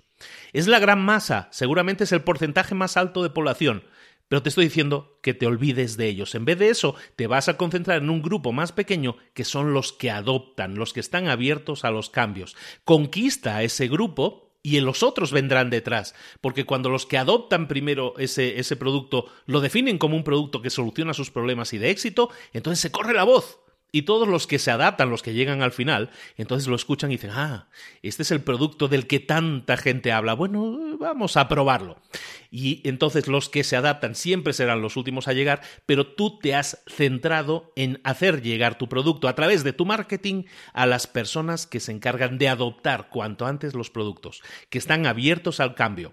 Es 0.52 0.68
la 0.68 0.78
gran 0.78 1.04
masa, 1.04 1.48
seguramente 1.50 2.04
es 2.04 2.12
el 2.12 2.22
porcentaje 2.22 2.74
más 2.74 2.96
alto 2.96 3.22
de 3.22 3.30
población, 3.30 3.84
pero 4.28 4.42
te 4.42 4.48
estoy 4.48 4.64
diciendo 4.64 5.18
que 5.22 5.34
te 5.34 5.46
olvides 5.46 5.96
de 5.96 6.08
ellos. 6.08 6.34
En 6.34 6.44
vez 6.44 6.58
de 6.58 6.68
eso, 6.68 6.94
te 7.14 7.26
vas 7.26 7.48
a 7.48 7.56
concentrar 7.56 8.02
en 8.02 8.10
un 8.10 8.22
grupo 8.22 8.52
más 8.52 8.72
pequeño 8.72 9.16
que 9.34 9.44
son 9.44 9.72
los 9.72 9.92
que 9.92 10.10
adoptan, 10.10 10.74
los 10.74 10.92
que 10.92 11.00
están 11.00 11.28
abiertos 11.28 11.84
a 11.84 11.90
los 11.90 12.10
cambios. 12.10 12.56
Conquista 12.84 13.56
a 13.56 13.62
ese 13.62 13.88
grupo 13.88 14.45
y 14.66 14.80
los 14.80 15.04
otros 15.04 15.30
vendrán 15.30 15.70
detrás. 15.70 16.14
Porque 16.40 16.64
cuando 16.64 16.88
los 16.90 17.06
que 17.06 17.18
adoptan 17.18 17.68
primero 17.68 18.14
ese, 18.18 18.58
ese 18.58 18.74
producto 18.74 19.26
lo 19.46 19.60
definen 19.60 19.96
como 19.96 20.16
un 20.16 20.24
producto 20.24 20.60
que 20.60 20.70
soluciona 20.70 21.14
sus 21.14 21.30
problemas 21.30 21.72
y 21.72 21.78
de 21.78 21.90
éxito, 21.90 22.30
entonces 22.52 22.80
se 22.80 22.90
corre 22.90 23.14
la 23.14 23.22
voz. 23.22 23.60
Y 23.96 24.02
todos 24.02 24.28
los 24.28 24.46
que 24.46 24.58
se 24.58 24.70
adaptan, 24.70 25.08
los 25.08 25.22
que 25.22 25.32
llegan 25.32 25.62
al 25.62 25.72
final, 25.72 26.10
entonces 26.36 26.68
lo 26.68 26.76
escuchan 26.76 27.10
y 27.10 27.14
dicen, 27.14 27.30
ah, 27.32 27.70
este 28.02 28.24
es 28.24 28.30
el 28.30 28.42
producto 28.42 28.88
del 28.88 29.06
que 29.06 29.20
tanta 29.20 29.78
gente 29.78 30.12
habla. 30.12 30.34
Bueno, 30.34 30.98
vamos 30.98 31.38
a 31.38 31.48
probarlo. 31.48 31.96
Y 32.50 32.86
entonces 32.86 33.26
los 33.26 33.48
que 33.48 33.64
se 33.64 33.74
adaptan 33.74 34.14
siempre 34.14 34.52
serán 34.52 34.82
los 34.82 34.98
últimos 34.98 35.28
a 35.28 35.32
llegar, 35.32 35.62
pero 35.86 36.06
tú 36.08 36.38
te 36.38 36.54
has 36.54 36.82
centrado 36.86 37.72
en 37.74 38.02
hacer 38.04 38.42
llegar 38.42 38.76
tu 38.76 38.86
producto 38.86 39.28
a 39.28 39.34
través 39.34 39.64
de 39.64 39.72
tu 39.72 39.86
marketing 39.86 40.42
a 40.74 40.84
las 40.84 41.06
personas 41.06 41.66
que 41.66 41.80
se 41.80 41.92
encargan 41.92 42.36
de 42.36 42.50
adoptar 42.50 43.08
cuanto 43.08 43.46
antes 43.46 43.72
los 43.72 43.88
productos, 43.88 44.42
que 44.68 44.76
están 44.76 45.06
abiertos 45.06 45.58
al 45.58 45.74
cambio. 45.74 46.12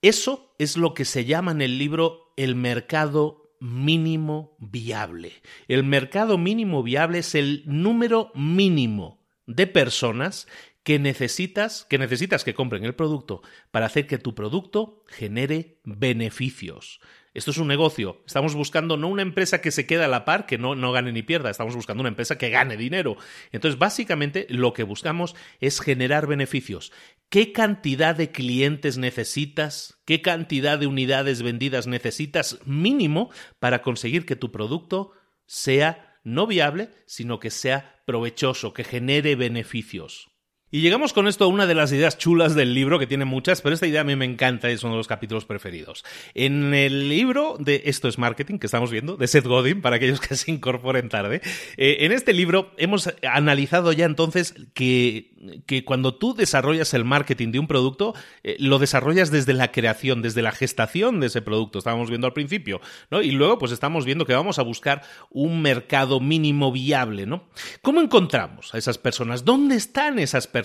Eso 0.00 0.54
es 0.58 0.78
lo 0.78 0.94
que 0.94 1.04
se 1.04 1.26
llama 1.26 1.52
en 1.52 1.60
el 1.60 1.76
libro 1.76 2.32
el 2.38 2.54
mercado 2.54 3.43
mínimo 3.60 4.56
viable. 4.58 5.32
El 5.68 5.84
mercado 5.84 6.38
mínimo 6.38 6.82
viable 6.82 7.18
es 7.18 7.34
el 7.34 7.62
número 7.66 8.30
mínimo 8.34 9.20
de 9.46 9.66
personas 9.66 10.46
que 10.82 10.98
necesitas, 10.98 11.86
que 11.88 11.98
necesitas 11.98 12.44
que 12.44 12.54
compren 12.54 12.84
el 12.84 12.94
producto 12.94 13.42
para 13.70 13.86
hacer 13.86 14.06
que 14.06 14.18
tu 14.18 14.34
producto 14.34 15.02
genere 15.08 15.78
beneficios. 15.84 17.00
Esto 17.34 17.50
es 17.50 17.58
un 17.58 17.66
negocio. 17.66 18.22
Estamos 18.26 18.54
buscando 18.54 18.96
no 18.96 19.08
una 19.08 19.22
empresa 19.22 19.60
que 19.60 19.72
se 19.72 19.86
quede 19.86 20.04
a 20.04 20.08
la 20.08 20.24
par, 20.24 20.46
que 20.46 20.56
no, 20.56 20.76
no 20.76 20.92
gane 20.92 21.10
ni 21.10 21.22
pierda, 21.22 21.50
estamos 21.50 21.74
buscando 21.74 22.00
una 22.00 22.08
empresa 22.08 22.38
que 22.38 22.48
gane 22.48 22.76
dinero. 22.76 23.16
Entonces, 23.50 23.76
básicamente, 23.76 24.46
lo 24.48 24.72
que 24.72 24.84
buscamos 24.84 25.34
es 25.60 25.80
generar 25.80 26.28
beneficios. 26.28 26.92
¿Qué 27.28 27.52
cantidad 27.52 28.14
de 28.14 28.30
clientes 28.30 28.98
necesitas? 28.98 30.00
¿Qué 30.04 30.22
cantidad 30.22 30.78
de 30.78 30.86
unidades 30.86 31.42
vendidas 31.42 31.88
necesitas 31.88 32.60
mínimo 32.64 33.30
para 33.58 33.82
conseguir 33.82 34.26
que 34.26 34.36
tu 34.36 34.52
producto 34.52 35.10
sea 35.46 36.20
no 36.22 36.46
viable, 36.46 36.90
sino 37.06 37.40
que 37.40 37.50
sea 37.50 38.00
provechoso, 38.06 38.72
que 38.72 38.84
genere 38.84 39.34
beneficios? 39.34 40.33
Y 40.74 40.80
llegamos 40.80 41.12
con 41.12 41.28
esto 41.28 41.44
a 41.44 41.46
una 41.46 41.68
de 41.68 41.76
las 41.76 41.92
ideas 41.92 42.18
chulas 42.18 42.56
del 42.56 42.74
libro, 42.74 42.98
que 42.98 43.06
tiene 43.06 43.24
muchas, 43.24 43.60
pero 43.60 43.76
esta 43.76 43.86
idea 43.86 44.00
a 44.00 44.04
mí 44.04 44.16
me 44.16 44.24
encanta, 44.24 44.68
es 44.70 44.82
uno 44.82 44.94
de 44.94 44.96
los 44.96 45.06
capítulos 45.06 45.44
preferidos. 45.44 46.04
En 46.34 46.74
el 46.74 47.08
libro 47.08 47.54
de 47.60 47.82
Esto 47.84 48.08
es 48.08 48.18
Marketing, 48.18 48.58
que 48.58 48.66
estamos 48.66 48.90
viendo, 48.90 49.16
de 49.16 49.28
Seth 49.28 49.46
Godin, 49.46 49.82
para 49.82 49.94
aquellos 49.94 50.20
que 50.20 50.34
se 50.34 50.50
incorporen 50.50 51.08
tarde, 51.08 51.42
eh, 51.76 51.98
en 52.00 52.10
este 52.10 52.32
libro 52.32 52.72
hemos 52.76 53.08
analizado 53.22 53.92
ya 53.92 54.04
entonces 54.04 54.52
que, 54.74 55.62
que, 55.64 55.84
cuando 55.84 56.16
tú 56.16 56.34
desarrollas 56.34 56.92
el 56.92 57.04
marketing 57.04 57.52
de 57.52 57.60
un 57.60 57.68
producto, 57.68 58.12
eh, 58.42 58.56
lo 58.58 58.80
desarrollas 58.80 59.30
desde 59.30 59.52
la 59.52 59.70
creación, 59.70 60.22
desde 60.22 60.42
la 60.42 60.50
gestación 60.50 61.20
de 61.20 61.28
ese 61.28 61.40
producto, 61.40 61.78
estábamos 61.78 62.08
viendo 62.08 62.26
al 62.26 62.32
principio, 62.32 62.80
¿no? 63.12 63.22
Y 63.22 63.30
luego 63.30 63.58
pues 63.58 63.70
estamos 63.70 64.04
viendo 64.04 64.26
que 64.26 64.34
vamos 64.34 64.58
a 64.58 64.62
buscar 64.62 65.02
un 65.30 65.62
mercado 65.62 66.18
mínimo 66.18 66.72
viable, 66.72 67.26
¿no? 67.26 67.44
¿Cómo 67.80 68.00
encontramos 68.00 68.74
a 68.74 68.78
esas 68.78 68.98
personas? 68.98 69.44
¿Dónde 69.44 69.76
están 69.76 70.18
esas 70.18 70.48
personas? 70.48 70.63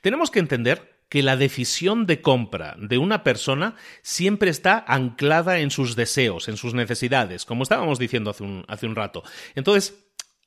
Tenemos 0.00 0.30
que 0.30 0.38
entender 0.38 0.94
que 1.08 1.22
la 1.22 1.36
decisión 1.36 2.06
de 2.06 2.20
compra 2.20 2.76
de 2.78 2.98
una 2.98 3.22
persona 3.22 3.76
siempre 4.02 4.50
está 4.50 4.84
anclada 4.86 5.60
en 5.60 5.70
sus 5.70 5.96
deseos, 5.96 6.48
en 6.48 6.56
sus 6.56 6.74
necesidades, 6.74 7.44
como 7.44 7.62
estábamos 7.62 7.98
diciendo 7.98 8.30
hace 8.30 8.42
un, 8.42 8.64
hace 8.68 8.86
un 8.86 8.96
rato. 8.96 9.22
Entonces, 9.54 9.94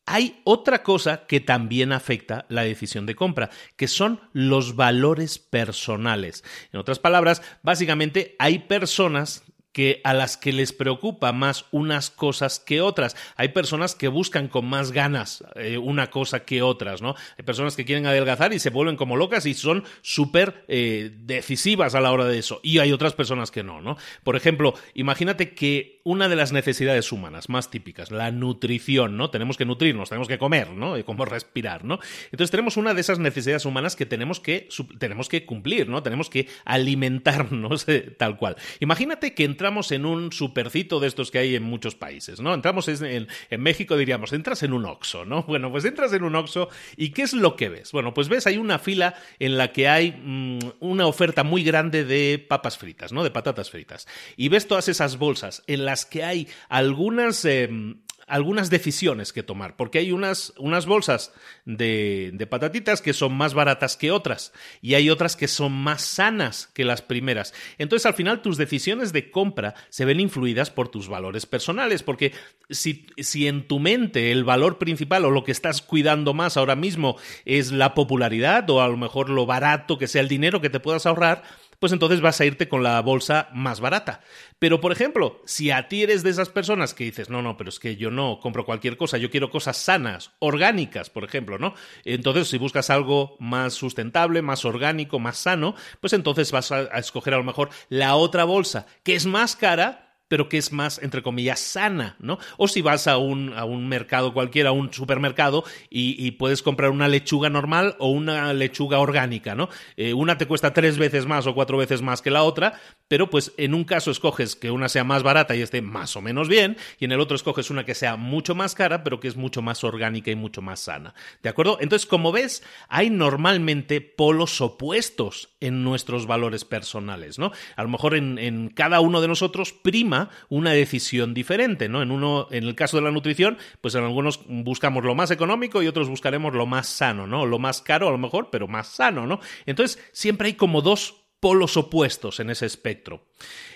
hay 0.06 0.40
otra 0.46 0.84
cosa 0.84 1.26
que 1.28 1.42
también 1.42 1.92
afecta 1.92 2.46
la 2.48 2.64
decisión 2.64 3.06
de 3.06 3.16
compra, 3.16 3.50
que 3.76 3.90
son 3.90 4.22
los 4.32 4.76
valores 4.76 5.38
personales. 5.38 6.44
En 6.72 6.80
otras 6.80 6.98
palabras, 6.98 7.42
básicamente 7.62 8.36
hay 8.40 8.60
personas 8.60 9.44
que 9.78 10.02
a 10.04 10.16
las 10.16 10.38
que 10.38 10.54
les 10.54 10.74
preocupa 10.74 11.32
más 11.34 11.66
unas 11.70 12.10
cosas 12.10 12.60
que 12.60 12.82
otras. 12.82 13.16
Hay 13.36 13.50
personas 13.50 13.94
que 13.94 14.08
buscan 14.08 14.48
con 14.48 14.66
más 14.66 14.92
ganas 14.92 15.44
eh, 15.54 15.78
una 15.78 16.10
cosa 16.10 16.46
que 16.46 16.64
otras, 16.64 17.04
¿no? 17.04 17.14
Hay 17.38 17.46
personas 17.46 17.76
que 17.76 17.86
quieren 17.86 18.08
adelgazar 18.08 18.54
y 18.54 18.60
se 18.60 18.72
vuelven 18.72 18.96
como 18.96 19.18
locas 19.18 19.46
y 19.46 19.54
son 19.54 19.84
súper 20.02 20.66
eh, 20.68 21.12
decisivas 21.16 21.94
a 21.94 22.02
la 22.02 22.12
hora 22.12 22.26
de 22.26 22.40
eso. 22.40 22.60
Y 22.64 22.80
hay 22.80 22.92
otras 22.92 23.14
personas 23.14 23.52
que 23.52 23.62
no, 23.62 23.80
¿no? 23.80 23.98
Por 24.24 24.36
ejemplo, 24.36 24.74
imagínate 24.96 25.54
que 25.54 26.02
una 26.04 26.28
de 26.28 26.38
las 26.38 26.54
necesidades 26.54 27.12
humanas 27.12 27.48
más 27.48 27.70
típicas, 27.70 28.10
la 28.10 28.32
nutrición, 28.32 29.16
¿no? 29.16 29.30
Tenemos 29.30 29.58
que 29.58 29.66
nutrirnos, 29.66 30.10
tenemos 30.10 30.28
que 30.28 30.40
comer, 30.40 30.72
¿no? 30.72 30.98
Y 30.98 31.04
cómo 31.04 31.24
respirar, 31.26 31.84
¿no? 31.84 32.00
Entonces 32.32 32.50
tenemos 32.50 32.78
una 32.78 32.96
de 32.96 33.02
esas 33.02 33.20
necesidades 33.20 33.66
humanas 33.66 33.96
que 33.96 34.08
tenemos 34.08 34.40
que, 34.40 34.70
tenemos 34.98 35.30
que 35.30 35.46
cumplir, 35.46 35.88
¿no? 35.88 36.02
Tenemos 36.02 36.32
que 36.32 36.48
alimentarnos 36.66 37.86
tal 38.18 38.38
cual. 38.38 38.56
Imagínate 38.80 39.36
que 39.36 39.44
entramos 39.68 39.92
en 39.92 40.06
un 40.06 40.32
supercito 40.32 41.02
de 41.02 41.10
estos 41.10 41.30
que 41.30 41.40
hay 41.40 41.56
en 41.56 41.64
muchos 41.64 41.94
países, 41.94 42.40
¿no? 42.40 42.54
Entramos 42.54 42.88
en, 42.88 43.28
en 43.50 43.62
México, 43.62 43.98
diríamos, 43.98 44.32
entras 44.32 44.64
en 44.64 44.72
un 44.72 44.86
Oxxo, 44.86 45.26
¿no? 45.26 45.44
Bueno, 45.48 45.70
pues 45.70 45.84
entras 45.84 46.14
en 46.14 46.24
un 46.24 46.36
Oxxo 46.36 46.70
y 46.96 47.10
¿qué 47.10 47.24
es 47.24 47.34
lo 47.34 47.58
que 47.58 47.68
ves? 47.68 47.92
Bueno, 47.92 48.14
pues 48.14 48.30
ves, 48.30 48.48
hay 48.48 48.58
una 48.58 48.80
fila 48.80 49.16
en 49.40 49.58
la 49.58 49.74
que 49.74 49.90
hay 49.90 50.14
mm, 50.24 50.60
una 50.80 51.06
oferta 51.06 51.44
muy 51.44 51.66
grande 51.66 52.06
de 52.06 52.40
papas 52.40 52.78
fritas, 52.78 53.12
¿no? 53.12 53.26
De 53.26 53.32
patatas 53.32 53.70
fritas. 53.70 54.08
Y 54.38 54.48
ves 54.48 54.70
todas 54.70 54.88
esas 54.88 55.18
bolsas 55.18 55.64
en 55.68 55.84
las 55.84 56.06
que 56.06 56.24
hay 56.24 56.48
algunas... 56.70 57.44
Em, 57.44 57.98
algunas 58.28 58.70
decisiones 58.70 59.32
que 59.32 59.42
tomar, 59.42 59.78
porque 59.78 60.00
hay 60.00 60.12
unas, 60.12 60.54
unas 60.58 60.86
bolsas 60.86 61.32
de, 61.66 62.32
de, 62.34 62.46
patatitas 62.46 63.02
que 63.02 63.14
son 63.14 63.34
más 63.34 63.54
baratas 63.54 63.96
que 63.96 64.12
otras 64.12 64.52
y 64.82 64.96
hay 64.96 65.10
otras 65.10 65.38
que 65.38 65.48
son 65.48 65.72
más 65.72 66.02
sanas 66.02 66.68
que 66.74 66.84
las 66.84 67.02
primeras. 67.02 67.54
Entonces, 67.78 68.06
al 68.06 68.16
final, 68.16 68.42
tus 68.42 68.58
decisiones 68.58 69.14
de 69.14 69.32
compra 69.32 69.76
se 69.90 70.04
ven 70.04 70.20
influidas 70.20 70.70
por 70.70 70.90
tus 70.90 71.08
valores 71.08 71.46
personales, 71.46 72.04
porque 72.04 72.34
si, 72.70 73.08
si 73.18 73.48
en 73.48 73.66
tu 73.66 73.80
mente 73.80 74.32
el 74.34 74.44
valor 74.44 74.78
principal 74.78 75.24
o 75.24 75.32
lo 75.32 75.46
que 75.46 75.54
estás 75.54 75.82
cuidando 75.82 76.34
más 76.34 76.58
ahora 76.58 76.76
mismo 76.76 77.16
es 77.46 77.72
la 77.72 77.94
popularidad 77.94 78.70
o 78.70 78.82
a 78.82 78.90
lo 78.90 78.98
mejor 78.98 79.30
lo 79.30 79.46
barato 79.46 79.98
que 79.98 80.08
sea 80.08 80.22
el 80.22 80.28
dinero 80.28 80.60
que 80.60 80.70
te 80.70 80.82
puedas 80.82 81.06
ahorrar, 81.06 81.44
pues 81.80 81.92
entonces 81.92 82.22
vas 82.22 82.40
a 82.42 82.46
irte 82.46 82.68
con 82.68 82.84
la 82.84 83.02
bolsa 83.02 83.50
más 83.54 83.80
barata. 83.80 84.22
Pero, 84.60 84.82
por 84.82 84.92
ejemplo, 84.92 85.42
si 85.46 85.72
a 85.72 85.88
ti 85.88 86.04
eres 86.04 86.24
de 86.24 86.32
esas 86.32 86.50
personas 86.50 86.94
que 86.94 87.04
dices, 87.04 87.30
no, 87.30 87.42
no, 87.42 87.58
pero 87.58 87.70
es 87.70 87.80
que 87.80 87.96
yo 87.96 88.10
no 88.10 88.40
compro 88.40 88.66
cualquier 88.66 88.98
cosa, 88.98 89.18
yo 89.18 89.30
quiero 89.30 89.52
cosas 89.52 89.78
sanas, 89.78 90.32
orgánicas, 90.40 91.10
por 91.10 91.24
ejemplo, 91.24 91.60
¿no? 91.60 91.74
Entonces, 92.06 92.48
si 92.48 92.58
buscas 92.58 92.90
algo 92.90 93.36
más 93.40 93.74
sustentable, 93.74 94.42
más 94.42 94.66
orgánico, 94.66 95.20
más 95.20 95.38
sano, 95.38 95.76
pues 96.02 96.14
entonces 96.14 96.52
vas 96.52 96.72
a, 96.72 96.90
a 96.92 97.00
escoger 97.00 97.34
a 97.34 97.38
lo 97.38 97.44
mejor 97.44 97.70
la 97.90 98.16
otra 98.16 98.44
bolsa, 98.44 98.88
que 99.04 99.16
es 99.16 99.26
más 99.26 99.56
cara, 99.56 100.07
pero 100.28 100.50
que 100.50 100.58
es 100.58 100.72
más, 100.72 101.00
entre 101.02 101.24
comillas, 101.24 101.60
sana, 101.60 102.16
¿no? 102.20 102.38
O 102.58 102.68
si 102.68 102.82
vas 102.82 103.08
a 103.08 103.18
un, 103.18 103.54
a 103.54 103.66
un 103.66 103.88
mercado 103.88 104.34
cualquiera, 104.34 104.70
a 104.70 104.74
un 104.74 104.94
supermercado, 104.94 105.64
y, 105.90 106.32
puedes 106.32 106.62
comprar 106.62 106.92
una 106.92 107.08
lechuga 107.08 107.50
normal 107.50 107.96
o 108.00 108.10
una 108.10 108.54
lechuga 108.54 109.00
orgánica, 109.00 109.56
¿no? 109.56 109.70
Eh, 109.96 110.14
una 110.14 110.38
te 110.38 110.46
cuesta 110.46 110.74
tres 110.74 110.98
veces 110.98 111.26
más 111.26 111.48
o 111.48 111.56
cuatro 111.56 111.78
veces 111.78 112.02
más 112.02 112.22
que 112.22 112.30
la 112.30 112.44
otra, 112.44 112.80
pero 113.08 113.30
pues 113.30 113.54
en 113.58 113.74
un 113.74 113.86
caso 113.86 114.12
escoges 114.12 114.56
que 114.56 114.70
una 114.70 114.90
sea 114.90 115.04
más 115.04 115.24
barata 115.24 115.56
y 115.56 115.62
esté 115.62 115.82
más 115.82 116.16
o 116.16 116.22
menos 116.22 116.48
bien, 116.48 116.78
y 117.00 117.06
en 117.06 117.12
el 117.12 117.22
otro 117.22 117.36
escoges 117.36 117.70
una 117.70 117.86
que 117.86 117.96
sea 117.96 118.18
mucho 118.18 118.56
más 118.56 118.76
cara, 118.76 119.04
pero 119.04 119.20
que 119.20 119.28
es 119.28 119.38
mucho 119.38 119.62
más 119.62 119.84
orgánica 119.84 120.30
y 120.30 120.36
mucho 120.36 120.62
más 120.62 120.82
sana. 120.82 121.16
¿De 121.42 121.50
acuerdo? 121.50 121.78
Entonces, 121.80 122.06
como 122.06 122.32
ves, 122.32 122.64
hay 122.90 123.10
normalmente 123.10 124.02
polos 124.02 124.62
opuestos 124.62 125.50
en 125.60 125.84
nuestros 125.84 126.28
valores 126.28 126.66
personales, 126.66 127.40
¿no? 127.40 127.52
A 127.76 127.84
lo 127.84 127.90
mejor 127.90 128.16
en, 128.16 128.38
en 128.38 128.70
cada 128.70 129.00
uno 129.00 129.22
de 129.22 129.28
nosotros 129.28 129.74
prima 129.74 130.17
una 130.50 130.72
decisión 130.72 131.34
diferente, 131.34 131.90
¿no? 131.90 132.02
En 132.02 132.12
uno, 132.12 132.48
en 132.52 132.64
el 132.64 132.76
caso 132.76 132.98
de 132.98 133.04
la 133.04 133.12
nutrición, 133.12 133.58
pues 133.82 133.96
en 133.96 134.04
algunos 134.04 134.42
buscamos 134.48 135.04
lo 135.04 135.16
más 135.16 135.32
económico 135.32 135.82
y 135.82 135.88
otros 135.88 136.10
buscaremos 136.10 136.54
lo 136.54 136.66
más 136.66 136.88
sano, 136.88 137.28
¿no? 137.28 137.46
Lo 137.46 137.60
más 137.60 137.82
caro 137.82 138.08
a 138.08 138.12
lo 138.12 138.18
mejor, 138.18 138.50
pero 138.52 138.68
más 138.68 138.88
sano, 138.88 139.28
¿no? 139.28 139.40
Entonces, 139.66 140.02
siempre 140.12 140.48
hay 140.48 140.54
como 140.54 140.82
dos 140.82 141.27
polos 141.40 141.78
opuestos 141.78 142.40
en 142.40 142.50
ese 142.50 142.66
espectro. 142.66 143.28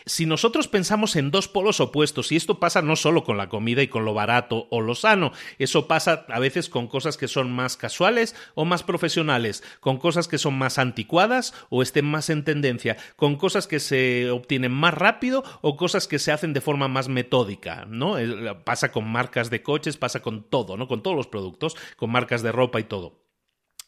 Si 0.05 0.25
nosotros 0.25 0.67
pensamos 0.67 1.15
en 1.15 1.29
dos 1.29 1.47
polos 1.47 1.79
opuestos, 1.79 2.31
y 2.31 2.35
esto 2.35 2.59
pasa 2.59 2.81
no 2.81 2.95
solo 2.95 3.23
con 3.23 3.37
la 3.37 3.49
comida 3.49 3.83
y 3.83 3.87
con 3.87 4.03
lo 4.03 4.15
barato 4.15 4.67
o 4.71 4.81
lo 4.81 4.95
sano, 4.95 5.31
eso 5.59 5.87
pasa 5.87 6.25
a 6.29 6.39
veces 6.39 6.69
con 6.69 6.87
cosas 6.87 7.17
que 7.17 7.27
son 7.27 7.51
más 7.51 7.77
casuales 7.77 8.35
o 8.55 8.65
más 8.65 8.81
profesionales, 8.81 9.63
con 9.79 9.97
cosas 9.97 10.27
que 10.27 10.39
son 10.39 10.57
más 10.57 10.79
anticuadas 10.79 11.53
o 11.69 11.83
estén 11.83 12.05
más 12.05 12.31
en 12.31 12.43
tendencia, 12.43 12.97
con 13.15 13.35
cosas 13.35 13.67
que 13.67 13.79
se 13.79 14.31
obtienen 14.31 14.71
más 14.71 14.95
rápido 14.95 15.43
o 15.61 15.77
cosas 15.77 16.07
que 16.07 16.19
se 16.19 16.31
hacen 16.31 16.53
de 16.53 16.61
forma 16.61 16.87
más 16.87 17.09
metódica, 17.09 17.85
¿no? 17.87 18.15
Pasa 18.63 18.91
con 18.91 19.07
marcas 19.07 19.51
de 19.51 19.61
coches, 19.61 19.97
pasa 19.97 20.21
con 20.21 20.43
todo, 20.43 20.77
¿no? 20.77 20.87
Con 20.87 21.03
todos 21.03 21.15
los 21.15 21.27
productos, 21.27 21.75
con 21.95 22.11
marcas 22.11 22.41
de 22.41 22.51
ropa 22.51 22.79
y 22.79 22.85
todo. 22.85 23.21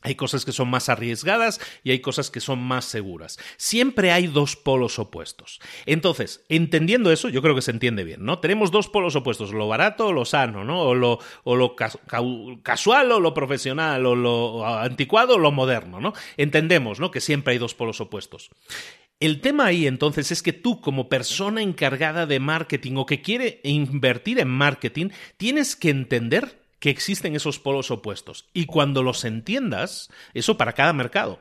Hay 0.04 0.16
cosas 0.16 0.46
que 0.46 0.52
son 0.52 0.70
más 0.70 0.90
arriesgadas 0.90 1.60
y 1.84 1.92
hay 1.92 2.00
cosas 2.00 2.30
que 2.30 2.42
son 2.42 2.62
más 2.62 2.86
seguras. 2.86 3.40
Siempre 3.58 4.12
hay 4.12 4.28
dos 4.28 4.56
polos 4.56 5.00
opuestos. 5.00 5.60
Entonces, 5.86 6.44
entendiendo 6.50 7.12
eso, 7.12 7.30
yo 7.30 7.42
creo 7.42 7.56
que 7.56 7.62
se 7.62 7.72
entiende 7.72 8.04
bien, 8.04 8.24
¿no? 8.24 8.40
Tenemos 8.40 8.70
dos 8.70 8.90
polos 8.90 9.16
opuestos, 9.16 9.54
lo 9.54 9.68
barato 9.68 10.08
o 10.08 10.14
lo 10.14 10.26
sano, 10.26 10.64
¿no? 10.64 10.82
O 10.82 10.94
lo, 10.94 11.76
casual 12.64 13.12
o 13.12 13.20
lo 13.20 13.34
profesional, 13.34 14.06
o 14.06 14.16
lo 14.16 14.68
anticuado 14.68 15.36
o 15.36 15.40
lo 15.40 15.52
moderno, 15.52 16.00
¿no? 16.00 16.14
Entendemos, 16.38 17.00
¿no? 17.00 17.10
Que 17.10 17.22
siempre 17.22 17.54
hay 17.54 17.58
dos 17.58 17.74
polos 17.74 18.02
opuestos. 18.02 18.50
El 19.20 19.40
tema 19.40 19.68
ahí 19.68 19.88
entonces 19.88 20.32
es 20.32 20.44
que 20.44 20.52
tú 20.52 20.82
como 20.82 21.08
persona 21.08 21.62
encargada 21.62 22.26
de 22.26 22.42
marketing 22.42 22.98
o 22.98 23.06
que 23.06 23.22
quiere 23.22 23.62
invertir 23.64 24.40
en 24.40 24.50
marketing, 24.50 25.12
tienes 25.38 25.78
que 25.78 25.92
entender 25.92 26.63
que 26.84 26.90
existen 26.90 27.34
esos 27.34 27.60
polos 27.60 27.92
opuestos. 27.92 28.50
Y 28.52 28.66
cuando 28.66 29.04
los 29.04 29.24
entiendas, 29.24 30.10
eso 30.34 30.58
para 30.58 30.74
cada 30.74 30.92
mercado. 30.92 31.40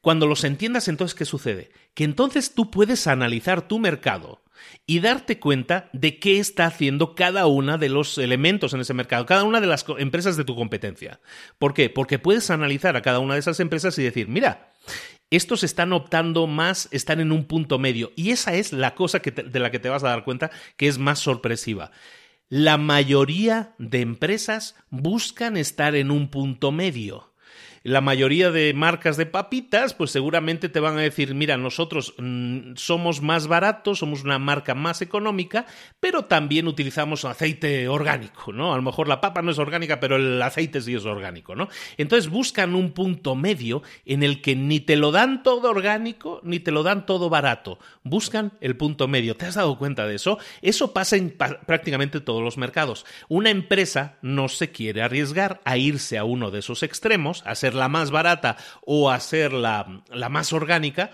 Cuando 0.00 0.26
los 0.26 0.42
entiendas, 0.42 0.88
entonces, 0.88 1.14
¿qué 1.14 1.24
sucede? 1.24 1.70
Que 1.94 2.02
entonces 2.02 2.54
tú 2.54 2.72
puedes 2.72 3.06
analizar 3.06 3.68
tu 3.68 3.78
mercado 3.78 4.42
y 4.84 4.98
darte 4.98 5.38
cuenta 5.38 5.90
de 5.92 6.18
qué 6.18 6.40
está 6.40 6.66
haciendo 6.66 7.14
cada 7.14 7.46
una 7.46 7.78
de 7.78 7.88
los 7.88 8.18
elementos 8.18 8.74
en 8.74 8.80
ese 8.80 8.94
mercado, 8.94 9.26
cada 9.26 9.44
una 9.44 9.60
de 9.60 9.68
las 9.68 9.86
empresas 9.96 10.36
de 10.36 10.42
tu 10.42 10.56
competencia. 10.56 11.20
¿Por 11.60 11.72
qué? 11.72 11.88
Porque 11.88 12.18
puedes 12.18 12.50
analizar 12.50 12.96
a 12.96 13.02
cada 13.02 13.20
una 13.20 13.34
de 13.34 13.40
esas 13.40 13.60
empresas 13.60 13.96
y 14.00 14.02
decir, 14.02 14.26
mira, 14.26 14.72
estos 15.30 15.62
están 15.62 15.92
optando 15.92 16.48
más, 16.48 16.88
están 16.90 17.20
en 17.20 17.30
un 17.30 17.44
punto 17.44 17.78
medio. 17.78 18.10
Y 18.16 18.32
esa 18.32 18.54
es 18.54 18.72
la 18.72 18.96
cosa 18.96 19.20
de 19.20 19.60
la 19.60 19.70
que 19.70 19.78
te 19.78 19.88
vas 19.88 20.02
a 20.02 20.08
dar 20.08 20.24
cuenta 20.24 20.50
que 20.76 20.88
es 20.88 20.98
más 20.98 21.20
sorpresiva 21.20 21.92
la 22.48 22.78
mayoría 22.78 23.74
de 23.78 24.00
empresas 24.00 24.76
buscan 24.90 25.56
estar 25.56 25.94
en 25.94 26.10
un 26.10 26.28
punto 26.28 26.72
medio 26.72 27.33
la 27.84 28.00
mayoría 28.00 28.50
de 28.50 28.72
marcas 28.72 29.18
de 29.18 29.26
papitas, 29.26 29.92
pues 29.92 30.10
seguramente 30.10 30.70
te 30.70 30.80
van 30.80 30.96
a 30.96 31.02
decir, 31.02 31.34
mira, 31.34 31.58
nosotros 31.58 32.14
mm, 32.16 32.76
somos 32.76 33.20
más 33.20 33.46
baratos, 33.46 33.98
somos 33.98 34.24
una 34.24 34.38
marca 34.38 34.74
más 34.74 35.02
económica, 35.02 35.66
pero 36.00 36.24
también 36.24 36.66
utilizamos 36.66 37.26
aceite 37.26 37.86
orgánico, 37.88 38.54
¿no? 38.54 38.72
A 38.72 38.76
lo 38.76 38.82
mejor 38.82 39.06
la 39.06 39.20
papa 39.20 39.42
no 39.42 39.50
es 39.50 39.58
orgánica, 39.58 40.00
pero 40.00 40.16
el 40.16 40.40
aceite 40.40 40.80
sí 40.80 40.94
es 40.94 41.04
orgánico, 41.04 41.54
¿no? 41.54 41.68
Entonces 41.98 42.30
buscan 42.30 42.74
un 42.74 42.92
punto 42.92 43.34
medio 43.34 43.82
en 44.06 44.22
el 44.22 44.40
que 44.40 44.56
ni 44.56 44.80
te 44.80 44.96
lo 44.96 45.12
dan 45.12 45.42
todo 45.42 45.68
orgánico, 45.70 46.40
ni 46.42 46.60
te 46.60 46.70
lo 46.70 46.84
dan 46.84 47.04
todo 47.04 47.28
barato. 47.28 47.78
Buscan 48.02 48.54
el 48.62 48.78
punto 48.78 49.08
medio. 49.08 49.36
¿Te 49.36 49.44
has 49.44 49.56
dado 49.56 49.76
cuenta 49.76 50.06
de 50.06 50.14
eso? 50.14 50.38
Eso 50.62 50.94
pasa 50.94 51.16
en 51.16 51.36
prácticamente 51.66 52.22
todos 52.22 52.42
los 52.42 52.56
mercados. 52.56 53.04
Una 53.28 53.50
empresa 53.50 54.16
no 54.22 54.48
se 54.48 54.72
quiere 54.72 55.02
arriesgar 55.02 55.60
a 55.66 55.76
irse 55.76 56.16
a 56.16 56.24
uno 56.24 56.50
de 56.50 56.60
esos 56.60 56.82
extremos, 56.82 57.42
a 57.44 57.54
ser 57.54 57.73
la 57.74 57.88
más 57.88 58.10
barata 58.10 58.56
o 58.84 59.10
hacer 59.10 59.52
la, 59.52 60.02
la 60.08 60.28
más 60.28 60.52
orgánica, 60.52 61.10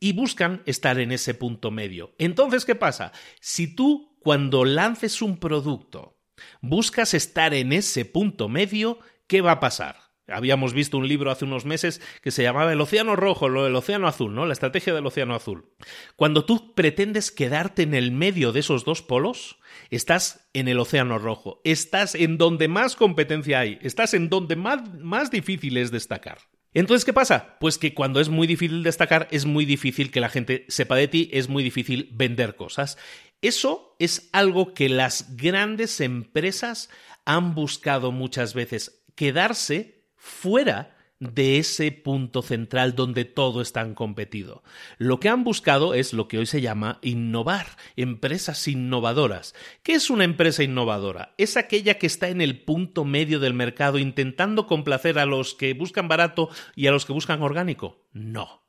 y 0.00 0.12
buscan 0.12 0.62
estar 0.66 0.98
en 0.98 1.12
ese 1.12 1.34
punto 1.34 1.70
medio. 1.70 2.14
Entonces, 2.18 2.64
¿qué 2.64 2.74
pasa? 2.74 3.12
Si 3.40 3.74
tú 3.74 4.16
cuando 4.20 4.64
lances 4.64 5.22
un 5.22 5.38
producto 5.38 6.18
buscas 6.60 7.14
estar 7.14 7.54
en 7.54 7.72
ese 7.72 8.04
punto 8.04 8.48
medio, 8.48 8.98
¿qué 9.26 9.40
va 9.40 9.52
a 9.52 9.60
pasar? 9.60 10.05
Habíamos 10.28 10.72
visto 10.72 10.98
un 10.98 11.06
libro 11.06 11.30
hace 11.30 11.44
unos 11.44 11.64
meses 11.64 12.00
que 12.20 12.30
se 12.32 12.42
llamaba 12.42 12.72
El 12.72 12.80
Océano 12.80 13.14
Rojo, 13.14 13.48
lo 13.48 13.64
del 13.64 13.76
Océano 13.76 14.08
Azul, 14.08 14.34
¿no? 14.34 14.44
La 14.44 14.52
estrategia 14.52 14.92
del 14.92 15.06
Océano 15.06 15.34
Azul. 15.34 15.70
Cuando 16.16 16.44
tú 16.44 16.74
pretendes 16.74 17.30
quedarte 17.30 17.82
en 17.82 17.94
el 17.94 18.10
medio 18.10 18.52
de 18.52 18.60
esos 18.60 18.84
dos 18.84 19.02
polos, 19.02 19.58
estás 19.90 20.48
en 20.52 20.66
el 20.68 20.80
Océano 20.80 21.18
Rojo, 21.18 21.60
estás 21.64 22.14
en 22.14 22.38
donde 22.38 22.66
más 22.66 22.96
competencia 22.96 23.60
hay, 23.60 23.78
estás 23.82 24.14
en 24.14 24.28
donde 24.28 24.56
más, 24.56 24.98
más 24.98 25.30
difícil 25.30 25.76
es 25.76 25.92
destacar. 25.92 26.38
Entonces, 26.74 27.06
¿qué 27.06 27.14
pasa? 27.14 27.56
Pues 27.58 27.78
que 27.78 27.94
cuando 27.94 28.20
es 28.20 28.28
muy 28.28 28.46
difícil 28.46 28.82
destacar, 28.82 29.28
es 29.30 29.46
muy 29.46 29.64
difícil 29.64 30.10
que 30.10 30.20
la 30.20 30.28
gente 30.28 30.66
sepa 30.68 30.96
de 30.96 31.08
ti, 31.08 31.30
es 31.32 31.48
muy 31.48 31.62
difícil 31.62 32.10
vender 32.12 32.54
cosas. 32.54 32.98
Eso 33.40 33.96
es 33.98 34.28
algo 34.32 34.74
que 34.74 34.90
las 34.90 35.36
grandes 35.36 36.00
empresas 36.02 36.90
han 37.24 37.54
buscado 37.54 38.12
muchas 38.12 38.52
veces, 38.52 39.04
quedarse 39.14 39.95
fuera 40.26 40.96
de 41.18 41.56
ese 41.56 41.92
punto 41.92 42.42
central 42.42 42.94
donde 42.94 43.24
todo 43.24 43.62
está 43.62 43.80
en 43.80 43.94
competido. 43.94 44.62
Lo 44.98 45.18
que 45.18 45.30
han 45.30 45.44
buscado 45.44 45.94
es 45.94 46.12
lo 46.12 46.28
que 46.28 46.38
hoy 46.38 46.46
se 46.46 46.60
llama 46.60 46.98
innovar, 47.00 47.66
empresas 47.96 48.68
innovadoras. 48.68 49.54
¿Qué 49.82 49.94
es 49.94 50.10
una 50.10 50.24
empresa 50.24 50.62
innovadora? 50.62 51.32
Es 51.38 51.56
aquella 51.56 51.98
que 51.98 52.06
está 52.06 52.28
en 52.28 52.42
el 52.42 52.60
punto 52.60 53.04
medio 53.04 53.40
del 53.40 53.54
mercado 53.54 53.98
intentando 53.98 54.66
complacer 54.66 55.18
a 55.18 55.24
los 55.24 55.54
que 55.54 55.72
buscan 55.72 56.08
barato 56.08 56.50
y 56.74 56.86
a 56.86 56.90
los 56.90 57.06
que 57.06 57.14
buscan 57.14 57.40
orgánico. 57.40 58.04
No. 58.12 58.66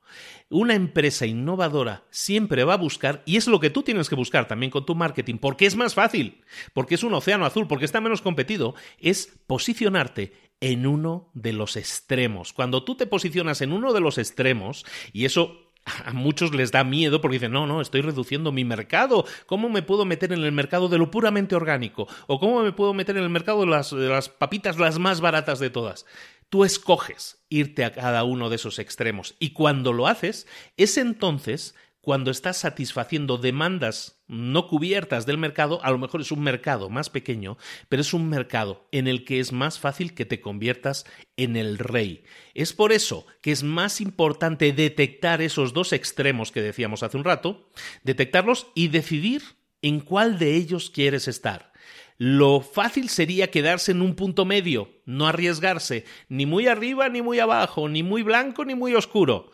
Una 0.50 0.76
empresa 0.76 1.26
innovadora 1.26 2.06
siempre 2.10 2.64
va 2.64 2.76
a 2.76 2.78
buscar, 2.78 3.22
y 3.26 3.36
es 3.36 3.48
lo 3.48 3.60
que 3.60 3.70
tú 3.70 3.84
tienes 3.84 4.08
que 4.08 4.16
buscar 4.16 4.48
también 4.48 4.72
con 4.72 4.86
tu 4.86 4.96
marketing, 4.96 5.40
porque 5.40 5.66
es 5.66 5.76
más 5.76 5.94
fácil, 5.94 6.42
porque 6.74 6.96
es 6.96 7.04
un 7.04 7.14
océano 7.14 7.46
azul, 7.46 7.68
porque 7.68 7.84
está 7.84 8.00
menos 8.00 8.22
competido, 8.22 8.74
es 8.98 9.38
posicionarte 9.46 10.32
en 10.62 10.88
uno 10.88 11.30
de 11.34 11.54
los 11.54 11.76
extremos. 11.76 12.54
Cuando 12.54 12.84
tú 12.84 12.96
te 12.96 13.08
posicionas 13.08 13.62
en 13.62 13.74
uno 13.74 13.94
de 13.94 14.02
los 14.02 14.18
extremos, 14.18 14.86
y 15.14 15.26
eso 15.26 15.68
a 16.06 16.14
muchos 16.14 16.54
les 16.54 16.72
da 16.72 16.84
miedo 16.84 17.22
porque 17.22 17.36
dicen, 17.36 17.52
no, 17.52 17.68
no, 17.68 17.82
estoy 17.82 18.02
reduciendo 18.02 18.52
mi 18.52 18.66
mercado. 18.66 19.26
¿Cómo 19.46 19.70
me 19.70 19.82
puedo 19.82 20.06
meter 20.06 20.34
en 20.34 20.44
el 20.44 20.52
mercado 20.52 20.90
de 20.90 20.98
lo 20.98 21.12
puramente 21.12 21.56
orgánico? 21.56 22.08
¿O 22.28 22.40
cómo 22.40 22.62
me 22.62 22.74
puedo 22.74 22.94
meter 22.94 23.18
en 23.18 23.24
el 23.24 23.30
mercado 23.30 23.62
de 23.62 23.68
las, 23.68 23.92
las 23.92 24.30
papitas 24.30 24.78
las 24.78 25.00
más 25.00 25.22
baratas 25.22 25.60
de 25.60 25.70
todas? 25.70 26.06
Tú 26.50 26.64
escoges 26.64 27.44
irte 27.50 27.84
a 27.84 27.92
cada 27.92 28.24
uno 28.24 28.50
de 28.50 28.56
esos 28.56 28.80
extremos 28.80 29.36
y 29.40 29.52
cuando 29.52 29.92
lo 29.92 30.08
haces, 30.08 30.48
es 30.78 30.98
entonces 30.98 31.76
cuando 32.08 32.32
estás 32.32 32.56
satisfaciendo 32.56 33.38
demandas 33.38 34.24
no 34.30 34.70
cubiertas 34.70 35.26
del 35.26 35.38
mercado, 35.38 35.84
a 35.84 35.92
lo 35.92 35.98
mejor 35.98 36.22
es 36.22 36.32
un 36.32 36.40
mercado 36.40 36.90
más 36.90 37.10
pequeño, 37.10 37.58
pero 37.90 38.02
es 38.02 38.14
un 38.14 38.30
mercado 38.30 38.88
en 38.94 39.10
el 39.10 39.26
que 39.26 39.42
es 39.42 39.52
más 39.52 39.78
fácil 39.78 40.14
que 40.14 40.24
te 40.24 40.40
conviertas 40.40 41.04
en 41.36 41.58
el 41.58 41.78
rey. 41.78 42.24
Es 42.54 42.72
por 42.72 42.94
eso 42.94 43.26
que 43.42 43.52
es 43.52 43.62
más 43.62 44.00
importante 44.00 44.72
detectar 44.72 45.42
esos 45.42 45.74
dos 45.74 45.92
extremos 45.92 46.54
que 46.54 46.62
decíamos 46.62 47.04
hace 47.04 47.18
un 47.18 47.26
rato, 47.26 47.70
detectarlos 48.04 48.68
y 48.74 48.88
decidir 48.88 49.42
en 49.82 50.00
cuál 50.00 50.40
de 50.40 50.56
ellos 50.56 50.90
quieres 50.90 51.28
estar. 51.28 51.74
Lo 52.20 52.62
fácil 52.62 53.10
sería 53.10 53.52
quedarse 53.52 53.92
en 53.92 54.02
un 54.02 54.16
punto 54.16 54.44
medio, 54.44 54.90
no 55.06 55.28
arriesgarse, 55.28 56.06
ni 56.30 56.46
muy 56.46 56.68
arriba 56.68 57.10
ni 57.10 57.22
muy 57.22 57.40
abajo, 57.40 57.90
ni 57.90 58.02
muy 58.02 58.24
blanco 58.24 58.66
ni 58.66 58.74
muy 58.74 58.96
oscuro. 58.96 59.52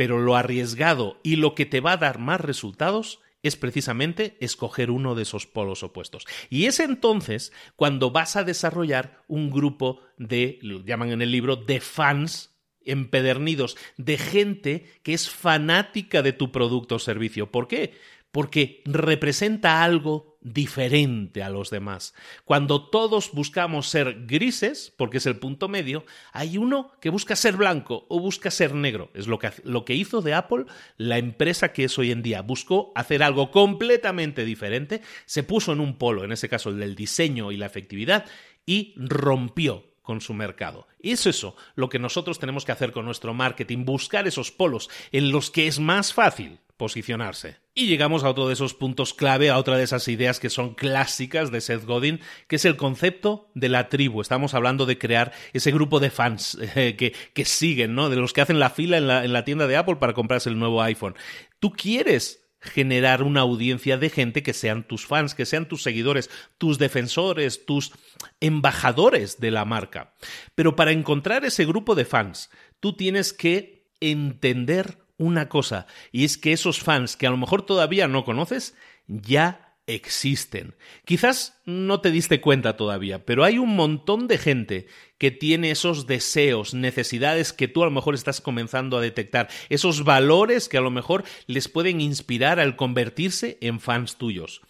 Pero 0.00 0.18
lo 0.18 0.34
arriesgado 0.34 1.20
y 1.22 1.36
lo 1.36 1.54
que 1.54 1.66
te 1.66 1.80
va 1.80 1.92
a 1.92 1.96
dar 1.98 2.18
más 2.18 2.40
resultados 2.40 3.20
es 3.42 3.56
precisamente 3.56 4.38
escoger 4.40 4.90
uno 4.90 5.14
de 5.14 5.24
esos 5.24 5.46
polos 5.46 5.82
opuestos. 5.82 6.24
Y 6.48 6.64
es 6.64 6.80
entonces 6.80 7.52
cuando 7.76 8.10
vas 8.10 8.34
a 8.34 8.42
desarrollar 8.42 9.20
un 9.28 9.50
grupo 9.50 10.00
de, 10.16 10.58
lo 10.62 10.82
llaman 10.82 11.10
en 11.10 11.20
el 11.20 11.30
libro, 11.30 11.56
de 11.56 11.82
fans 11.82 12.54
empedernidos, 12.82 13.76
de 13.98 14.16
gente 14.16 14.86
que 15.02 15.12
es 15.12 15.28
fanática 15.28 16.22
de 16.22 16.32
tu 16.32 16.50
producto 16.50 16.94
o 16.94 16.98
servicio. 16.98 17.50
¿Por 17.50 17.68
qué? 17.68 17.92
porque 18.32 18.82
representa 18.84 19.82
algo 19.82 20.29
diferente 20.40 21.42
a 21.42 21.50
los 21.50 21.70
demás. 21.70 22.14
Cuando 22.44 22.88
todos 22.88 23.32
buscamos 23.32 23.88
ser 23.88 24.26
grises, 24.26 24.92
porque 24.96 25.18
es 25.18 25.26
el 25.26 25.38
punto 25.38 25.68
medio, 25.68 26.04
hay 26.32 26.58
uno 26.58 26.92
que 27.00 27.10
busca 27.10 27.36
ser 27.36 27.56
blanco 27.56 28.06
o 28.08 28.20
busca 28.20 28.50
ser 28.50 28.74
negro. 28.74 29.10
Es 29.14 29.26
lo 29.26 29.38
que, 29.38 29.52
lo 29.64 29.84
que 29.84 29.94
hizo 29.94 30.22
de 30.22 30.34
Apple 30.34 30.64
la 30.96 31.18
empresa 31.18 31.72
que 31.72 31.84
es 31.84 31.98
hoy 31.98 32.10
en 32.10 32.22
día. 32.22 32.42
Buscó 32.42 32.92
hacer 32.94 33.22
algo 33.22 33.50
completamente 33.50 34.44
diferente, 34.44 35.02
se 35.26 35.42
puso 35.42 35.72
en 35.72 35.80
un 35.80 35.96
polo, 35.96 36.24
en 36.24 36.32
ese 36.32 36.48
caso 36.48 36.70
el 36.70 36.78
del 36.78 36.94
diseño 36.94 37.52
y 37.52 37.56
la 37.56 37.66
efectividad, 37.66 38.24
y 38.66 38.94
rompió 38.96 39.90
con 40.02 40.20
su 40.20 40.34
mercado. 40.34 40.88
Y 41.00 41.12
es 41.12 41.26
eso 41.26 41.54
lo 41.74 41.88
que 41.88 41.98
nosotros 41.98 42.38
tenemos 42.38 42.64
que 42.64 42.72
hacer 42.72 42.92
con 42.92 43.04
nuestro 43.04 43.34
marketing, 43.34 43.84
buscar 43.84 44.26
esos 44.26 44.50
polos 44.50 44.90
en 45.12 45.30
los 45.30 45.50
que 45.50 45.66
es 45.66 45.78
más 45.78 46.12
fácil 46.12 46.60
posicionarse. 46.80 47.58
Y 47.74 47.88
llegamos 47.88 48.24
a 48.24 48.30
otro 48.30 48.48
de 48.48 48.54
esos 48.54 48.72
puntos 48.72 49.12
clave, 49.12 49.50
a 49.50 49.58
otra 49.58 49.76
de 49.76 49.84
esas 49.84 50.08
ideas 50.08 50.40
que 50.40 50.48
son 50.48 50.74
clásicas 50.74 51.52
de 51.52 51.60
Seth 51.60 51.84
Godin, 51.84 52.20
que 52.48 52.56
es 52.56 52.64
el 52.64 52.78
concepto 52.78 53.50
de 53.54 53.68
la 53.68 53.90
tribu. 53.90 54.22
Estamos 54.22 54.54
hablando 54.54 54.86
de 54.86 54.96
crear 54.96 55.30
ese 55.52 55.72
grupo 55.72 56.00
de 56.00 56.08
fans 56.08 56.56
eh, 56.74 56.96
que, 56.96 57.12
que, 57.34 57.44
siguen, 57.44 57.94
¿no? 57.94 58.08
De 58.08 58.16
los 58.16 58.32
que 58.32 58.40
hacen 58.40 58.58
la 58.58 58.70
fila 58.70 58.96
en 58.96 59.08
la, 59.08 59.26
en 59.26 59.34
la 59.34 59.44
tienda 59.44 59.66
de 59.66 59.76
Apple 59.76 59.96
para 59.96 60.14
comprarse 60.14 60.48
el 60.48 60.58
nuevo 60.58 60.80
iPhone. 60.80 61.16
Tú 61.58 61.72
quieres 61.72 62.48
generar 62.62 63.22
una 63.22 63.40
audiencia 63.40 63.98
de 63.98 64.08
gente 64.08 64.42
que 64.42 64.54
sean 64.54 64.88
tus 64.88 65.04
fans, 65.04 65.34
que 65.34 65.44
sean 65.44 65.68
tus 65.68 65.82
seguidores, 65.82 66.30
tus 66.56 66.78
defensores, 66.78 67.66
tus 67.66 67.92
embajadores 68.40 69.38
de 69.38 69.50
la 69.50 69.66
marca. 69.66 70.14
Pero 70.54 70.76
para 70.76 70.92
encontrar 70.92 71.44
ese 71.44 71.66
grupo 71.66 71.94
de 71.94 72.06
fans, 72.06 72.48
tú 72.80 72.96
tienes 72.96 73.34
que 73.34 73.86
entender 74.00 74.96
una 75.20 75.50
cosa, 75.50 75.86
y 76.12 76.24
es 76.24 76.38
que 76.38 76.52
esos 76.52 76.80
fans 76.80 77.14
que 77.14 77.26
a 77.26 77.30
lo 77.30 77.36
mejor 77.36 77.60
todavía 77.60 78.08
no 78.08 78.24
conoces, 78.24 78.74
ya 79.06 79.76
existen. 79.86 80.74
Quizás 81.04 81.60
no 81.66 82.00
te 82.00 82.10
diste 82.10 82.40
cuenta 82.40 82.78
todavía, 82.78 83.26
pero 83.26 83.44
hay 83.44 83.58
un 83.58 83.76
montón 83.76 84.28
de 84.28 84.38
gente 84.38 84.86
que 85.18 85.30
tiene 85.30 85.72
esos 85.72 86.06
deseos, 86.06 86.72
necesidades 86.72 87.52
que 87.52 87.68
tú 87.68 87.82
a 87.82 87.86
lo 87.86 87.90
mejor 87.90 88.14
estás 88.14 88.40
comenzando 88.40 88.96
a 88.96 89.02
detectar, 89.02 89.50
esos 89.68 90.04
valores 90.04 90.70
que 90.70 90.78
a 90.78 90.82
lo 90.82 90.90
mejor 90.90 91.24
les 91.46 91.68
pueden 91.68 92.00
inspirar 92.00 92.58
al 92.58 92.76
convertirse 92.76 93.58
en 93.60 93.78
fans 93.78 94.16
tuyos. 94.16 94.62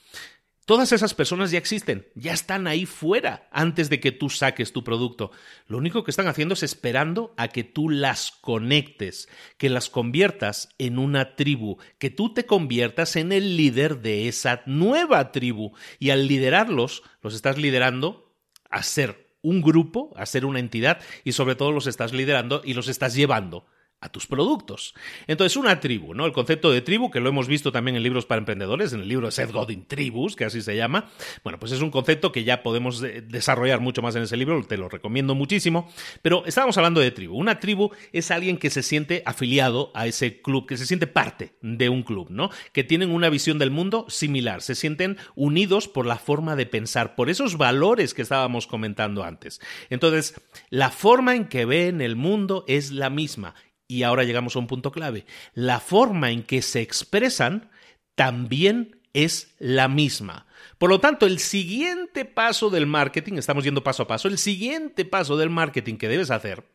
Todas 0.66 0.92
esas 0.92 1.14
personas 1.14 1.50
ya 1.50 1.58
existen, 1.58 2.06
ya 2.14 2.32
están 2.32 2.66
ahí 2.66 2.86
fuera 2.86 3.48
antes 3.50 3.90
de 3.90 3.98
que 3.98 4.12
tú 4.12 4.30
saques 4.30 4.72
tu 4.72 4.84
producto. 4.84 5.32
Lo 5.66 5.78
único 5.78 6.04
que 6.04 6.12
están 6.12 6.28
haciendo 6.28 6.54
es 6.54 6.62
esperando 6.62 7.34
a 7.36 7.48
que 7.48 7.64
tú 7.64 7.88
las 7.88 8.30
conectes, 8.30 9.28
que 9.56 9.68
las 9.68 9.90
conviertas 9.90 10.68
en 10.78 10.98
una 10.98 11.34
tribu, 11.34 11.78
que 11.98 12.10
tú 12.10 12.34
te 12.34 12.46
conviertas 12.46 13.16
en 13.16 13.32
el 13.32 13.56
líder 13.56 14.00
de 14.00 14.28
esa 14.28 14.62
nueva 14.66 15.32
tribu. 15.32 15.72
Y 15.98 16.10
al 16.10 16.28
liderarlos, 16.28 17.02
los 17.22 17.34
estás 17.34 17.58
liderando 17.58 18.32
a 18.70 18.82
ser 18.82 19.34
un 19.42 19.62
grupo, 19.62 20.12
a 20.16 20.26
ser 20.26 20.44
una 20.44 20.60
entidad 20.60 21.00
y 21.24 21.32
sobre 21.32 21.56
todo 21.56 21.72
los 21.72 21.86
estás 21.86 22.12
liderando 22.12 22.62
y 22.64 22.74
los 22.74 22.88
estás 22.88 23.14
llevando 23.14 23.66
a 24.00 24.08
tus 24.08 24.26
productos. 24.26 24.94
Entonces, 25.26 25.56
una 25.56 25.78
tribu, 25.78 26.14
¿no? 26.14 26.24
El 26.24 26.32
concepto 26.32 26.70
de 26.70 26.80
tribu, 26.80 27.10
que 27.10 27.20
lo 27.20 27.28
hemos 27.28 27.48
visto 27.48 27.70
también 27.70 27.96
en 27.96 28.02
libros 28.02 28.24
para 28.24 28.38
emprendedores, 28.38 28.92
en 28.92 29.00
el 29.00 29.08
libro 29.08 29.26
de 29.26 29.32
Seth 29.32 29.52
Godin, 29.52 29.84
Tribus, 29.86 30.36
que 30.36 30.46
así 30.46 30.62
se 30.62 30.74
llama. 30.74 31.10
Bueno, 31.44 31.58
pues 31.58 31.72
es 31.72 31.82
un 31.82 31.90
concepto 31.90 32.32
que 32.32 32.44
ya 32.44 32.62
podemos 32.62 33.00
desarrollar 33.00 33.80
mucho 33.80 34.00
más 34.00 34.16
en 34.16 34.22
ese 34.22 34.38
libro, 34.38 34.62
te 34.64 34.78
lo 34.78 34.88
recomiendo 34.88 35.34
muchísimo. 35.34 35.90
Pero 36.22 36.46
estábamos 36.46 36.78
hablando 36.78 37.00
de 37.00 37.10
tribu. 37.10 37.36
Una 37.36 37.60
tribu 37.60 37.90
es 38.12 38.30
alguien 38.30 38.56
que 38.56 38.70
se 38.70 38.82
siente 38.82 39.22
afiliado 39.26 39.90
a 39.94 40.06
ese 40.06 40.40
club, 40.40 40.66
que 40.66 40.78
se 40.78 40.86
siente 40.86 41.06
parte 41.06 41.52
de 41.60 41.90
un 41.90 42.02
club, 42.02 42.28
¿no? 42.30 42.50
Que 42.72 42.84
tienen 42.84 43.10
una 43.10 43.28
visión 43.28 43.58
del 43.58 43.70
mundo 43.70 44.06
similar, 44.08 44.62
se 44.62 44.74
sienten 44.74 45.18
unidos 45.34 45.88
por 45.88 46.06
la 46.06 46.16
forma 46.16 46.56
de 46.56 46.64
pensar, 46.64 47.14
por 47.14 47.28
esos 47.28 47.58
valores 47.58 48.14
que 48.14 48.22
estábamos 48.22 48.66
comentando 48.66 49.24
antes. 49.24 49.60
Entonces, 49.90 50.40
la 50.70 50.90
forma 50.90 51.34
en 51.34 51.46
que 51.46 51.66
ven 51.66 52.00
el 52.00 52.16
mundo 52.16 52.64
es 52.66 52.92
la 52.92 53.10
misma 53.10 53.54
y 53.90 54.04
ahora 54.04 54.22
llegamos 54.22 54.54
a 54.54 54.60
un 54.60 54.68
punto 54.68 54.92
clave, 54.92 55.26
la 55.52 55.80
forma 55.80 56.30
en 56.30 56.44
que 56.44 56.62
se 56.62 56.80
expresan 56.80 57.70
también 58.14 59.00
es 59.12 59.52
la 59.58 59.88
misma. 59.88 60.46
Por 60.78 60.90
lo 60.90 61.00
tanto, 61.00 61.26
el 61.26 61.40
siguiente 61.40 62.24
paso 62.24 62.70
del 62.70 62.86
marketing, 62.86 63.34
estamos 63.34 63.64
yendo 63.64 63.82
paso 63.82 64.04
a 64.04 64.06
paso, 64.06 64.28
el 64.28 64.38
siguiente 64.38 65.04
paso 65.04 65.36
del 65.36 65.50
marketing 65.50 65.96
que 65.96 66.06
debes 66.06 66.30
hacer 66.30 66.70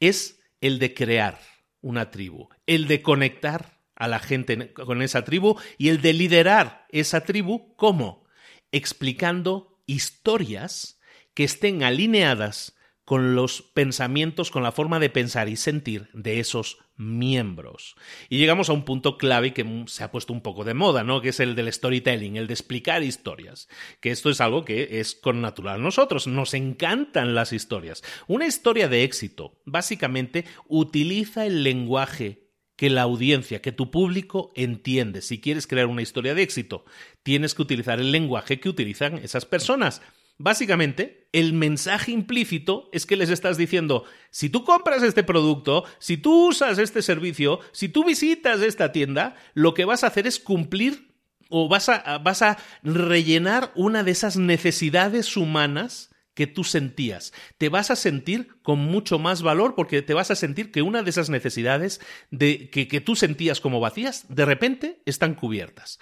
es 0.00 0.40
el 0.62 0.78
de 0.78 0.94
crear 0.94 1.38
una 1.82 2.10
tribu, 2.10 2.48
el 2.66 2.88
de 2.88 3.02
conectar 3.02 3.82
a 3.94 4.08
la 4.08 4.18
gente 4.18 4.72
con 4.72 5.02
esa 5.02 5.22
tribu 5.22 5.56
y 5.76 5.90
el 5.90 6.00
de 6.00 6.14
liderar 6.14 6.86
esa 6.88 7.24
tribu, 7.24 7.76
¿cómo? 7.76 8.24
Explicando 8.72 9.82
historias 9.84 10.98
que 11.34 11.44
estén 11.44 11.82
alineadas 11.82 12.74
con 13.04 13.34
los 13.34 13.62
pensamientos, 13.62 14.50
con 14.50 14.62
la 14.62 14.72
forma 14.72 14.98
de 14.98 15.10
pensar 15.10 15.48
y 15.48 15.56
sentir 15.56 16.08
de 16.14 16.40
esos 16.40 16.78
miembros. 16.96 17.96
Y 18.30 18.38
llegamos 18.38 18.70
a 18.70 18.72
un 18.72 18.84
punto 18.84 19.18
clave 19.18 19.52
que 19.52 19.84
se 19.86 20.04
ha 20.04 20.10
puesto 20.10 20.32
un 20.32 20.40
poco 20.40 20.64
de 20.64 20.74
moda, 20.74 21.04
¿no? 21.04 21.20
Que 21.20 21.28
es 21.30 21.40
el 21.40 21.54
del 21.54 21.72
storytelling, 21.72 22.36
el 22.36 22.46
de 22.46 22.54
explicar 22.54 23.02
historias. 23.02 23.68
Que 24.00 24.10
esto 24.10 24.30
es 24.30 24.40
algo 24.40 24.64
que 24.64 25.00
es 25.00 25.14
con 25.14 25.42
natural 25.42 25.82
nosotros, 25.82 26.26
nos 26.26 26.54
encantan 26.54 27.34
las 27.34 27.52
historias. 27.52 28.02
Una 28.26 28.46
historia 28.46 28.88
de 28.88 29.04
éxito, 29.04 29.60
básicamente, 29.66 30.46
utiliza 30.66 31.44
el 31.44 31.62
lenguaje 31.62 32.44
que 32.76 32.90
la 32.90 33.02
audiencia, 33.02 33.60
que 33.60 33.72
tu 33.72 33.90
público 33.90 34.52
entiende. 34.56 35.22
Si 35.22 35.40
quieres 35.40 35.66
crear 35.66 35.86
una 35.86 36.02
historia 36.02 36.34
de 36.34 36.42
éxito, 36.42 36.84
tienes 37.22 37.54
que 37.54 37.62
utilizar 37.62 38.00
el 38.00 38.12
lenguaje 38.12 38.60
que 38.60 38.68
utilizan 38.68 39.18
esas 39.18 39.44
personas. 39.44 40.02
Básicamente, 40.38 41.23
el 41.34 41.52
mensaje 41.52 42.12
implícito 42.12 42.88
es 42.92 43.06
que 43.06 43.16
les 43.16 43.28
estás 43.28 43.56
diciendo, 43.56 44.04
si 44.30 44.48
tú 44.48 44.62
compras 44.62 45.02
este 45.02 45.24
producto, 45.24 45.84
si 45.98 46.16
tú 46.16 46.46
usas 46.50 46.78
este 46.78 47.02
servicio, 47.02 47.58
si 47.72 47.88
tú 47.88 48.04
visitas 48.04 48.62
esta 48.62 48.92
tienda, 48.92 49.34
lo 49.52 49.74
que 49.74 49.84
vas 49.84 50.04
a 50.04 50.06
hacer 50.06 50.28
es 50.28 50.38
cumplir 50.38 51.12
o 51.50 51.68
vas 51.68 51.88
a, 51.88 52.18
vas 52.18 52.42
a 52.42 52.56
rellenar 52.84 53.72
una 53.74 54.04
de 54.04 54.12
esas 54.12 54.36
necesidades 54.36 55.36
humanas 55.36 56.14
que 56.34 56.46
tú 56.46 56.62
sentías. 56.62 57.32
Te 57.58 57.68
vas 57.68 57.90
a 57.90 57.96
sentir 57.96 58.56
con 58.62 58.78
mucho 58.78 59.18
más 59.18 59.42
valor 59.42 59.74
porque 59.74 60.02
te 60.02 60.14
vas 60.14 60.30
a 60.30 60.36
sentir 60.36 60.70
que 60.70 60.82
una 60.82 61.02
de 61.02 61.10
esas 61.10 61.30
necesidades 61.30 62.00
de, 62.30 62.70
que, 62.70 62.86
que 62.86 63.00
tú 63.00 63.16
sentías 63.16 63.60
como 63.60 63.80
vacías, 63.80 64.26
de 64.28 64.44
repente 64.44 65.02
están 65.04 65.34
cubiertas. 65.34 65.98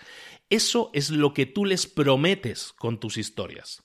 Eso 0.51 0.91
es 0.93 1.09
lo 1.09 1.33
que 1.33 1.47
tú 1.47 1.65
les 1.65 1.87
prometes 1.87 2.75
con 2.75 3.01
tus 3.01 3.17
historias. 3.17 3.83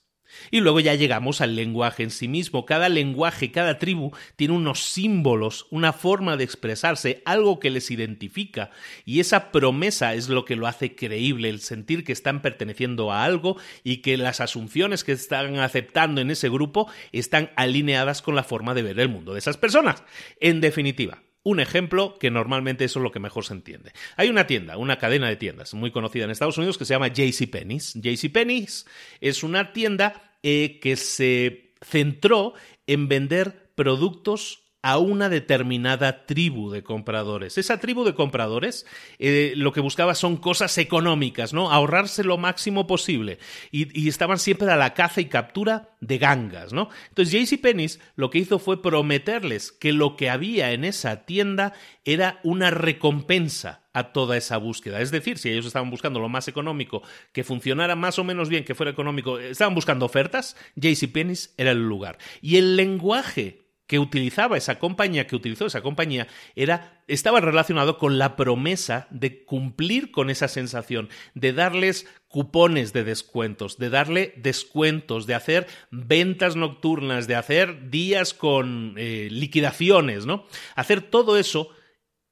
Y 0.50 0.60
luego 0.60 0.80
ya 0.80 0.94
llegamos 0.94 1.40
al 1.40 1.56
lenguaje 1.56 2.02
en 2.02 2.10
sí 2.10 2.28
mismo. 2.28 2.66
Cada 2.66 2.88
lenguaje, 2.88 3.50
cada 3.50 3.78
tribu 3.78 4.12
tiene 4.36 4.54
unos 4.54 4.82
símbolos, 4.82 5.66
una 5.70 5.92
forma 5.92 6.36
de 6.36 6.44
expresarse, 6.44 7.22
algo 7.24 7.60
que 7.60 7.70
les 7.70 7.90
identifica. 7.90 8.70
Y 9.04 9.20
esa 9.20 9.50
promesa 9.50 10.14
es 10.14 10.28
lo 10.28 10.44
que 10.44 10.56
lo 10.56 10.66
hace 10.66 10.94
creíble, 10.94 11.48
el 11.48 11.60
sentir 11.60 12.04
que 12.04 12.12
están 12.12 12.42
perteneciendo 12.42 13.12
a 13.12 13.24
algo 13.24 13.56
y 13.84 13.98
que 13.98 14.16
las 14.16 14.40
asunciones 14.40 15.04
que 15.04 15.12
están 15.12 15.58
aceptando 15.58 16.20
en 16.20 16.30
ese 16.30 16.48
grupo 16.48 16.90
están 17.12 17.50
alineadas 17.56 18.22
con 18.22 18.34
la 18.34 18.44
forma 18.44 18.74
de 18.74 18.82
ver 18.82 19.00
el 19.00 19.08
mundo 19.08 19.32
de 19.32 19.38
esas 19.38 19.56
personas. 19.56 20.02
En 20.40 20.60
definitiva, 20.60 21.22
un 21.48 21.60
ejemplo 21.60 22.18
que 22.18 22.30
normalmente 22.30 22.84
eso 22.84 22.98
es 22.98 23.02
lo 23.02 23.10
que 23.10 23.20
mejor 23.20 23.44
se 23.44 23.54
entiende. 23.54 23.92
Hay 24.16 24.28
una 24.28 24.46
tienda, 24.46 24.76
una 24.76 24.98
cadena 24.98 25.28
de 25.28 25.36
tiendas 25.36 25.72
muy 25.72 25.90
conocida 25.90 26.24
en 26.24 26.30
Estados 26.30 26.58
Unidos 26.58 26.76
que 26.76 26.84
se 26.84 26.92
llama 26.92 27.08
JCPenney's. 27.08 27.94
JCPenney's 27.94 28.86
es 29.20 29.42
una 29.42 29.72
tienda 29.72 30.36
eh, 30.42 30.78
que 30.80 30.96
se 30.96 31.72
centró 31.80 32.52
en 32.86 33.08
vender 33.08 33.70
productos 33.74 34.67
a 34.82 34.98
una 34.98 35.28
determinada 35.28 36.24
tribu 36.26 36.70
de 36.70 36.84
compradores. 36.84 37.58
Esa 37.58 37.78
tribu 37.80 38.04
de 38.04 38.14
compradores 38.14 38.86
eh, 39.18 39.52
lo 39.56 39.72
que 39.72 39.80
buscaba 39.80 40.14
son 40.14 40.36
cosas 40.36 40.78
económicas, 40.78 41.52
¿no? 41.52 41.72
Ahorrarse 41.72 42.22
lo 42.22 42.38
máximo 42.38 42.86
posible. 42.86 43.38
Y, 43.72 44.08
estaban 44.08 44.38
siempre 44.38 44.70
a 44.70 44.76
la 44.76 44.94
caza 44.94 45.20
y 45.20 45.26
captura 45.26 45.96
de 46.00 46.18
gangas, 46.18 46.72
¿no? 46.72 46.90
Entonces 47.08 47.50
JCPenney 47.50 47.88
lo 48.14 48.30
que 48.30 48.38
hizo 48.38 48.58
fue 48.58 48.80
prometerles 48.80 49.72
que 49.72 49.92
lo 49.92 50.16
que 50.16 50.30
había 50.30 50.72
en 50.72 50.84
esa 50.84 51.24
tienda 51.26 51.72
era 52.04 52.38
una 52.44 52.70
recompensa 52.70 53.82
a 53.92 54.12
toda 54.12 54.36
esa 54.36 54.58
búsqueda. 54.58 55.00
Es 55.00 55.10
decir, 55.10 55.38
si 55.38 55.50
ellos 55.50 55.66
estaban 55.66 55.90
buscando 55.90 56.20
lo 56.20 56.28
más 56.28 56.46
económico, 56.46 57.02
que 57.32 57.42
funcionara 57.42 57.96
más 57.96 58.18
o 58.18 58.24
menos 58.24 58.48
bien, 58.48 58.64
que 58.64 58.76
fuera 58.76 58.92
económico, 58.92 59.38
estaban 59.40 59.74
buscando 59.74 60.06
ofertas, 60.06 60.56
JCPenney 60.76 61.36
era 61.56 61.72
el 61.72 61.86
lugar. 61.86 62.18
Y 62.40 62.56
el 62.56 62.76
lenguaje 62.76 63.67
que 63.88 63.98
utilizaba 63.98 64.58
esa 64.58 64.78
compañía, 64.78 65.26
que 65.26 65.34
utilizó 65.34 65.66
esa 65.66 65.80
compañía, 65.80 66.28
era, 66.54 67.02
estaba 67.08 67.40
relacionado 67.40 67.96
con 67.98 68.18
la 68.18 68.36
promesa 68.36 69.08
de 69.10 69.44
cumplir 69.44 70.12
con 70.12 70.28
esa 70.28 70.46
sensación, 70.46 71.08
de 71.34 71.54
darles 71.54 72.06
cupones 72.28 72.92
de 72.92 73.02
descuentos, 73.02 73.78
de 73.78 73.88
darle 73.88 74.34
descuentos, 74.36 75.26
de 75.26 75.34
hacer 75.34 75.66
ventas 75.90 76.54
nocturnas, 76.54 77.26
de 77.26 77.36
hacer 77.36 77.90
días 77.90 78.34
con 78.34 78.94
eh, 78.98 79.28
liquidaciones, 79.30 80.26
¿no? 80.26 80.44
Hacer 80.76 81.00
todo 81.00 81.38
eso 81.38 81.70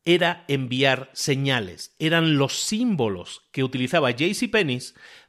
era 0.05 0.45
enviar 0.49 1.11
señales, 1.15 1.97
eran 1.99 2.37
los 2.37 2.61
símbolos 2.61 3.49
que 3.51 3.65
utilizaba 3.65 4.11
JCPenney 4.11 4.79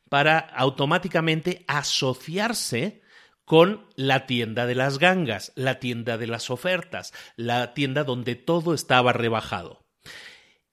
para 0.09 0.39
automáticamente 0.39 1.63
asociarse 1.67 3.01
con 3.47 3.85
la 3.95 4.25
tienda 4.25 4.65
de 4.65 4.75
las 4.75 4.99
gangas, 4.99 5.53
la 5.55 5.79
tienda 5.79 6.17
de 6.17 6.27
las 6.27 6.49
ofertas, 6.49 7.13
la 7.37 7.73
tienda 7.73 8.03
donde 8.03 8.35
todo 8.35 8.73
estaba 8.73 9.13
rebajado. 9.13 9.85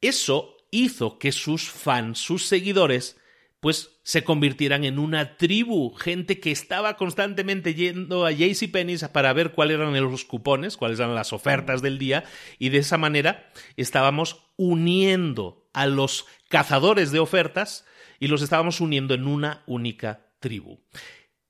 Eso 0.00 0.56
hizo 0.72 1.20
que 1.20 1.30
sus 1.30 1.70
fans, 1.70 2.18
sus 2.18 2.48
seguidores, 2.48 3.16
pues 3.60 4.00
se 4.02 4.24
convirtieran 4.24 4.82
en 4.82 4.98
una 4.98 5.36
tribu, 5.36 5.94
gente 5.94 6.40
que 6.40 6.50
estaba 6.50 6.96
constantemente 6.96 7.74
yendo 7.74 8.26
a 8.26 8.32
JCPenney 8.32 8.98
para 9.12 9.32
ver 9.32 9.52
cuáles 9.52 9.76
eran 9.76 9.94
los 9.94 10.24
cupones, 10.24 10.76
cuáles 10.76 10.98
eran 10.98 11.14
las 11.14 11.32
ofertas 11.32 11.80
del 11.80 11.96
día, 11.96 12.24
y 12.58 12.70
de 12.70 12.78
esa 12.78 12.98
manera 12.98 13.52
estábamos 13.76 14.48
uniendo 14.56 15.70
a 15.72 15.86
los 15.86 16.26
cazadores 16.48 17.12
de 17.12 17.20
ofertas 17.20 17.84
y 18.18 18.26
los 18.26 18.42
estábamos 18.42 18.80
uniendo 18.80 19.14
en 19.14 19.28
una 19.28 19.62
única 19.68 20.26
tribu. 20.40 20.80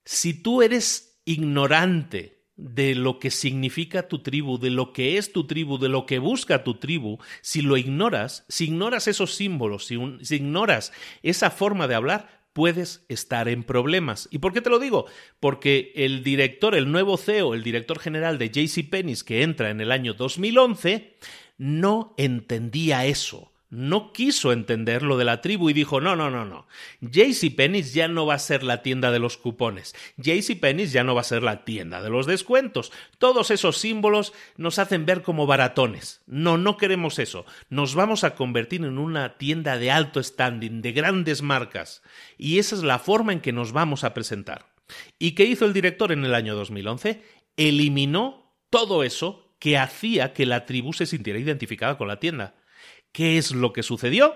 Si 0.05 0.35
tú 0.35 0.61
eres 0.61 1.14
ignorante 1.25 2.35
de 2.57 2.95
lo 2.95 3.19
que 3.19 3.31
significa 3.31 4.09
tu 4.09 4.21
tribu, 4.21 4.59
de 4.59 4.71
lo 4.71 4.93
que 4.93 5.19
es 5.19 5.33
tu 5.33 5.47
tribu, 5.47 5.79
de 5.79 5.89
lo 5.89 6.07
que 6.07 6.19
busca 6.19 6.63
tu 6.63 6.75
tribu, 6.75 7.19
si 7.41 7.63
lo 7.63 7.77
ignoras, 7.77 8.45
si 8.49 8.67
ignoras 8.67 9.09
esos 9.09 9.35
símbolos, 9.35 9.87
si, 9.87 9.95
ignoras 10.35 10.93
esa 11.23 11.51
forma 11.51 11.89
de 11.89 11.97
hablar, 11.97 12.45
puedes 12.53 13.05
estar 13.09 13.49
en 13.49 13.65
problemas. 13.65 14.29
¿Y 14.31 14.39
por 14.39 14.53
qué 14.53 14.61
te 14.61 14.71
lo 14.71 14.79
digo? 14.79 15.07
Porque 15.41 15.93
el 15.97 16.23
director, 16.23 16.77
el 16.77 16.93
nuevo 16.93 17.17
CEO, 17.17 17.55
el 17.55 17.65
director 17.65 17.99
general 17.99 18.39
de 18.39 18.51
JCPenney, 18.51 19.17
que 19.27 19.43
entra 19.43 19.71
en 19.71 19.81
el 19.81 19.91
año 19.91 20.15
2011, 20.15 21.17
no 21.59 22.15
entendía 22.17 23.07
eso 23.07 23.54
no 23.75 24.13
quiso 24.13 24.53
entender 24.53 25.03
lo 25.03 25.19
de 25.19 25.25
la 25.25 25.41
tribu 25.41 25.69
y 25.69 25.73
dijo, 25.73 26.01
no, 26.01 26.15
no, 26.15 26.31
no, 26.31 26.45
no. 26.45 26.67
JCPenney 27.01 27.83
ya 27.83 28.07
no 28.07 28.25
va 28.25 28.35
a 28.35 28.39
ser 28.39 28.63
la 28.63 28.83
tienda 28.83 29.11
de 29.11 29.19
los 29.19 29.37
cupones. 29.37 29.95
JCPenney 30.17 30.87
ya 30.87 31.03
no 31.03 31.15
va 31.15 31.23
a 31.23 31.25
ser 31.25 31.43
la 31.43 31.65
tienda 31.65 32.01
de 32.01 32.09
los 32.09 32.27
descuentos. 32.27 32.93
Todos 33.19 33.51
esos 33.51 33.77
símbolos 33.79 34.33
nos 34.57 34.79
hacen 34.79 35.07
ver 35.07 35.23
como 35.23 35.47
baratones. 35.47 36.23
No, 36.27 36.57
no 36.57 36.77
queremos 36.77 37.19
eso. 37.19 37.47
Nos 37.69 37.97
vamos 37.97 38.23
a 38.23 38.37
convertir 38.37 38.85
en 38.85 38.99
una 38.99 39.37
tienda 39.39 39.77
de 39.77 39.91
alto 39.91 40.23
standing, 40.23 40.81
de 40.81 40.93
grandes 40.93 41.43
marcas. 41.43 42.03
Y 42.39 42.61
esa 42.61 42.77
es 42.77 42.85
la 42.85 43.01
forma 43.01 43.33
en 43.33 43.41
que 43.41 43.53
nos 43.53 43.73
vamos 43.73 44.05
a 44.05 44.15
presentar. 44.15 44.67
¿Y 45.19 45.33
qué 45.33 45.45
hizo 45.47 45.65
el 45.65 45.73
director 45.73 46.13
en 46.13 46.25
el 46.25 46.35
año 46.35 46.55
2011? 46.55 47.23
Eliminó 47.57 48.53
todo 48.71 49.03
eso 49.03 49.57
que 49.59 49.79
hacía 49.79 50.33
que 50.33 50.47
la 50.47 50.65
tribu 50.65 50.93
se 50.93 51.07
sintiera 51.07 51.39
identificada 51.41 51.97
con 51.99 52.07
la 52.07 52.21
tienda. 52.21 52.55
¿Qué 53.15 53.39
es 53.39 53.53
lo 53.53 53.73
que 53.73 53.85
sucedió? 53.85 54.35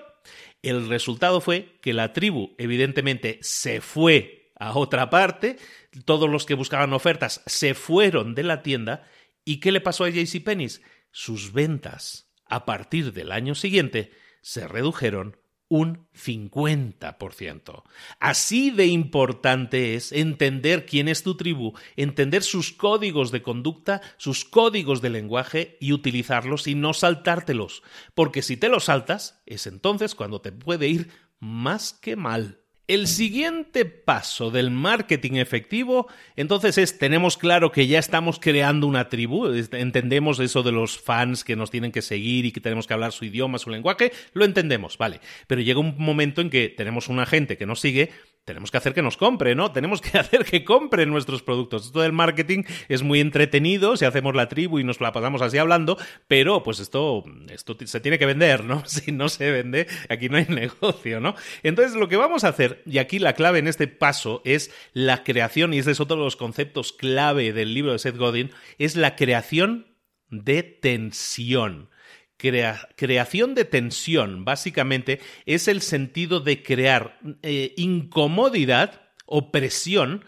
El 0.63 0.89
resultado 0.89 1.41
fue 1.41 1.81
que 1.83 1.93
la 1.93 2.13
tribu 2.13 2.55
evidentemente 2.59 3.41
se 3.43 3.81
fue 3.81 4.53
a 4.55 4.79
otra 4.79 5.11
parte, 5.11 5.57
todos 6.05 6.31
los 6.31 6.47
que 6.47 6.55
buscaban 6.55 6.93
ofertas 6.93 7.43
se 7.47 7.75
fueron 7.75 8.37
de 8.37 8.45
la 8.45 8.63
tienda 8.63 9.05
y 9.45 9.59
¿qué 9.59 9.73
le 9.73 9.81
pasó 9.81 10.05
a 10.05 10.11
JCPenney? 10.11 10.69
Sus 11.11 11.53
ventas 11.53 12.33
a 12.47 12.65
partir 12.67 13.13
del 13.13 13.33
año 13.33 13.57
siguiente 13.57 14.13
se 14.43 14.69
redujeron 14.69 15.37
un 15.69 16.07
50%. 16.15 17.83
Así 18.19 18.71
de 18.71 18.87
importante 18.87 19.95
es 19.95 20.13
entender 20.13 20.87
quién 20.87 21.09
es 21.09 21.23
tu 21.23 21.37
tribu, 21.37 21.75
entender 21.97 22.43
sus 22.43 22.73
códigos 22.73 23.31
de 23.31 23.43
conducta, 23.43 24.01
sus 24.17 24.45
códigos 24.45 25.03
de 25.03 25.11
lenguaje 25.11 25.77
y 25.81 25.93
utilizarlos 25.93 26.67
y 26.67 26.75
no 26.75 26.95
saltártelos, 26.95 27.83
porque 28.15 28.43
si 28.43 28.57
te 28.57 28.69
los 28.69 28.85
saltas, 28.85 29.43
es 29.47 29.67
entonces 29.67 30.15
cuando 30.15 30.41
te 30.41 30.53
puede 30.53 30.89
ir 30.89 31.11
más 31.39 31.93
que 31.93 32.17
mal. 32.17 32.61
El 32.89 33.07
siguiente 33.07 33.85
paso 33.85 34.51
del 34.51 34.71
marketing 34.71 35.35
efectivo, 35.35 36.09
entonces 36.37 36.79
es, 36.79 36.99
tenemos 36.99 37.37
claro 37.37 37.71
que 37.71 37.87
ya 37.87 37.99
estamos 37.99 38.41
creando 38.41 38.87
una 38.87 39.11
tribu, 39.11 39.47
entendemos 39.73 40.41
eso 40.41 40.63
de 40.63 40.73
los 40.73 40.99
fans 40.99 41.45
que 41.45 41.55
nos 41.55 41.71
tienen 41.71 41.93
que 41.93 42.01
seguir 42.01 42.47
y 42.47 42.51
que 42.51 42.63
tenemos 42.63 42.87
que 42.87 42.95
hablar 42.95 43.13
su 43.13 43.27
idioma, 43.27 43.59
su 43.59 43.69
lenguaje, 43.69 44.11
lo 44.33 44.47
entendemos, 44.47 44.97
vale. 44.97 45.21
Pero 45.47 45.61
llega 45.61 45.81
un 45.81 45.97
momento 45.99 46.41
en 46.41 46.49
que 46.49 46.71
tenemos 46.71 47.09
una 47.09 47.27
gente 47.27 47.59
que 47.59 47.67
nos 47.67 47.79
sigue, 47.79 48.11
tenemos 48.49 48.71
que 48.71 48.79
hacer 48.79 48.95
que 48.95 49.03
nos 49.03 49.19
compre, 49.19 49.55
¿no? 49.55 49.73
Tenemos 49.73 50.01
que 50.01 50.17
hacer 50.19 50.47
que 50.47 50.65
compren 50.65 51.11
nuestros 51.11 51.43
productos. 51.43 51.85
Esto 51.85 52.01
del 52.01 52.15
marketing 52.15 52.63
es 52.89 53.03
muy 53.03 53.21
entretenido 53.21 53.95
si 53.99 54.07
hacemos 54.07 54.35
la 54.35 54.49
tribu 54.49 54.79
y 54.79 54.85
nos 54.85 55.03
la 55.03 55.13
pasamos 55.13 55.43
así 55.43 55.59
hablando, 55.59 55.99
pero 56.29 56.63
pues 56.63 56.81
esto, 56.81 57.25
esto 57.51 57.77
se 57.85 58.01
tiene 58.01 58.19
que 58.19 58.25
vender, 58.25 58.65
¿no? 58.65 58.83
Si 58.89 59.13
no 59.13 59.29
se 59.29 59.51
vende, 59.51 59.87
aquí 60.09 60.31
no 60.31 60.39
hay 60.39 60.47
negocio, 60.49 61.21
¿no? 61.21 61.35
Entonces 61.63 61.95
lo 61.95 62.09
que 62.09 62.17
vamos 62.17 62.43
a 62.45 62.49
hacer, 62.49 62.83
y 62.87 62.99
aquí 62.99 63.19
la 63.19 63.35
clave 63.35 63.59
en 63.59 63.69
este 63.69 63.87
paso 63.87 64.41
es 64.47 64.73
la 64.95 65.25
creación, 65.25 65.75
y 65.75 65.79
ese 65.79 65.91
es 65.91 66.01
otro 66.01 66.17
de 66.17 66.25
los 66.25 66.37
conceptos 66.37 66.95
clave 66.95 67.53
del 67.53 67.75
libro 67.75 67.93
de 67.93 67.99
Seth 67.99 68.17
Godin, 68.17 68.51
es 68.79 68.97
la 68.97 69.15
creación 69.15 69.89
de 70.31 70.63
tensión 70.63 71.91
creación 72.39 73.55
de 73.55 73.65
tensión, 73.65 74.45
básicamente, 74.45 75.21
es 75.45 75.69
el 75.69 75.83
sentido 75.83 76.41
de 76.41 76.63
crear 76.63 77.19
eh, 77.43 77.75
incomodidad 77.77 79.03
o 79.27 79.51
presión 79.51 80.25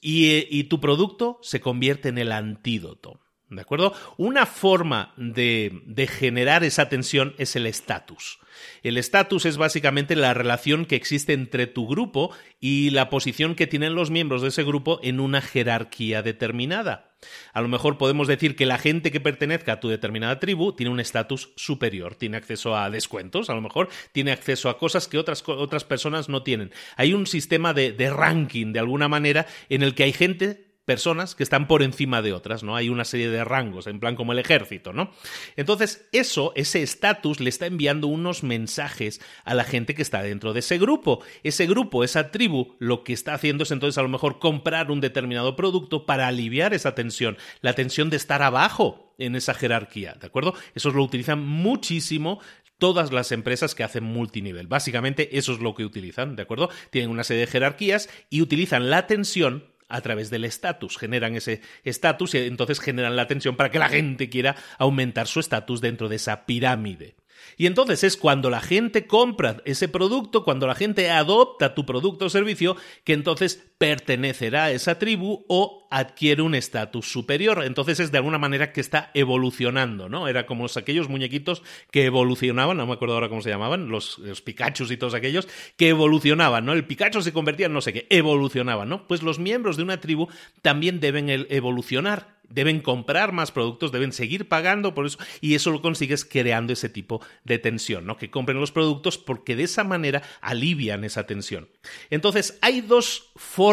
y, 0.00 0.46
y 0.50 0.64
tu 0.64 0.80
producto 0.80 1.38
se 1.42 1.60
convierte 1.60 2.08
en 2.08 2.18
el 2.18 2.30
antídoto. 2.32 3.20
¿De 3.48 3.60
acuerdo? 3.60 3.94
Una 4.16 4.44
forma 4.44 5.14
de, 5.16 5.80
de, 5.86 6.08
generar 6.08 6.64
esa 6.64 6.88
tensión 6.88 7.34
es 7.38 7.54
el 7.54 7.66
estatus. 7.66 8.40
El 8.82 8.98
estatus 8.98 9.46
es 9.46 9.56
básicamente 9.56 10.16
la 10.16 10.34
relación 10.34 10.84
que 10.84 10.96
existe 10.96 11.32
entre 11.32 11.68
tu 11.68 11.86
grupo 11.86 12.32
y 12.60 12.90
la 12.90 13.08
posición 13.08 13.54
que 13.54 13.68
tienen 13.68 13.94
los 13.94 14.10
miembros 14.10 14.42
de 14.42 14.48
ese 14.48 14.64
grupo 14.64 14.98
en 15.04 15.20
una 15.20 15.42
jerarquía 15.42 16.22
determinada. 16.22 17.15
A 17.52 17.60
lo 17.60 17.68
mejor 17.68 17.98
podemos 17.98 18.28
decir 18.28 18.56
que 18.56 18.66
la 18.66 18.78
gente 18.78 19.10
que 19.10 19.20
pertenezca 19.20 19.74
a 19.74 19.80
tu 19.80 19.88
determinada 19.88 20.40
tribu 20.40 20.72
tiene 20.72 20.92
un 20.92 21.00
estatus 21.00 21.50
superior, 21.56 22.14
tiene 22.14 22.36
acceso 22.36 22.76
a 22.76 22.90
descuentos, 22.90 23.50
a 23.50 23.54
lo 23.54 23.60
mejor 23.60 23.88
tiene 24.12 24.32
acceso 24.32 24.68
a 24.68 24.78
cosas 24.78 25.08
que 25.08 25.18
otras, 25.18 25.42
otras 25.46 25.84
personas 25.84 26.28
no 26.28 26.42
tienen. 26.42 26.72
Hay 26.96 27.14
un 27.14 27.26
sistema 27.26 27.74
de, 27.74 27.92
de 27.92 28.10
ranking, 28.10 28.72
de 28.72 28.80
alguna 28.80 29.08
manera, 29.08 29.46
en 29.68 29.82
el 29.82 29.94
que 29.94 30.04
hay 30.04 30.12
gente 30.12 30.65
personas 30.86 31.34
que 31.34 31.42
están 31.42 31.66
por 31.66 31.82
encima 31.82 32.22
de 32.22 32.32
otras, 32.32 32.62
¿no? 32.62 32.76
Hay 32.76 32.88
una 32.88 33.04
serie 33.04 33.28
de 33.28 33.44
rangos, 33.44 33.88
en 33.88 34.00
plan 34.00 34.16
como 34.16 34.32
el 34.32 34.38
ejército, 34.38 34.92
¿no? 34.92 35.10
Entonces, 35.56 36.08
eso, 36.12 36.52
ese 36.54 36.82
estatus 36.82 37.40
le 37.40 37.50
está 37.50 37.66
enviando 37.66 38.06
unos 38.06 38.44
mensajes 38.44 39.20
a 39.44 39.54
la 39.54 39.64
gente 39.64 39.94
que 39.94 40.02
está 40.02 40.22
dentro 40.22 40.52
de 40.52 40.60
ese 40.60 40.78
grupo. 40.78 41.22
Ese 41.42 41.66
grupo, 41.66 42.04
esa 42.04 42.30
tribu, 42.30 42.76
lo 42.78 43.02
que 43.02 43.12
está 43.12 43.34
haciendo 43.34 43.64
es 43.64 43.72
entonces 43.72 43.98
a 43.98 44.02
lo 44.02 44.08
mejor 44.08 44.38
comprar 44.38 44.90
un 44.90 45.00
determinado 45.00 45.56
producto 45.56 46.06
para 46.06 46.28
aliviar 46.28 46.72
esa 46.72 46.94
tensión, 46.94 47.36
la 47.60 47.74
tensión 47.74 48.08
de 48.08 48.16
estar 48.16 48.42
abajo 48.42 49.14
en 49.18 49.34
esa 49.34 49.54
jerarquía, 49.54 50.14
¿de 50.20 50.26
acuerdo? 50.28 50.54
Eso 50.74 50.90
lo 50.90 51.02
utilizan 51.02 51.44
muchísimo 51.44 52.40
todas 52.78 53.12
las 53.12 53.32
empresas 53.32 53.74
que 53.74 53.82
hacen 53.82 54.04
multinivel. 54.04 54.66
Básicamente 54.68 55.36
eso 55.36 55.52
es 55.52 55.60
lo 55.60 55.74
que 55.74 55.84
utilizan, 55.84 56.36
¿de 56.36 56.42
acuerdo? 56.42 56.70
Tienen 56.90 57.10
una 57.10 57.24
serie 57.24 57.40
de 57.46 57.50
jerarquías 57.50 58.08
y 58.30 58.42
utilizan 58.42 58.90
la 58.90 59.06
tensión 59.06 59.75
a 59.88 60.00
través 60.00 60.30
del 60.30 60.44
estatus. 60.44 60.98
Generan 60.98 61.36
ese 61.36 61.60
estatus 61.84 62.34
y 62.34 62.38
entonces 62.38 62.80
generan 62.80 63.16
la 63.16 63.26
tensión 63.26 63.56
para 63.56 63.70
que 63.70 63.78
la 63.78 63.88
gente 63.88 64.28
quiera 64.28 64.56
aumentar 64.78 65.26
su 65.26 65.40
estatus 65.40 65.80
dentro 65.80 66.08
de 66.08 66.16
esa 66.16 66.46
pirámide. 66.46 67.16
Y 67.56 67.66
entonces 67.66 68.04
es 68.04 68.16
cuando 68.16 68.50
la 68.50 68.60
gente 68.60 69.06
compra 69.06 69.62
ese 69.64 69.88
producto, 69.88 70.44
cuando 70.44 70.66
la 70.66 70.74
gente 70.74 71.10
adopta 71.10 71.74
tu 71.74 71.86
producto 71.86 72.26
o 72.26 72.30
servicio, 72.30 72.76
que 73.04 73.12
entonces 73.12 73.66
pertenecerá 73.78 74.64
a 74.64 74.70
esa 74.70 74.98
tribu 74.98 75.44
o 75.48 75.86
adquiere 75.90 76.42
un 76.42 76.54
estatus 76.54 77.10
superior. 77.10 77.62
Entonces 77.64 78.00
es 78.00 78.10
de 78.10 78.18
alguna 78.18 78.38
manera 78.38 78.72
que 78.72 78.80
está 78.80 79.10
evolucionando, 79.14 80.08
¿no? 80.08 80.28
Era 80.28 80.46
como 80.46 80.66
aquellos 80.76 81.08
muñequitos 81.08 81.62
que 81.90 82.06
evolucionaban, 82.06 82.76
no 82.76 82.86
me 82.86 82.94
acuerdo 82.94 83.14
ahora 83.14 83.28
cómo 83.28 83.42
se 83.42 83.50
llamaban, 83.50 83.88
los, 83.88 84.18
los 84.18 84.42
y 84.46 84.96
todos 84.96 85.14
aquellos, 85.14 85.48
que 85.76 85.90
evolucionaban, 85.90 86.64
¿no? 86.64 86.72
El 86.72 86.86
Pikachu 86.86 87.22
se 87.22 87.32
convertía 87.32 87.66
en 87.66 87.72
no 87.72 87.80
sé 87.80 87.92
qué, 87.92 88.06
evolucionaban, 88.10 88.88
¿no? 88.88 89.06
Pues 89.06 89.22
los 89.22 89.38
miembros 89.38 89.76
de 89.76 89.82
una 89.82 90.00
tribu 90.00 90.28
también 90.62 91.00
deben 91.00 91.28
evolucionar 91.28 92.36
deben 92.48 92.80
comprar 92.80 93.32
más 93.32 93.50
productos, 93.50 93.90
deben 93.90 94.12
seguir 94.12 94.46
pagando 94.46 94.94
por 94.94 95.04
eso, 95.04 95.18
y 95.40 95.56
eso 95.56 95.72
lo 95.72 95.82
consigues 95.82 96.24
creando 96.24 96.72
ese 96.72 96.88
tipo 96.88 97.20
de 97.42 97.58
tensión, 97.58 98.06
¿no? 98.06 98.16
Que 98.16 98.30
compren 98.30 98.60
los 98.60 98.70
productos 98.70 99.18
porque 99.18 99.56
de 99.56 99.64
esa 99.64 99.82
manera 99.82 100.22
alivian 100.40 101.02
esa 101.02 101.26
tensión. 101.26 101.68
Entonces, 102.08 102.56
hay 102.62 102.82
dos 102.82 103.32
formas 103.34 103.65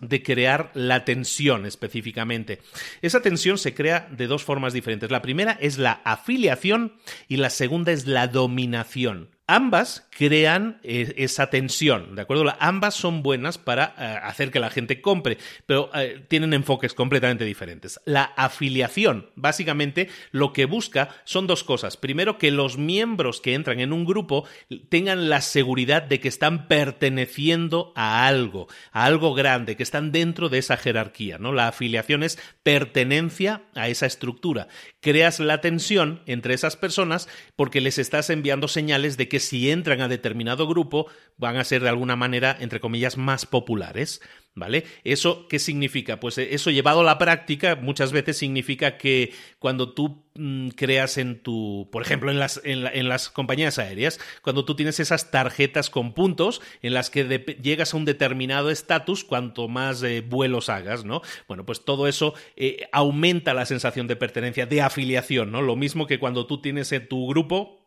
de 0.00 0.22
crear 0.22 0.70
la 0.74 1.04
tensión 1.04 1.66
específicamente. 1.66 2.60
Esa 3.02 3.20
tensión 3.20 3.58
se 3.58 3.74
crea 3.74 4.08
de 4.10 4.26
dos 4.26 4.44
formas 4.44 4.72
diferentes. 4.72 5.10
La 5.10 5.22
primera 5.22 5.58
es 5.60 5.78
la 5.78 6.00
afiliación 6.04 6.94
y 7.28 7.38
la 7.38 7.50
segunda 7.50 7.92
es 7.92 8.06
la 8.06 8.28
dominación. 8.28 9.33
Ambas 9.46 10.08
crean 10.08 10.80
eh, 10.82 11.12
esa 11.18 11.50
tensión, 11.50 12.14
¿de 12.14 12.22
acuerdo? 12.22 12.46
Ambas 12.60 12.94
son 12.94 13.22
buenas 13.22 13.58
para 13.58 13.94
eh, 13.98 14.18
hacer 14.22 14.50
que 14.50 14.58
la 14.58 14.70
gente 14.70 15.02
compre, 15.02 15.36
pero 15.66 15.90
eh, 15.94 16.24
tienen 16.28 16.54
enfoques 16.54 16.94
completamente 16.94 17.44
diferentes. 17.44 18.00
La 18.06 18.24
afiliación, 18.24 19.28
básicamente, 19.34 20.08
lo 20.30 20.54
que 20.54 20.64
busca 20.64 21.10
son 21.24 21.46
dos 21.46 21.62
cosas. 21.62 21.98
Primero, 21.98 22.38
que 22.38 22.50
los 22.50 22.78
miembros 22.78 23.42
que 23.42 23.52
entran 23.52 23.80
en 23.80 23.92
un 23.92 24.06
grupo 24.06 24.46
tengan 24.88 25.28
la 25.28 25.42
seguridad 25.42 26.02
de 26.02 26.20
que 26.20 26.28
están 26.28 26.66
perteneciendo 26.66 27.92
a 27.96 28.26
algo, 28.26 28.68
a 28.92 29.04
algo 29.04 29.34
grande, 29.34 29.76
que 29.76 29.82
están 29.82 30.10
dentro 30.10 30.48
de 30.48 30.56
esa 30.56 30.78
jerarquía, 30.78 31.36
¿no? 31.36 31.52
La 31.52 31.68
afiliación 31.68 32.22
es 32.22 32.38
pertenencia 32.62 33.60
a 33.74 33.88
esa 33.88 34.06
estructura. 34.06 34.68
Creas 35.00 35.38
la 35.38 35.60
tensión 35.60 36.22
entre 36.24 36.54
esas 36.54 36.76
personas 36.76 37.28
porque 37.56 37.82
les 37.82 37.98
estás 37.98 38.30
enviando 38.30 38.68
señales 38.68 39.18
de 39.18 39.28
que 39.28 39.33
que 39.34 39.40
si 39.40 39.68
entran 39.68 40.00
a 40.00 40.06
determinado 40.06 40.68
grupo 40.68 41.08
van 41.36 41.56
a 41.56 41.64
ser 41.64 41.82
de 41.82 41.88
alguna 41.88 42.14
manera, 42.14 42.56
entre 42.60 42.78
comillas, 42.78 43.16
más 43.16 43.46
populares. 43.46 44.20
¿Vale? 44.54 44.84
¿Eso 45.02 45.48
qué 45.48 45.58
significa? 45.58 46.20
Pues 46.20 46.38
eh, 46.38 46.54
eso 46.54 46.70
llevado 46.70 47.00
a 47.00 47.04
la 47.04 47.18
práctica 47.18 47.74
muchas 47.74 48.12
veces 48.12 48.36
significa 48.36 48.96
que 48.96 49.32
cuando 49.58 49.92
tú 49.92 50.24
mm, 50.36 50.68
creas 50.68 51.18
en 51.18 51.42
tu, 51.42 51.88
por 51.90 52.02
ejemplo, 52.02 52.30
en 52.30 52.38
las, 52.38 52.60
en, 52.62 53.08
las 53.08 53.30
compañías 53.30 53.80
aéreas, 53.80 54.20
cuando 54.42 54.64
tú 54.64 54.76
tienes 54.76 55.00
esas 55.00 55.32
tarjetas 55.32 55.90
con 55.90 56.14
puntos 56.14 56.62
en 56.82 56.94
las 56.94 57.10
que 57.10 57.58
llegas 57.60 57.92
a 57.92 57.96
un 57.96 58.04
determinado 58.04 58.70
estatus 58.70 59.24
cuanto 59.24 59.66
más 59.66 60.00
eh, 60.04 60.20
vuelos 60.20 60.68
hagas, 60.68 61.04
¿no? 61.04 61.22
Bueno, 61.48 61.66
pues 61.66 61.84
todo 61.84 62.06
eso 62.06 62.34
eh, 62.54 62.86
aumenta 62.92 63.52
la 63.52 63.66
sensación 63.66 64.06
de 64.06 64.14
pertenencia, 64.14 64.66
de 64.66 64.82
afiliación, 64.82 65.50
¿no? 65.50 65.60
Lo 65.60 65.74
mismo 65.74 66.06
que 66.06 66.20
cuando 66.20 66.46
tú 66.46 66.60
tienes 66.60 66.92
en 66.92 67.08
tu 67.08 67.26
grupo 67.26 67.83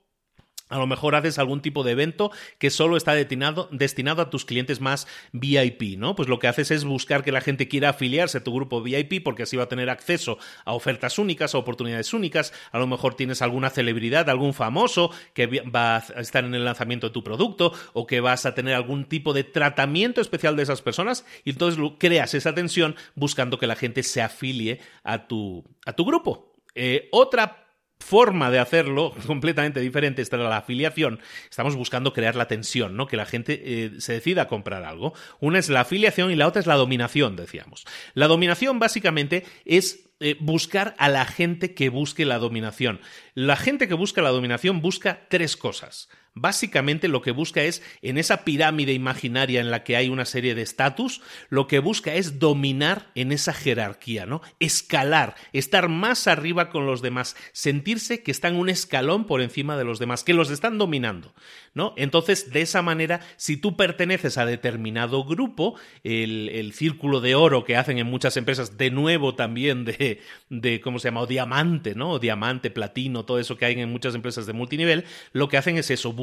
a 0.70 0.78
lo 0.78 0.88
mejor 0.88 1.15
haces 1.15 1.39
algún 1.39 1.61
tipo 1.61 1.84
de 1.84 1.91
evento 1.91 2.32
que 2.57 2.70
solo 2.70 2.97
está 2.97 3.13
destinado, 3.13 3.70
destinado, 3.72 4.22
a 4.22 4.30
tus 4.30 4.45
clientes 4.45 4.82
más 4.82 5.07
VIP, 5.32 5.97
¿no? 5.97 6.15
Pues 6.15 6.30
lo 6.30 6.39
que 6.39 6.47
haces 6.47 6.72
es 6.72 6.84
buscar 6.84 7.24
que 7.24 7.32
la 7.32 7.41
gente 7.41 7.68
quiera 7.68 7.89
afiliarse 7.89 8.39
a 8.39 8.43
tu 8.43 8.53
grupo 8.53 8.82
VIP 8.82 9.24
porque 9.24 9.43
así 9.43 9.57
va 9.57 9.63
a 9.63 9.70
tener 9.70 9.89
acceso 9.89 10.38
a 10.65 10.74
ofertas 10.74 11.20
únicas, 11.20 11.55
a 11.55 11.57
oportunidades 11.57 12.13
únicas. 12.13 12.53
A 12.72 12.80
lo 12.80 12.88
mejor 12.88 13.15
tienes 13.15 13.41
alguna 13.41 13.70
celebridad, 13.70 14.30
algún 14.30 14.53
famoso 14.53 15.11
que 15.34 15.47
va 15.47 15.97
a 15.97 16.22
estar 16.22 16.43
en 16.43 16.55
el 16.55 16.65
lanzamiento 16.65 17.07
de 17.07 17.13
tu 17.13 17.24
producto 17.24 17.74
o 17.93 18.07
que 18.07 18.20
vas 18.20 18.45
a 18.45 18.55
tener 18.55 18.74
algún 18.74 19.05
tipo 19.05 19.34
de 19.34 19.43
tratamiento 19.43 20.22
especial 20.22 20.55
de 20.55 20.63
esas 20.63 20.82
personas 20.82 21.26
y 21.43 21.51
entonces 21.51 21.82
creas 21.97 22.34
esa 22.34 22.53
tensión 22.53 22.95
buscando 23.15 23.57
que 23.57 23.68
la 23.68 23.76
gente 23.76 24.03
se 24.03 24.22
afilie 24.22 24.80
a 25.03 25.28
tu, 25.28 25.63
a 25.86 25.93
tu 25.93 26.05
grupo. 26.05 26.53
Eh, 26.76 27.09
otra 27.11 27.66
forma 27.99 28.51
de 28.51 28.59
hacerlo 28.59 29.13
completamente 29.27 29.79
diferente 29.79 30.21
esta 30.21 30.37
la 30.37 30.57
afiliación, 30.57 31.19
estamos 31.49 31.75
buscando 31.75 32.13
crear 32.13 32.35
la 32.35 32.47
tensión, 32.47 32.95
¿no? 32.95 33.07
Que 33.07 33.17
la 33.17 33.25
gente 33.25 33.61
eh, 33.63 33.91
se 33.99 34.13
decida 34.13 34.43
a 34.43 34.47
comprar 34.47 34.83
algo. 34.83 35.13
Una 35.39 35.59
es 35.59 35.69
la 35.69 35.81
afiliación 35.81 36.31
y 36.31 36.35
la 36.35 36.47
otra 36.47 36.59
es 36.59 36.67
la 36.67 36.75
dominación, 36.75 37.35
decíamos. 37.35 37.85
La 38.13 38.27
dominación 38.27 38.79
básicamente 38.79 39.45
es 39.65 40.07
eh, 40.19 40.35
buscar 40.39 40.95
a 40.97 41.09
la 41.09 41.25
gente 41.25 41.73
que 41.73 41.89
busque 41.89 42.25
la 42.25 42.39
dominación. 42.39 42.99
La 43.35 43.55
gente 43.55 43.87
que 43.87 43.93
busca 43.93 44.21
la 44.21 44.29
dominación 44.29 44.81
busca 44.81 45.27
tres 45.29 45.57
cosas. 45.57 46.09
Básicamente 46.39 47.07
lo 47.07 47.21
que 47.21 47.31
busca 47.31 47.63
es, 47.63 47.81
en 48.01 48.17
esa 48.17 48.43
pirámide 48.43 48.93
imaginaria 48.93 49.59
en 49.59 49.71
la 49.71 49.83
que 49.83 49.95
hay 49.95 50.09
una 50.09 50.25
serie 50.25 50.55
de 50.55 50.61
estatus, 50.61 51.21
lo 51.49 51.67
que 51.67 51.79
busca 51.79 52.13
es 52.13 52.39
dominar 52.39 53.11
en 53.15 53.31
esa 53.31 53.53
jerarquía, 53.53 54.25
¿no? 54.25 54.41
Escalar, 54.59 55.35
estar 55.53 55.89
más 55.89 56.27
arriba 56.27 56.69
con 56.69 56.85
los 56.85 57.01
demás, 57.01 57.35
sentirse 57.53 58.21
que 58.21 58.31
están 58.31 58.55
un 58.55 58.69
escalón 58.69 59.25
por 59.25 59.41
encima 59.41 59.77
de 59.77 59.83
los 59.83 59.99
demás, 59.99 60.23
que 60.23 60.33
los 60.33 60.51
están 60.51 60.77
dominando, 60.77 61.33
¿no? 61.73 61.93
Entonces, 61.97 62.51
de 62.51 62.61
esa 62.61 62.81
manera, 62.81 63.21
si 63.38 63.57
tú 63.57 63.75
perteneces 63.75 64.38
a 64.38 64.45
determinado 64.45 65.23
grupo, 65.25 65.75
el, 66.03 66.49
el 66.49 66.73
círculo 66.73 67.19
de 67.21 67.35
oro 67.35 67.63
que 67.63 67.75
hacen 67.75 67.97
en 67.97 68.07
muchas 68.07 68.38
empresas, 68.38 68.77
de 68.77 68.91
nuevo 68.91 69.35
también 69.35 69.85
de, 69.85 70.21
de 70.49 70.81
¿cómo 70.81 70.99
se 70.99 71.07
llama? 71.07 71.21
O 71.21 71.27
diamante, 71.27 71.95
¿no? 71.95 72.11
O 72.11 72.19
diamante, 72.19 72.69
platino, 72.69 73.25
todo 73.25 73.39
eso 73.39 73.57
que 73.57 73.65
hay 73.65 73.79
en 73.79 73.91
muchas 73.91 74.15
empresas 74.15 74.45
de 74.45 74.53
multinivel, 74.53 75.05
lo 75.33 75.49
que 75.49 75.57
hacen 75.57 75.77
es 75.77 75.89
eso, 75.91 76.13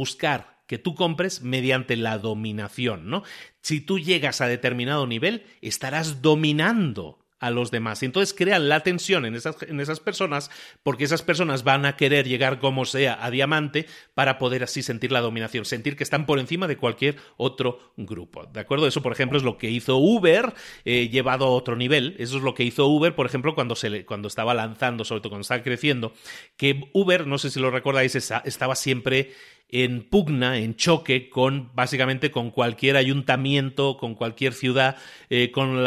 que 0.67 0.79
tú 0.79 0.95
compres 0.95 1.43
mediante 1.43 1.97
la 1.97 2.19
dominación, 2.19 3.11
¿no? 3.11 3.23
Si 3.61 3.81
tú 3.81 3.99
llegas 3.99 4.41
a 4.41 4.47
determinado 4.47 5.07
nivel, 5.07 5.45
estarás 5.61 6.23
dominando 6.23 7.25
a 7.45 7.51
los 7.51 7.71
demás. 7.71 8.03
Entonces 8.03 8.35
crean 8.35 8.71
la 8.71 8.81
tensión 8.81 9.27
en 9.27 9.35
esas, 9.35 9.63
en 9.63 9.79
esas 9.79 10.01
personas 10.01 10.51
porque 10.83 11.05
esas 11.05 11.21
personas 11.21 11.63
van 11.63 11.85
a 11.85 11.95
querer 11.95 12.27
llegar 12.27 12.59
como 12.59 12.87
sea 12.87 13.23
a 13.23 13.31
diamante 13.31 13.87
para 14.15 14.39
poder 14.39 14.63
así 14.63 14.83
sentir 14.83 15.13
la 15.13 15.21
dominación, 15.21 15.67
sentir 15.67 15.95
que 15.95 16.05
están 16.05 16.25
por 16.25 16.39
encima 16.39 16.67
de 16.69 16.79
cualquier 16.79 17.17
otro 17.37 17.93
grupo. 17.99 18.47
¿De 18.47 18.61
acuerdo? 18.61 18.87
Eso, 18.87 19.03
por 19.03 19.13
ejemplo, 19.13 19.37
es 19.37 19.45
lo 19.45 19.59
que 19.59 19.69
hizo 19.69 19.99
Uber 19.99 20.55
eh, 20.87 21.11
llevado 21.11 21.45
a 21.45 21.51
otro 21.51 21.77
nivel. 21.77 22.17
Eso 22.19 22.39
es 22.39 22.43
lo 22.43 22.55
que 22.55 22.65
hizo 22.65 22.87
Uber, 22.87 23.15
por 23.15 23.27
ejemplo, 23.27 23.55
cuando, 23.55 23.77
se 23.77 24.07
cuando 24.07 24.29
estaba 24.29 24.55
lanzando, 24.55 25.05
sobre 25.05 25.21
todo 25.21 25.31
cuando 25.31 25.43
estaba 25.43 25.63
creciendo, 25.63 26.15
que 26.57 26.89
Uber, 26.95 27.27
no 27.27 27.37
sé 27.37 27.51
si 27.51 27.61
lo 27.61 27.71
recordáis, 27.71 28.15
estaba 28.15 28.75
siempre 28.75 29.33
en 29.69 30.03
pugna, 30.03 30.59
en 30.59 30.77
choque 30.77 31.29
con 31.29 31.71
básicamente 31.75 32.31
con 32.31 32.51
cualquier 32.51 32.97
ayuntamiento, 32.97 33.97
con 33.97 34.15
cualquier 34.15 34.53
ciudad, 34.53 34.97
eh, 35.31 35.51
con, 35.51 35.85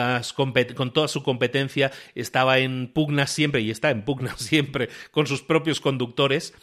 con 0.76 0.94
toda 0.94 1.08
su 1.08 1.24
competencia, 1.24 1.92
estaba 2.16 2.60
en 2.60 2.92
pugna 2.94 3.28
siempre 3.28 3.62
y 3.62 3.72
está 3.72 3.90
en 3.92 4.04
pugna 4.04 4.36
siempre 4.38 4.90
con 5.12 5.28
sus 5.28 5.42
propios 5.42 5.80
conductores, 5.80 6.54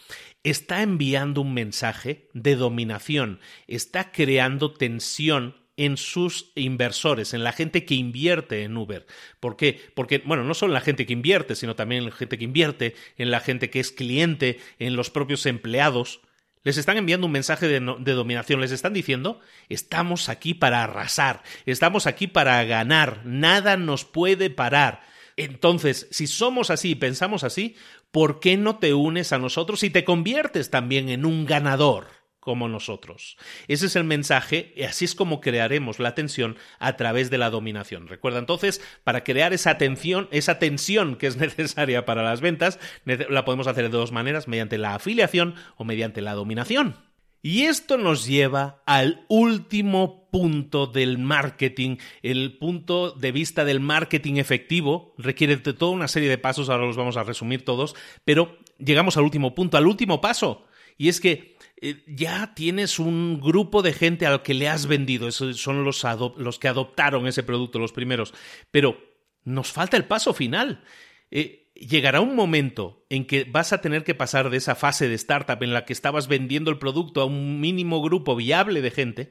está 0.43 0.83
enviando 0.83 1.41
un 1.41 1.53
mensaje 1.53 2.29
de 2.33 2.55
dominación, 2.55 3.39
está 3.67 4.11
creando 4.11 4.71
tensión 4.73 5.55
en 5.77 5.97
sus 5.97 6.51
inversores, 6.55 7.33
en 7.33 7.43
la 7.43 7.51
gente 7.51 7.85
que 7.85 7.95
invierte 7.95 8.63
en 8.63 8.77
Uber. 8.77 9.05
¿Por 9.39 9.57
qué? 9.57 9.81
Porque, 9.93 10.19
bueno, 10.25 10.43
no 10.43 10.53
solo 10.53 10.71
en 10.71 10.75
la 10.75 10.81
gente 10.81 11.05
que 11.05 11.13
invierte, 11.13 11.55
sino 11.55 11.75
también 11.75 12.03
en 12.03 12.09
la 12.09 12.15
gente 12.15 12.37
que 12.37 12.45
invierte, 12.45 12.95
en 13.17 13.31
la 13.31 13.39
gente 13.39 13.69
que 13.69 13.79
es 13.79 13.91
cliente, 13.91 14.59
en 14.79 14.95
los 14.95 15.09
propios 15.09 15.45
empleados. 15.45 16.21
Les 16.65 16.77
están 16.77 16.97
enviando 16.97 17.27
un 17.27 17.31
mensaje 17.31 17.67
de, 17.67 17.79
dominación, 17.79 18.59
les 18.59 18.71
están 18.71 18.91
diciendo, 18.91 19.39
estamos 19.69 20.29
aquí 20.29 20.55
para 20.55 20.83
arrasar, 20.83 21.43
estamos 21.67 22.07
aquí 22.07 22.25
para 22.25 22.63
ganar, 22.63 23.21
nada 23.23 23.77
nos 23.77 24.03
puede 24.03 24.49
parar. 24.49 25.01
Entonces, 25.37 26.07
si 26.09 26.25
somos 26.25 26.71
así 26.71 26.89
y 26.89 26.95
pensamos 26.95 27.43
así, 27.43 27.75
¿por 28.09 28.39
qué 28.39 28.57
no 28.57 28.79
te 28.79 28.95
unes 28.95 29.31
a 29.31 29.37
nosotros 29.37 29.83
y 29.83 29.91
te 29.91 30.03
conviertes 30.03 30.71
también 30.71 31.09
en 31.09 31.25
un 31.25 31.45
ganador? 31.45 32.07
Como 32.45 32.69
nosotros. 32.69 33.37
Ese 33.67 33.87
es 33.87 33.95
el 33.95 34.03
mensaje 34.03 34.71
y 34.77 34.83
así 34.83 35.03
es 35.03 35.15
como 35.15 35.41
crearemos 35.41 35.97
la 35.97 36.13
tensión 36.13 36.57
a 36.77 36.95
través 36.95 37.31
de 37.31 37.39
la 37.39 37.49
dominación. 37.49 38.07
Recuerda 38.07 38.37
entonces, 38.37 38.81
para 39.03 39.23
crear 39.23 39.51
esa 39.51 39.79
tensión, 39.79 40.29
esa 40.29 40.59
tensión 40.59 41.15
que 41.15 41.25
es 41.25 41.37
necesaria 41.37 42.05
para 42.05 42.21
las 42.21 42.41
ventas, 42.41 42.79
la 43.03 43.45
podemos 43.45 43.65
hacer 43.65 43.85
de 43.85 43.97
dos 43.97 44.11
maneras, 44.11 44.47
mediante 44.47 44.77
la 44.77 44.93
afiliación 44.93 45.55
o 45.75 45.85
mediante 45.85 46.21
la 46.21 46.35
dominación. 46.35 46.95
Y 47.41 47.63
esto 47.63 47.97
nos 47.97 48.27
lleva 48.27 48.83
al 48.85 49.25
último 49.27 50.29
punto 50.31 50.85
del 50.85 51.17
marketing, 51.17 51.97
el 52.21 52.57
punto 52.59 53.11
de 53.11 53.31
vista 53.31 53.65
del 53.65 53.79
marketing 53.79 54.35
efectivo. 54.35 55.15
Requiere 55.17 55.55
de 55.57 55.73
toda 55.73 55.91
una 55.91 56.07
serie 56.07 56.29
de 56.29 56.37
pasos, 56.37 56.69
ahora 56.69 56.85
los 56.85 56.97
vamos 56.97 57.17
a 57.17 57.23
resumir 57.23 57.65
todos, 57.65 57.95
pero 58.23 58.59
llegamos 58.77 59.17
al 59.17 59.23
último 59.23 59.55
punto, 59.55 59.77
al 59.77 59.87
último 59.87 60.21
paso. 60.21 60.67
Y 60.97 61.09
es 61.09 61.19
que 61.19 61.54
eh, 61.81 62.03
ya 62.07 62.53
tienes 62.55 62.99
un 62.99 63.39
grupo 63.41 63.81
de 63.81 63.93
gente 63.93 64.25
al 64.25 64.43
que 64.43 64.53
le 64.53 64.69
has 64.69 64.87
vendido, 64.87 65.27
esos 65.27 65.57
son 65.57 65.83
los, 65.83 66.59
que 66.59 66.67
adoptaron 66.67 67.27
ese 67.27 67.43
producto, 67.43 67.79
los 67.79 67.91
primeros, 67.91 68.33
pero 68.71 68.97
nos 69.43 69.71
falta 69.71 69.97
el 69.97 70.05
paso 70.05 70.33
final. 70.33 70.83
Eh, 71.31 71.71
llegará 71.75 72.21
un 72.21 72.35
momento 72.35 73.05
en 73.09 73.25
que 73.25 73.43
vas 73.43 73.73
a 73.73 73.81
tener 73.81 74.03
que 74.03 74.15
pasar 74.15 74.49
de 74.49 74.57
esa 74.57 74.75
fase 74.75 75.09
de 75.09 75.15
startup 75.15 75.61
en 75.61 75.73
la 75.73 75.85
que 75.85 75.93
estabas 75.93 76.27
vendiendo 76.27 76.71
el 76.71 76.79
producto 76.79 77.21
a 77.21 77.25
un 77.25 77.59
mínimo 77.59 78.01
grupo 78.01 78.35
viable 78.35 78.81
de 78.81 78.91
gente 78.91 79.29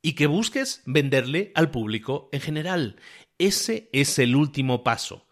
y 0.00 0.14
que 0.14 0.26
busques 0.26 0.82
venderle 0.86 1.52
al 1.54 1.70
público 1.70 2.28
en 2.32 2.40
general. 2.40 2.96
Ese 3.38 3.90
es 3.92 4.18
el 4.18 4.34
último 4.34 4.82
paso. 4.82 5.26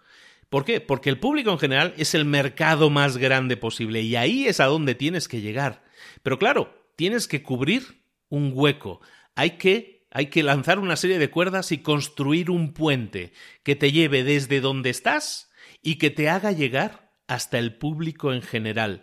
¿Por 0.51 0.65
qué? 0.65 0.81
Porque 0.81 1.11
el 1.11 1.19
público 1.19 1.51
en 1.51 1.59
general 1.59 1.95
es 1.97 2.15
el 2.15 2.27
mercado 2.27 2.91
más 2.91 3.17
grande 3.17 3.57
posible 3.57 4.03
y 4.03 4.15
ahí 4.17 4.47
es 4.47 4.61
a 4.61 4.67
donde 4.67 4.95
tienes 4.95 5.27
que 5.27 5.41
llegar. 5.41 5.84
Pero 6.25 6.39
claro, 6.39 6.75
tienes 6.97 7.29
que 7.29 7.43
cubrir 7.43 8.03
un 8.31 8.53
hueco. 8.55 9.03
Hay 9.37 9.51
que, 9.59 10.07
hay 10.11 10.31
que 10.31 10.43
lanzar 10.43 10.79
una 10.79 10.97
serie 10.97 11.19
de 11.19 11.31
cuerdas 11.31 11.71
y 11.71 11.79
construir 11.79 12.51
un 12.51 12.73
puente 12.73 13.33
que 13.63 13.77
te 13.77 13.93
lleve 13.93 14.25
desde 14.25 14.63
donde 14.63 14.89
estás 14.89 15.53
y 15.83 15.97
que 15.97 16.11
te 16.11 16.31
haga 16.31 16.51
llegar 16.51 17.13
hasta 17.27 17.59
el 17.59 17.77
público 17.77 18.33
en 18.33 18.41
general. 18.41 19.03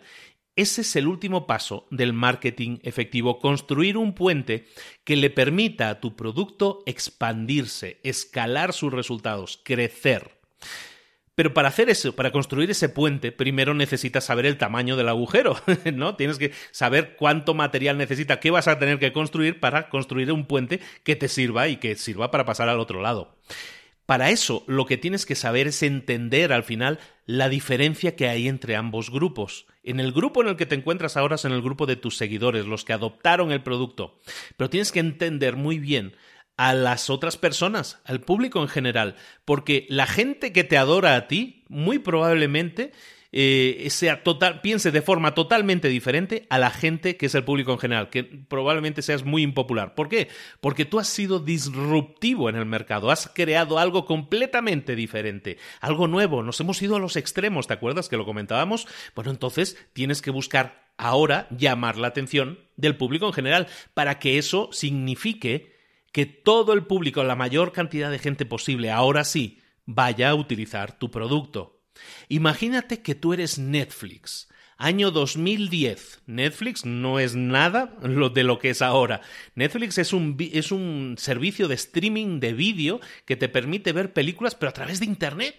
Ese 0.56 0.80
es 0.80 0.96
el 0.96 1.06
último 1.06 1.46
paso 1.46 1.86
del 1.92 2.12
marketing 2.12 2.78
efectivo, 2.82 3.38
construir 3.38 3.96
un 3.96 4.14
puente 4.14 4.66
que 5.04 5.14
le 5.14 5.30
permita 5.30 5.90
a 5.90 6.00
tu 6.00 6.16
producto 6.16 6.82
expandirse, 6.86 8.00
escalar 8.02 8.72
sus 8.72 8.92
resultados, 8.92 9.60
crecer. 9.62 10.40
Pero 11.34 11.54
para 11.54 11.68
hacer 11.68 11.88
eso, 11.88 12.14
para 12.14 12.30
construir 12.30 12.70
ese 12.70 12.90
puente, 12.90 13.32
primero 13.32 13.72
necesitas 13.72 14.24
saber 14.24 14.44
el 14.44 14.58
tamaño 14.58 14.96
del 14.96 15.08
agujero, 15.08 15.56
¿no? 15.94 16.14
Tienes 16.16 16.38
que 16.38 16.52
saber 16.72 17.16
cuánto 17.16 17.54
material 17.54 17.96
necesita, 17.96 18.38
qué 18.38 18.50
vas 18.50 18.68
a 18.68 18.78
tener 18.78 18.98
que 18.98 19.12
construir 19.12 19.58
para 19.58 19.88
construir 19.88 20.30
un 20.30 20.44
puente 20.44 20.80
que 21.04 21.16
te 21.16 21.28
sirva 21.28 21.68
y 21.68 21.76
que 21.78 21.96
sirva 21.96 22.30
para 22.30 22.44
pasar 22.44 22.68
al 22.68 22.80
otro 22.80 23.00
lado. 23.00 23.36
Para 24.04 24.30
eso, 24.30 24.64
lo 24.66 24.84
que 24.84 24.98
tienes 24.98 25.24
que 25.24 25.36
saber 25.36 25.68
es 25.68 25.82
entender 25.82 26.52
al 26.52 26.64
final 26.64 26.98
la 27.24 27.48
diferencia 27.48 28.14
que 28.14 28.28
hay 28.28 28.46
entre 28.46 28.76
ambos 28.76 29.10
grupos. 29.10 29.66
En 29.84 30.00
el 30.00 30.12
grupo 30.12 30.42
en 30.42 30.48
el 30.48 30.56
que 30.56 30.66
te 30.66 30.74
encuentras 30.74 31.16
ahora 31.16 31.36
es 31.36 31.44
en 31.44 31.52
el 31.52 31.62
grupo 31.62 31.86
de 31.86 31.96
tus 31.96 32.16
seguidores, 32.16 32.66
los 32.66 32.84
que 32.84 32.92
adoptaron 32.92 33.52
el 33.52 33.62
producto. 33.62 34.20
Pero 34.56 34.68
tienes 34.68 34.92
que 34.92 35.00
entender 35.00 35.56
muy 35.56 35.78
bien 35.78 36.14
a 36.56 36.74
las 36.74 37.10
otras 37.10 37.36
personas, 37.36 38.00
al 38.04 38.20
público 38.20 38.60
en 38.60 38.68
general, 38.68 39.16
porque 39.44 39.86
la 39.88 40.06
gente 40.06 40.52
que 40.52 40.64
te 40.64 40.76
adora 40.76 41.16
a 41.16 41.26
ti, 41.28 41.64
muy 41.68 41.98
probablemente 41.98 42.92
eh, 43.34 43.86
sea 43.88 44.22
total, 44.22 44.60
piense 44.60 44.90
de 44.90 45.00
forma 45.00 45.34
totalmente 45.34 45.88
diferente 45.88 46.46
a 46.50 46.58
la 46.58 46.70
gente 46.70 47.16
que 47.16 47.26
es 47.26 47.34
el 47.34 47.44
público 47.44 47.72
en 47.72 47.78
general, 47.78 48.10
que 48.10 48.24
probablemente 48.24 49.00
seas 49.00 49.24
muy 49.24 49.42
impopular. 49.42 49.94
¿Por 49.94 50.10
qué? 50.10 50.28
Porque 50.60 50.84
tú 50.84 51.00
has 51.00 51.08
sido 51.08 51.40
disruptivo 51.40 52.50
en 52.50 52.56
el 52.56 52.66
mercado, 52.66 53.10
has 53.10 53.30
creado 53.34 53.78
algo 53.78 54.04
completamente 54.04 54.94
diferente, 54.94 55.56
algo 55.80 56.08
nuevo, 56.08 56.42
nos 56.42 56.60
hemos 56.60 56.82
ido 56.82 56.96
a 56.96 57.00
los 57.00 57.16
extremos, 57.16 57.66
¿te 57.66 57.72
acuerdas 57.72 58.10
que 58.10 58.18
lo 58.18 58.26
comentábamos? 58.26 58.86
Bueno, 59.14 59.30
entonces 59.30 59.78
tienes 59.94 60.20
que 60.20 60.30
buscar 60.30 60.92
ahora 60.98 61.48
llamar 61.50 61.96
la 61.96 62.08
atención 62.08 62.58
del 62.76 62.96
público 62.98 63.26
en 63.26 63.32
general 63.32 63.66
para 63.94 64.18
que 64.18 64.36
eso 64.36 64.68
signifique 64.72 65.71
que 66.12 66.26
todo 66.26 66.74
el 66.74 66.84
público, 66.84 67.24
la 67.24 67.36
mayor 67.36 67.72
cantidad 67.72 68.10
de 68.10 68.18
gente 68.18 68.46
posible, 68.46 68.90
ahora 68.90 69.24
sí, 69.24 69.60
vaya 69.86 70.30
a 70.30 70.34
utilizar 70.34 70.98
tu 70.98 71.10
producto. 71.10 71.82
Imagínate 72.28 73.02
que 73.02 73.14
tú 73.14 73.32
eres 73.32 73.58
Netflix. 73.58 74.48
Año 74.76 75.10
2010. 75.10 76.22
Netflix 76.26 76.84
no 76.84 77.18
es 77.18 77.36
nada 77.36 77.96
de 78.00 78.42
lo 78.42 78.58
que 78.58 78.70
es 78.70 78.82
ahora. 78.82 79.20
Netflix 79.54 79.98
es 79.98 80.12
un, 80.12 80.36
es 80.38 80.72
un 80.72 81.14
servicio 81.18 81.68
de 81.68 81.76
streaming 81.76 82.40
de 82.40 82.52
vídeo 82.52 83.00
que 83.24 83.36
te 83.36 83.48
permite 83.48 83.92
ver 83.92 84.12
películas, 84.12 84.54
pero 84.54 84.70
a 84.70 84.74
través 84.74 84.98
de 85.00 85.06
Internet. 85.06 85.54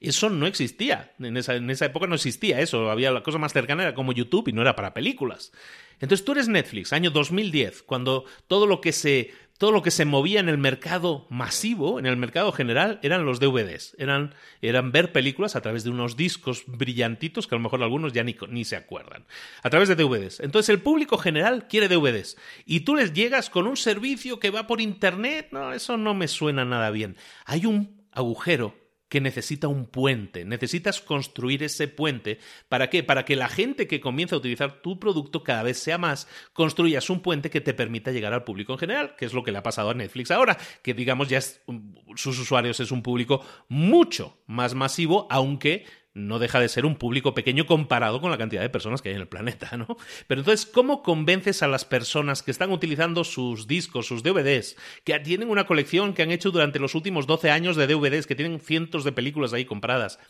Eso 0.00 0.30
no 0.30 0.46
existía. 0.46 1.14
En 1.18 1.36
esa, 1.36 1.54
en 1.54 1.70
esa 1.70 1.86
época 1.86 2.06
no 2.06 2.14
existía 2.14 2.60
eso. 2.60 2.90
Había 2.90 3.12
la 3.12 3.22
cosa 3.22 3.38
más 3.38 3.52
cercana 3.52 3.82
era 3.82 3.94
como 3.94 4.12
YouTube 4.12 4.48
y 4.48 4.52
no 4.52 4.62
era 4.62 4.76
para 4.76 4.94
películas. 4.94 5.52
Entonces 6.00 6.24
tú 6.24 6.32
eres 6.32 6.48
Netflix, 6.48 6.92
año 6.92 7.10
2010, 7.10 7.82
cuando 7.84 8.24
todo 8.48 8.66
lo 8.66 8.80
que 8.80 8.92
se 8.92 9.30
todo 9.58 9.70
lo 9.70 9.82
que 9.82 9.90
se 9.90 10.04
movía 10.04 10.40
en 10.40 10.48
el 10.48 10.58
mercado 10.58 11.26
masivo, 11.30 11.98
en 11.98 12.06
el 12.06 12.16
mercado 12.16 12.50
general, 12.50 12.98
eran 13.02 13.24
los 13.24 13.38
DVDs. 13.38 13.94
Eran, 13.98 14.34
eran 14.60 14.90
ver 14.90 15.12
películas 15.12 15.54
a 15.54 15.60
través 15.60 15.84
de 15.84 15.90
unos 15.90 16.16
discos 16.16 16.64
brillantitos 16.66 17.46
que 17.46 17.54
a 17.54 17.58
lo 17.58 17.62
mejor 17.62 17.82
algunos 17.82 18.12
ya 18.12 18.24
ni, 18.24 18.36
ni 18.48 18.64
se 18.64 18.76
acuerdan. 18.76 19.24
A 19.62 19.70
través 19.70 19.88
de 19.88 19.94
DVDs. 19.94 20.40
Entonces 20.40 20.70
el 20.70 20.82
público 20.82 21.18
general 21.18 21.68
quiere 21.68 21.88
DVDs. 21.88 22.36
Y 22.66 22.80
tú 22.80 22.96
les 22.96 23.12
llegas 23.12 23.48
con 23.48 23.66
un 23.66 23.76
servicio 23.76 24.40
que 24.40 24.50
va 24.50 24.66
por 24.66 24.80
Internet. 24.80 25.48
No, 25.52 25.72
eso 25.72 25.96
no 25.96 26.14
me 26.14 26.26
suena 26.26 26.64
nada 26.64 26.90
bien. 26.90 27.16
Hay 27.44 27.66
un 27.66 28.04
agujero 28.10 28.83
que 29.08 29.20
necesita 29.20 29.68
un 29.68 29.86
puente. 29.86 30.44
Necesitas 30.44 31.00
construir 31.00 31.62
ese 31.62 31.88
puente. 31.88 32.38
¿Para 32.68 32.90
qué? 32.90 33.02
Para 33.02 33.24
que 33.24 33.36
la 33.36 33.48
gente 33.48 33.86
que 33.86 34.00
comienza 34.00 34.34
a 34.34 34.38
utilizar 34.38 34.82
tu 34.82 34.98
producto 34.98 35.44
cada 35.44 35.62
vez 35.62 35.78
sea 35.78 35.98
más, 35.98 36.28
construyas 36.52 37.10
un 37.10 37.20
puente 37.20 37.50
que 37.50 37.60
te 37.60 37.74
permita 37.74 38.12
llegar 38.12 38.32
al 38.32 38.44
público 38.44 38.72
en 38.72 38.78
general, 38.78 39.14
que 39.16 39.26
es 39.26 39.32
lo 39.32 39.42
que 39.42 39.52
le 39.52 39.58
ha 39.58 39.62
pasado 39.62 39.90
a 39.90 39.94
Netflix 39.94 40.30
ahora, 40.30 40.56
que 40.82 40.94
digamos 40.94 41.28
ya 41.28 41.40
sus 41.40 42.38
usuarios 42.38 42.80
es 42.80 42.90
un 42.90 43.02
público 43.02 43.44
mucho 43.68 44.42
más 44.46 44.74
masivo, 44.74 45.26
aunque 45.30 45.84
no 46.14 46.38
deja 46.38 46.60
de 46.60 46.68
ser 46.68 46.86
un 46.86 46.94
público 46.94 47.34
pequeño 47.34 47.66
comparado 47.66 48.20
con 48.20 48.30
la 48.30 48.38
cantidad 48.38 48.62
de 48.62 48.70
personas 48.70 49.02
que 49.02 49.08
hay 49.08 49.16
en 49.16 49.20
el 49.20 49.28
planeta, 49.28 49.76
¿no? 49.76 49.96
Pero 50.28 50.40
entonces, 50.40 50.64
¿cómo 50.64 51.02
convences 51.02 51.62
a 51.62 51.68
las 51.68 51.84
personas 51.84 52.42
que 52.42 52.52
están 52.52 52.70
utilizando 52.70 53.24
sus 53.24 53.66
discos, 53.66 54.06
sus 54.06 54.22
DVDs, 54.22 54.76
que 55.02 55.18
tienen 55.18 55.50
una 55.50 55.66
colección 55.66 56.14
que 56.14 56.22
han 56.22 56.30
hecho 56.30 56.52
durante 56.52 56.78
los 56.78 56.94
últimos 56.94 57.26
12 57.26 57.50
años 57.50 57.76
de 57.76 57.88
DVDs, 57.88 58.28
que 58.28 58.36
tienen 58.36 58.60
cientos 58.60 59.02
de 59.02 59.12
películas 59.12 59.52
ahí 59.52 59.64
compradas? 59.64 60.20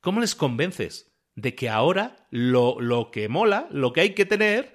¿Cómo 0.00 0.20
les 0.20 0.34
convences 0.34 1.12
de 1.34 1.54
que 1.54 1.68
ahora 1.68 2.26
lo, 2.30 2.80
lo 2.80 3.10
que 3.10 3.28
mola, 3.28 3.68
lo 3.70 3.92
que 3.92 4.00
hay 4.00 4.14
que 4.14 4.24
tener 4.24 4.72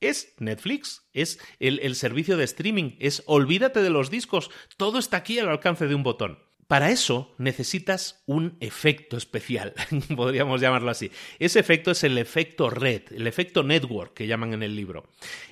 es 0.00 0.34
Netflix, 0.38 1.08
es 1.12 1.38
el, 1.60 1.78
el 1.80 1.94
servicio 1.94 2.36
de 2.36 2.44
streaming, 2.44 2.96
es 2.98 3.22
olvídate 3.26 3.82
de 3.82 3.90
los 3.90 4.10
discos, 4.10 4.50
todo 4.76 4.98
está 4.98 5.18
aquí 5.18 5.38
al 5.38 5.48
alcance 5.48 5.86
de 5.86 5.94
un 5.94 6.02
botón? 6.02 6.38
Para 6.72 6.90
eso 6.90 7.34
necesitas 7.36 8.22
un 8.24 8.56
efecto 8.60 9.18
especial, 9.18 9.74
podríamos 10.16 10.58
llamarlo 10.58 10.90
así. 10.90 11.10
Ese 11.38 11.60
efecto 11.60 11.90
es 11.90 12.02
el 12.02 12.16
efecto 12.16 12.70
red, 12.70 13.02
el 13.10 13.26
efecto 13.26 13.62
network 13.62 14.14
que 14.14 14.26
llaman 14.26 14.54
en 14.54 14.62
el 14.62 14.74
libro. 14.74 15.04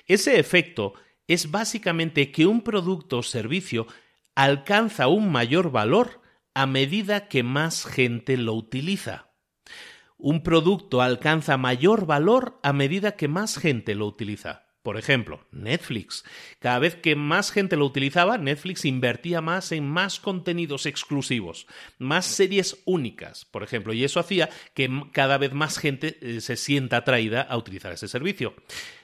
Ese 0.06 0.40
efecto 0.40 0.94
es 1.28 1.50
básicamente 1.50 2.32
que 2.32 2.46
un 2.46 2.62
producto 2.62 3.18
o 3.18 3.22
servicio 3.22 3.86
alcanza 4.34 5.08
un 5.08 5.30
mayor 5.30 5.70
valor 5.70 6.22
a 6.54 6.64
medida 6.64 7.28
que 7.28 7.42
más 7.42 7.84
gente 7.84 8.38
lo 8.38 8.54
utiliza. 8.54 9.30
Un 10.16 10.42
producto 10.42 11.02
alcanza 11.02 11.58
mayor 11.58 12.06
valor 12.06 12.58
a 12.62 12.72
medida 12.72 13.16
que 13.16 13.28
más 13.28 13.58
gente 13.58 13.94
lo 13.94 14.06
utiliza. 14.06 14.69
Por 14.82 14.96
ejemplo, 14.96 15.46
Netflix. 15.52 16.24
Cada 16.58 16.78
vez 16.78 16.94
que 16.94 17.14
más 17.14 17.50
gente 17.50 17.76
lo 17.76 17.84
utilizaba, 17.84 18.38
Netflix 18.38 18.86
invertía 18.86 19.42
más 19.42 19.72
en 19.72 19.86
más 19.86 20.20
contenidos 20.20 20.86
exclusivos, 20.86 21.66
más 21.98 22.24
series 22.24 22.80
únicas, 22.86 23.44
por 23.44 23.62
ejemplo, 23.62 23.92
y 23.92 24.04
eso 24.04 24.20
hacía 24.20 24.48
que 24.72 24.88
cada 25.12 25.36
vez 25.36 25.52
más 25.52 25.78
gente 25.78 26.18
eh, 26.22 26.40
se 26.40 26.56
sienta 26.56 26.98
atraída 26.98 27.42
a 27.42 27.58
utilizar 27.58 27.92
ese 27.92 28.08
servicio. 28.08 28.54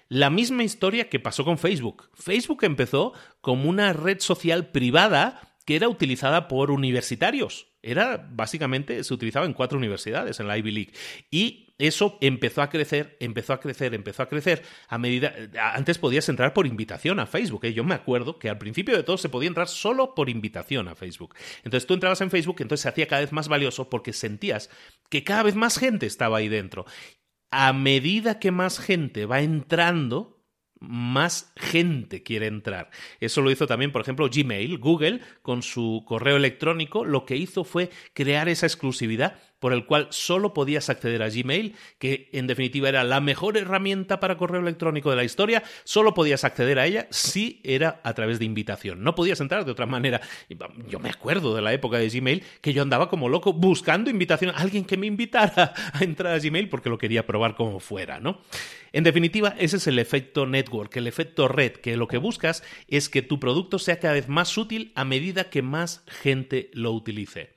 La 0.08 0.30
misma 0.30 0.64
historia 0.64 1.10
que 1.10 1.20
pasó 1.20 1.44
con 1.44 1.58
Facebook. 1.58 2.10
Facebook 2.14 2.64
empezó 2.64 3.12
como 3.40 3.68
una 3.68 3.92
red 3.92 4.20
social 4.20 4.68
privada 4.68 5.56
que 5.66 5.76
era 5.76 5.88
utilizada 5.88 6.48
por 6.48 6.70
universitarios. 6.70 7.66
Era 7.82 8.28
básicamente, 8.30 9.02
se 9.04 9.12
utilizaba 9.12 9.46
en 9.46 9.52
cuatro 9.52 9.76
universidades 9.76 10.40
en 10.40 10.46
la 10.46 10.56
Ivy 10.56 10.70
League. 10.70 10.92
Y 11.30 11.65
eso 11.78 12.16
empezó 12.22 12.62
a 12.62 12.70
crecer, 12.70 13.16
empezó 13.20 13.52
a 13.52 13.60
crecer, 13.60 13.94
empezó 13.94 14.22
a 14.22 14.28
crecer 14.28 14.62
a 14.88 14.96
medida. 14.96 15.34
Antes 15.74 15.98
podías 15.98 16.28
entrar 16.28 16.54
por 16.54 16.66
invitación 16.66 17.20
a 17.20 17.26
Facebook. 17.26 17.64
¿eh? 17.66 17.74
Yo 17.74 17.84
me 17.84 17.94
acuerdo 17.94 18.38
que 18.38 18.48
al 18.48 18.56
principio 18.56 18.96
de 18.96 19.02
todo 19.02 19.18
se 19.18 19.28
podía 19.28 19.48
entrar 19.48 19.68
solo 19.68 20.14
por 20.14 20.30
invitación 20.30 20.88
a 20.88 20.94
Facebook. 20.94 21.34
Entonces 21.64 21.86
tú 21.86 21.94
entrabas 21.94 22.20
en 22.22 22.30
Facebook, 22.30 22.56
entonces 22.60 22.82
se 22.82 22.88
hacía 22.88 23.06
cada 23.06 23.20
vez 23.20 23.32
más 23.32 23.48
valioso 23.48 23.90
porque 23.90 24.14
sentías 24.14 24.70
que 25.10 25.22
cada 25.22 25.42
vez 25.42 25.54
más 25.54 25.78
gente 25.78 26.06
estaba 26.06 26.38
ahí 26.38 26.48
dentro. 26.48 26.86
A 27.50 27.72
medida 27.74 28.38
que 28.38 28.50
más 28.50 28.78
gente 28.78 29.26
va 29.26 29.40
entrando, 29.40 30.35
más 30.80 31.52
gente 31.56 32.22
quiere 32.22 32.46
entrar. 32.46 32.90
Eso 33.20 33.40
lo 33.40 33.50
hizo 33.50 33.66
también, 33.66 33.92
por 33.92 34.02
ejemplo, 34.02 34.28
Gmail, 34.32 34.78
Google, 34.78 35.20
con 35.42 35.62
su 35.62 36.04
correo 36.06 36.36
electrónico, 36.36 37.04
lo 37.04 37.24
que 37.24 37.36
hizo 37.36 37.64
fue 37.64 37.90
crear 38.12 38.48
esa 38.48 38.66
exclusividad 38.66 39.38
por 39.58 39.72
el 39.72 39.86
cual 39.86 40.08
solo 40.10 40.52
podías 40.52 40.90
acceder 40.90 41.22
a 41.22 41.30
Gmail, 41.30 41.74
que 41.98 42.28
en 42.32 42.46
definitiva 42.46 42.88
era 42.88 43.04
la 43.04 43.20
mejor 43.20 43.56
herramienta 43.56 44.20
para 44.20 44.36
correo 44.36 44.60
electrónico 44.60 45.10
de 45.10 45.16
la 45.16 45.24
historia, 45.24 45.62
solo 45.84 46.14
podías 46.14 46.44
acceder 46.44 46.78
a 46.78 46.86
ella 46.86 47.06
si 47.10 47.60
era 47.64 48.00
a 48.04 48.12
través 48.14 48.38
de 48.38 48.44
invitación. 48.44 49.02
No 49.02 49.14
podías 49.14 49.40
entrar 49.40 49.64
de 49.64 49.72
otra 49.72 49.86
manera. 49.86 50.20
Yo 50.88 50.98
me 50.98 51.08
acuerdo 51.08 51.54
de 51.54 51.62
la 51.62 51.72
época 51.72 51.98
de 51.98 52.08
Gmail 52.08 52.42
que 52.60 52.74
yo 52.74 52.82
andaba 52.82 53.08
como 53.08 53.28
loco 53.28 53.52
buscando 53.52 54.10
invitación, 54.10 54.52
alguien 54.54 54.84
que 54.84 54.96
me 54.96 55.06
invitara 55.06 55.72
a 55.92 56.04
entrar 56.04 56.34
a 56.34 56.38
Gmail 56.38 56.68
porque 56.68 56.90
lo 56.90 56.98
quería 56.98 57.26
probar 57.26 57.54
como 57.54 57.80
fuera, 57.80 58.20
¿no? 58.20 58.42
En 58.96 59.04
definitiva, 59.04 59.54
ese 59.58 59.76
es 59.76 59.86
el 59.88 59.98
efecto 59.98 60.46
network, 60.46 60.96
el 60.96 61.06
efecto 61.06 61.48
red, 61.48 61.72
que 61.72 61.98
lo 61.98 62.08
que 62.08 62.16
buscas 62.16 62.62
es 62.88 63.10
que 63.10 63.20
tu 63.20 63.38
producto 63.38 63.78
sea 63.78 64.00
cada 64.00 64.14
vez 64.14 64.30
más 64.30 64.56
útil 64.56 64.92
a 64.94 65.04
medida 65.04 65.50
que 65.50 65.60
más 65.60 66.02
gente 66.06 66.70
lo 66.72 66.92
utilice. 66.92 67.55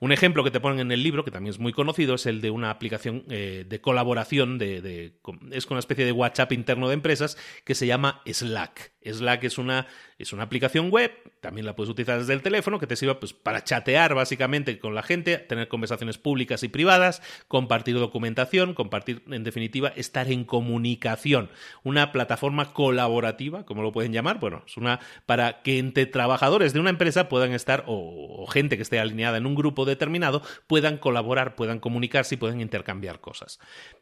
Un 0.00 0.12
ejemplo 0.12 0.44
que 0.44 0.50
te 0.50 0.60
ponen 0.60 0.78
en 0.78 0.92
el 0.92 1.02
libro, 1.02 1.24
que 1.24 1.32
también 1.32 1.50
es 1.50 1.58
muy 1.58 1.72
conocido, 1.72 2.14
es 2.14 2.26
el 2.26 2.40
de 2.40 2.50
una 2.50 2.70
aplicación 2.70 3.24
eh, 3.30 3.64
de 3.68 3.80
colaboración, 3.80 4.56
de, 4.56 5.12
es 5.50 5.66
una 5.66 5.80
especie 5.80 6.04
de 6.04 6.12
WhatsApp 6.12 6.52
interno 6.52 6.88
de 6.88 6.94
empresas 6.94 7.36
que 7.64 7.74
se 7.74 7.86
llama 7.86 8.22
Slack. 8.24 8.92
Slack 9.04 9.44
es 9.44 9.58
una, 9.58 9.86
es 10.18 10.32
una 10.32 10.44
aplicación 10.44 10.90
web, 10.90 11.12
también 11.40 11.66
la 11.66 11.74
puedes 11.74 11.90
utilizar 11.90 12.18
desde 12.18 12.34
el 12.34 12.42
teléfono, 12.42 12.78
que 12.78 12.86
te 12.86 12.94
sirve 12.94 13.14
pues, 13.16 13.32
para 13.32 13.64
chatear 13.64 14.14
básicamente 14.14 14.78
con 14.78 14.94
la 14.94 15.02
gente, 15.02 15.38
tener 15.38 15.68
conversaciones 15.68 16.18
públicas 16.18 16.62
y 16.62 16.68
privadas, 16.68 17.22
compartir 17.48 17.96
documentación, 17.96 18.74
compartir, 18.74 19.22
en 19.28 19.44
definitiva, 19.44 19.88
estar 19.96 20.30
en 20.30 20.44
comunicación. 20.44 21.50
Una 21.82 22.12
plataforma 22.12 22.72
colaborativa, 22.72 23.64
como 23.64 23.82
lo 23.82 23.92
pueden 23.92 24.12
llamar, 24.12 24.38
bueno, 24.38 24.62
es 24.66 24.76
una 24.76 25.00
para 25.26 25.62
que 25.62 25.78
entre 25.78 26.06
trabajadores 26.06 26.72
de 26.72 26.80
una 26.80 26.90
empresa 26.90 27.28
puedan 27.28 27.52
estar, 27.52 27.84
o, 27.86 28.42
o 28.42 28.46
gente 28.46 28.76
que 28.76 28.82
esté 28.82 29.00
alineada 29.00 29.38
en 29.38 29.46
un 29.46 29.54
grupo 29.54 29.87
determinado 29.88 30.42
puedan 30.66 30.98
colaborar, 30.98 31.56
puedan 31.56 31.80
comunicarse 31.80 32.34
y 32.34 32.38
puedan 32.38 32.60
intercambiar 32.60 33.20
cosas. 33.20 33.58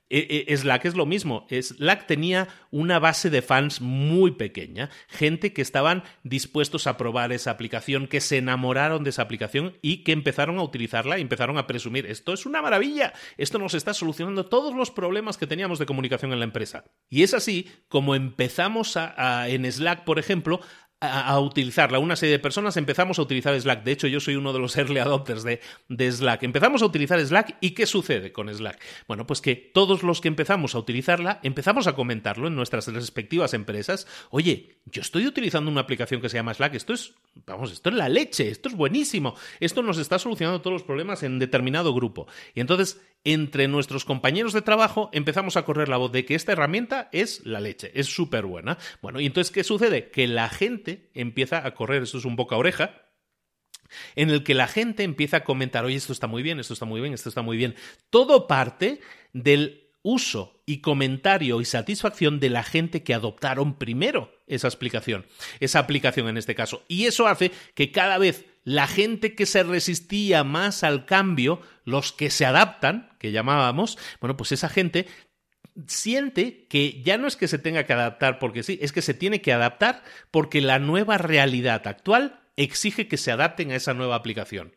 E, 0.08 0.44
e, 0.48 0.56
Slack 0.56 0.84
es 0.84 0.94
lo 0.94 1.04
mismo. 1.04 1.46
Slack 1.50 2.06
tenía 2.06 2.48
una 2.70 2.98
base 2.98 3.28
de 3.28 3.42
fans 3.42 3.80
muy 3.80 4.32
pequeña, 4.32 4.90
gente 5.08 5.52
que 5.52 5.62
estaban 5.62 6.04
dispuestos 6.22 6.86
a 6.86 6.96
probar 6.96 7.32
esa 7.32 7.50
aplicación, 7.50 8.06
que 8.06 8.20
se 8.20 8.38
enamoraron 8.38 9.02
de 9.02 9.10
esa 9.10 9.22
aplicación 9.22 9.76
y 9.82 10.04
que 10.04 10.12
empezaron 10.12 10.58
a 10.58 10.62
utilizarla 10.62 11.18
y 11.18 11.22
empezaron 11.22 11.58
a 11.58 11.66
presumir, 11.66 12.06
esto 12.06 12.32
es 12.32 12.46
una 12.46 12.62
maravilla, 12.62 13.14
esto 13.36 13.58
nos 13.58 13.74
está 13.74 13.94
solucionando 13.94 14.46
todos 14.46 14.74
los 14.74 14.90
problemas 14.90 15.36
que 15.36 15.46
teníamos 15.46 15.78
de 15.78 15.86
comunicación 15.86 16.32
en 16.32 16.38
la 16.38 16.44
empresa. 16.44 16.84
Y 17.08 17.22
es 17.22 17.34
así 17.34 17.68
como 17.88 18.14
empezamos 18.14 18.96
en 18.96 19.70
Slack, 19.70 20.04
por 20.04 20.18
ejemplo, 20.18 20.60
a, 21.06 21.38
utilizarla. 21.40 21.98
Una 21.98 22.16
serie 22.16 22.32
de 22.32 22.38
personas 22.38 22.76
empezamos 22.76 23.18
a 23.18 23.22
utilizar 23.22 23.58
Slack. 23.58 23.84
De 23.84 23.92
hecho, 23.92 24.06
yo 24.06 24.20
soy 24.20 24.36
uno 24.36 24.52
de 24.52 24.58
los 24.58 24.76
early 24.78 24.98
adopters 24.98 25.42
de, 25.42 25.60
de, 25.88 26.12
Slack. 26.12 26.42
Empezamos 26.42 26.82
a 26.82 26.86
utilizar 26.86 27.24
Slack 27.24 27.56
y 27.60 27.70
¿qué 27.70 27.86
sucede 27.86 28.32
con 28.32 28.52
Slack? 28.52 28.80
Bueno, 29.08 29.26
pues 29.26 29.40
que 29.40 29.54
todos 29.56 30.02
los 30.02 30.20
que 30.20 30.28
empezamos 30.28 30.74
a 30.74 30.78
utilizarla, 30.78 31.40
empezamos 31.42 31.86
a 31.86 31.94
comentarlo 31.94 32.48
en 32.48 32.54
nuestras 32.54 32.86
respectivas 32.88 33.54
empresas. 33.54 34.06
Oye, 34.30 34.76
yo 34.86 35.02
estoy 35.02 35.26
utilizando 35.26 35.70
una 35.70 35.80
aplicación 35.80 36.20
que 36.20 36.28
se 36.28 36.36
llama 36.36 36.54
Slack. 36.54 36.74
Esto 36.74 36.92
es, 36.92 37.14
vamos, 37.46 37.72
esto 37.72 37.90
es 37.90 37.96
la 37.96 38.08
leche. 38.08 38.48
Esto 38.48 38.68
es 38.68 38.74
buenísimo. 38.74 39.34
Esto 39.60 39.82
nos 39.82 39.98
está 39.98 40.18
solucionando 40.18 40.60
todos 40.60 40.74
los 40.74 40.82
problemas 40.82 41.22
en 41.22 41.38
determinado 41.38 41.94
grupo. 41.94 42.26
Y 42.54 42.60
entonces 42.60 43.00
entre 43.26 43.66
nuestros 43.66 44.04
compañeros 44.04 44.52
de 44.52 44.62
trabajo 44.62 45.10
empezamos 45.12 45.56
a 45.56 45.64
correr 45.64 45.88
la 45.88 45.96
voz 45.96 46.12
de 46.12 46.24
que 46.24 46.36
esta 46.36 46.52
herramienta 46.52 47.08
es 47.10 47.44
la 47.44 47.58
leche, 47.58 47.90
es 47.94 48.06
súper 48.06 48.46
buena. 48.46 48.78
Bueno, 49.02 49.20
y 49.20 49.26
entonces, 49.26 49.52
¿qué 49.52 49.64
sucede? 49.64 50.10
Que 50.10 50.28
la 50.28 50.48
gente 50.48 51.10
empieza 51.12 51.66
a 51.66 51.74
correr, 51.74 52.04
esto 52.04 52.18
es 52.18 52.24
un 52.24 52.36
boca 52.36 52.56
oreja, 52.56 53.02
en 54.14 54.30
el 54.30 54.44
que 54.44 54.54
la 54.54 54.68
gente 54.68 55.02
empieza 55.02 55.38
a 55.38 55.44
comentar, 55.44 55.84
oye, 55.84 55.96
esto 55.96 56.12
está 56.12 56.28
muy 56.28 56.44
bien, 56.44 56.60
esto 56.60 56.72
está 56.72 56.86
muy 56.86 57.00
bien, 57.00 57.12
esto 57.14 57.28
está 57.28 57.42
muy 57.42 57.56
bien. 57.56 57.74
Todo 58.10 58.46
parte 58.46 59.00
del 59.32 59.90
uso 60.02 60.62
y 60.64 60.80
comentario 60.80 61.60
y 61.60 61.64
satisfacción 61.64 62.38
de 62.38 62.50
la 62.50 62.62
gente 62.62 63.02
que 63.02 63.12
adoptaron 63.12 63.76
primero 63.76 64.32
esa 64.46 64.68
explicación, 64.68 65.26
esa 65.58 65.80
aplicación 65.80 66.28
en 66.28 66.36
este 66.36 66.54
caso. 66.54 66.84
Y 66.86 67.06
eso 67.06 67.26
hace 67.26 67.50
que 67.74 67.90
cada 67.90 68.18
vez 68.18 68.46
la 68.66 68.88
gente 68.88 69.36
que 69.36 69.46
se 69.46 69.62
resistía 69.62 70.42
más 70.42 70.82
al 70.82 71.06
cambio, 71.06 71.60
los 71.84 72.10
que 72.10 72.30
se 72.30 72.44
adaptan, 72.44 73.10
que 73.20 73.30
llamábamos, 73.30 73.96
bueno, 74.20 74.36
pues 74.36 74.50
esa 74.50 74.68
gente 74.68 75.06
siente 75.86 76.66
que 76.66 77.00
ya 77.04 77.16
no 77.16 77.28
es 77.28 77.36
que 77.36 77.46
se 77.46 77.60
tenga 77.60 77.84
que 77.84 77.92
adaptar 77.92 78.40
porque 78.40 78.64
sí, 78.64 78.76
es 78.82 78.90
que 78.90 79.02
se 79.02 79.14
tiene 79.14 79.40
que 79.40 79.52
adaptar 79.52 80.02
porque 80.32 80.60
la 80.60 80.80
nueva 80.80 81.16
realidad 81.16 81.86
actual 81.86 82.40
exige 82.56 83.06
que 83.06 83.18
se 83.18 83.30
adapten 83.30 83.70
a 83.70 83.76
esa 83.76 83.94
nueva 83.94 84.16
aplicación. 84.16 84.72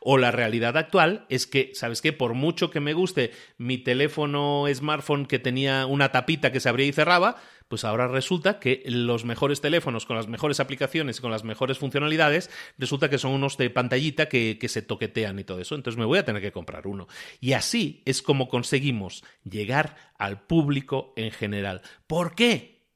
O 0.00 0.16
la 0.16 0.30
realidad 0.30 0.78
actual 0.78 1.26
es 1.28 1.46
que, 1.46 1.72
¿sabes 1.74 2.00
qué? 2.00 2.14
Por 2.14 2.32
mucho 2.32 2.70
que 2.70 2.80
me 2.80 2.94
guste 2.94 3.32
mi 3.58 3.76
teléfono 3.76 4.64
smartphone 4.72 5.26
que 5.26 5.38
tenía 5.38 5.84
una 5.84 6.10
tapita 6.10 6.52
que 6.52 6.60
se 6.60 6.70
abría 6.70 6.86
y 6.86 6.92
cerraba, 6.92 7.36
pues 7.68 7.84
ahora 7.84 8.08
resulta 8.08 8.58
que 8.60 8.82
los 8.86 9.24
mejores 9.24 9.60
teléfonos 9.60 10.06
con 10.06 10.16
las 10.16 10.28
mejores 10.28 10.60
aplicaciones 10.60 11.18
y 11.18 11.20
con 11.20 11.30
las 11.30 11.44
mejores 11.44 11.78
funcionalidades, 11.78 12.50
resulta 12.78 13.10
que 13.10 13.18
son 13.18 13.32
unos 13.32 13.56
de 13.56 13.70
pantallita 13.70 14.28
que, 14.28 14.58
que 14.58 14.68
se 14.68 14.82
toquetean 14.82 15.38
y 15.38 15.44
todo 15.44 15.60
eso. 15.60 15.74
Entonces 15.74 15.98
me 15.98 16.04
voy 16.04 16.18
a 16.18 16.24
tener 16.24 16.42
que 16.42 16.52
comprar 16.52 16.86
uno. 16.86 17.08
Y 17.40 17.52
así 17.52 18.02
es 18.06 18.22
como 18.22 18.48
conseguimos 18.48 19.24
llegar 19.44 19.96
al 20.18 20.42
público 20.46 21.12
en 21.16 21.30
general. 21.30 21.82
¿Por 22.06 22.34
qué? 22.34 22.86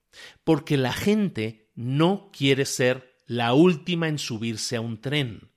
Porque 0.44 0.76
la 0.76 0.92
gente 0.92 1.70
no 1.74 2.30
quiere 2.32 2.64
ser 2.64 3.16
la 3.26 3.54
última 3.54 4.08
en 4.08 4.18
subirse 4.18 4.76
a 4.76 4.80
un 4.80 5.00
tren 5.00 5.50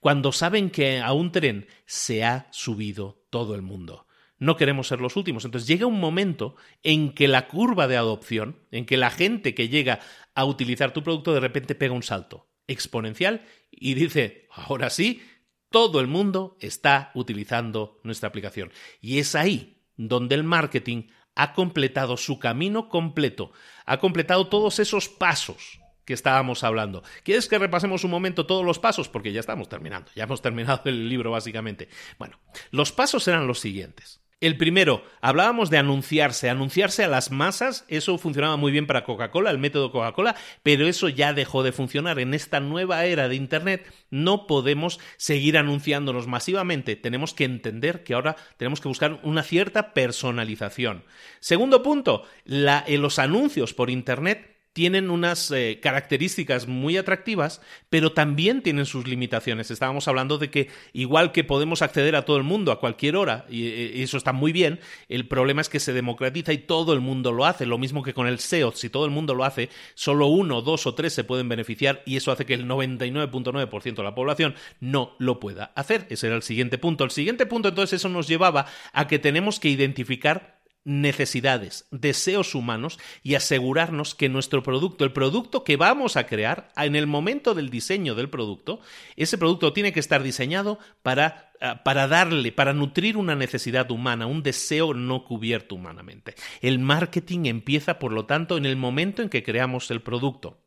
cuando 0.00 0.32
saben 0.32 0.70
que 0.70 1.00
a 1.00 1.12
un 1.12 1.32
tren 1.32 1.66
se 1.86 2.24
ha 2.24 2.48
subido 2.50 3.26
todo 3.30 3.54
el 3.54 3.62
mundo. 3.62 4.06
No 4.40 4.56
queremos 4.56 4.88
ser 4.88 5.00
los 5.00 5.16
últimos. 5.16 5.44
Entonces 5.44 5.68
llega 5.68 5.86
un 5.86 6.00
momento 6.00 6.56
en 6.82 7.12
que 7.12 7.28
la 7.28 7.46
curva 7.46 7.86
de 7.86 7.96
adopción, 7.96 8.58
en 8.72 8.86
que 8.86 8.96
la 8.96 9.10
gente 9.10 9.54
que 9.54 9.68
llega 9.68 10.00
a 10.34 10.44
utilizar 10.44 10.92
tu 10.92 11.04
producto 11.04 11.32
de 11.32 11.40
repente 11.40 11.76
pega 11.76 11.94
un 11.94 12.02
salto 12.02 12.48
exponencial 12.66 13.44
y 13.70 13.94
dice, 13.94 14.48
ahora 14.50 14.90
sí, 14.90 15.22
todo 15.70 16.00
el 16.00 16.06
mundo 16.06 16.56
está 16.60 17.12
utilizando 17.14 18.00
nuestra 18.02 18.30
aplicación. 18.30 18.72
Y 19.00 19.18
es 19.18 19.34
ahí 19.34 19.82
donde 19.96 20.34
el 20.34 20.42
marketing 20.42 21.08
ha 21.34 21.52
completado 21.52 22.16
su 22.16 22.38
camino 22.38 22.88
completo, 22.88 23.52
ha 23.86 23.98
completado 23.98 24.48
todos 24.48 24.78
esos 24.78 25.08
pasos 25.08 25.80
que 26.04 26.14
estábamos 26.14 26.64
hablando. 26.64 27.02
¿Quieres 27.22 27.46
que 27.46 27.58
repasemos 27.58 28.04
un 28.04 28.10
momento 28.10 28.46
todos 28.46 28.64
los 28.64 28.78
pasos? 28.78 29.08
Porque 29.08 29.32
ya 29.32 29.40
estamos 29.40 29.68
terminando, 29.68 30.10
ya 30.14 30.24
hemos 30.24 30.42
terminado 30.42 30.82
el 30.86 31.08
libro 31.08 31.30
básicamente. 31.30 31.88
Bueno, 32.18 32.40
los 32.70 32.90
pasos 32.90 33.28
eran 33.28 33.46
los 33.46 33.60
siguientes. 33.60 34.19
El 34.40 34.56
primero, 34.56 35.04
hablábamos 35.20 35.68
de 35.68 35.76
anunciarse, 35.76 36.48
anunciarse 36.48 37.04
a 37.04 37.08
las 37.08 37.30
masas, 37.30 37.84
eso 37.88 38.16
funcionaba 38.16 38.56
muy 38.56 38.72
bien 38.72 38.86
para 38.86 39.04
Coca-Cola, 39.04 39.50
el 39.50 39.58
método 39.58 39.92
Coca-Cola, 39.92 40.34
pero 40.62 40.88
eso 40.88 41.10
ya 41.10 41.34
dejó 41.34 41.62
de 41.62 41.72
funcionar. 41.72 42.18
En 42.18 42.32
esta 42.32 42.58
nueva 42.58 43.04
era 43.04 43.28
de 43.28 43.34
Internet 43.34 43.92
no 44.08 44.46
podemos 44.46 44.98
seguir 45.18 45.58
anunciándonos 45.58 46.26
masivamente, 46.26 46.96
tenemos 46.96 47.34
que 47.34 47.44
entender 47.44 48.02
que 48.02 48.14
ahora 48.14 48.36
tenemos 48.56 48.80
que 48.80 48.88
buscar 48.88 49.20
una 49.24 49.42
cierta 49.42 49.92
personalización. 49.92 51.04
Segundo 51.40 51.82
punto, 51.82 52.24
en 52.46 53.02
los 53.02 53.18
anuncios 53.18 53.74
por 53.74 53.90
Internet 53.90 54.59
tienen 54.80 55.10
unas 55.10 55.50
eh, 55.50 55.78
características 55.82 56.66
muy 56.66 56.96
atractivas, 56.96 57.60
pero 57.90 58.12
también 58.12 58.62
tienen 58.62 58.86
sus 58.86 59.06
limitaciones. 59.06 59.70
Estábamos 59.70 60.08
hablando 60.08 60.38
de 60.38 60.48
que 60.48 60.70
igual 60.94 61.32
que 61.32 61.44
podemos 61.44 61.82
acceder 61.82 62.16
a 62.16 62.24
todo 62.24 62.38
el 62.38 62.44
mundo 62.44 62.72
a 62.72 62.80
cualquier 62.80 63.16
hora, 63.16 63.44
y, 63.50 63.66
y, 63.66 64.02
eso 64.02 64.16
está 64.16 64.32
muy 64.32 64.52
bien, 64.52 64.80
el 65.10 65.28
problema 65.28 65.60
es 65.60 65.68
que 65.68 65.80
se 65.80 65.92
democratiza 65.92 66.54
y 66.54 66.56
todo 66.56 66.94
el 66.94 67.00
mundo 67.00 67.30
lo 67.30 67.44
hace. 67.44 67.66
Lo 67.66 67.76
mismo 67.76 68.02
que 68.02 68.14
con 68.14 68.26
el 68.26 68.38
SEO, 68.38 68.72
si 68.72 68.88
todo 68.88 69.04
el 69.04 69.10
mundo 69.10 69.34
lo 69.34 69.44
hace, 69.44 69.68
solo 69.92 70.28
uno, 70.28 70.62
dos 70.62 70.86
o 70.86 70.94
tres 70.94 71.12
se 71.12 71.24
pueden 71.24 71.50
beneficiar 71.50 72.02
y 72.06 72.16
eso 72.16 72.32
hace 72.32 72.46
que 72.46 72.54
el 72.54 72.66
99.9% 72.66 73.96
de 73.96 74.02
la 74.02 74.14
población 74.14 74.54
no 74.80 75.14
lo 75.18 75.40
pueda 75.40 75.72
hacer. 75.74 76.06
Ese 76.08 76.28
era 76.28 76.36
el 76.36 76.42
siguiente 76.42 76.78
punto. 76.78 77.04
El 77.04 77.10
siguiente 77.10 77.44
punto 77.44 77.68
entonces 77.68 78.00
eso 78.00 78.08
nos 78.08 78.26
llevaba 78.26 78.64
a 78.94 79.06
que 79.06 79.18
tenemos 79.18 79.60
que 79.60 79.68
identificar 79.68 80.59
necesidades, 80.84 81.86
deseos 81.90 82.54
humanos 82.54 82.98
y 83.22 83.34
asegurarnos 83.34 84.14
que 84.14 84.28
nuestro 84.28 84.62
producto, 84.62 85.04
el 85.04 85.12
producto 85.12 85.62
que 85.62 85.76
vamos 85.76 86.16
a 86.16 86.26
crear, 86.26 86.72
en 86.76 86.96
el 86.96 87.06
momento 87.06 87.54
del 87.54 87.70
diseño 87.70 88.14
del 88.14 88.30
producto, 88.30 88.80
ese 89.16 89.38
producto 89.38 89.72
tiene 89.72 89.92
que 89.92 90.00
estar 90.00 90.22
diseñado 90.22 90.78
para, 91.02 91.52
ah, 91.60 91.82
para 91.84 92.08
darle, 92.08 92.52
para 92.52 92.72
nutrir 92.72 93.16
una 93.16 93.34
necesidad 93.34 93.90
humana, 93.90 94.26
un 94.26 94.42
deseo 94.42 94.94
no 94.94 95.24
cubierto 95.24 95.74
humanamente. 95.74 96.34
El 96.62 96.78
marketing 96.78 97.46
empieza, 97.46 97.98
por 97.98 98.12
lo 98.12 98.26
tanto, 98.26 98.56
en 98.56 98.66
el 98.66 98.76
momento 98.76 99.22
en 99.22 99.28
que 99.28 99.42
creamos 99.42 99.90
el 99.90 100.00
producto. 100.00 100.58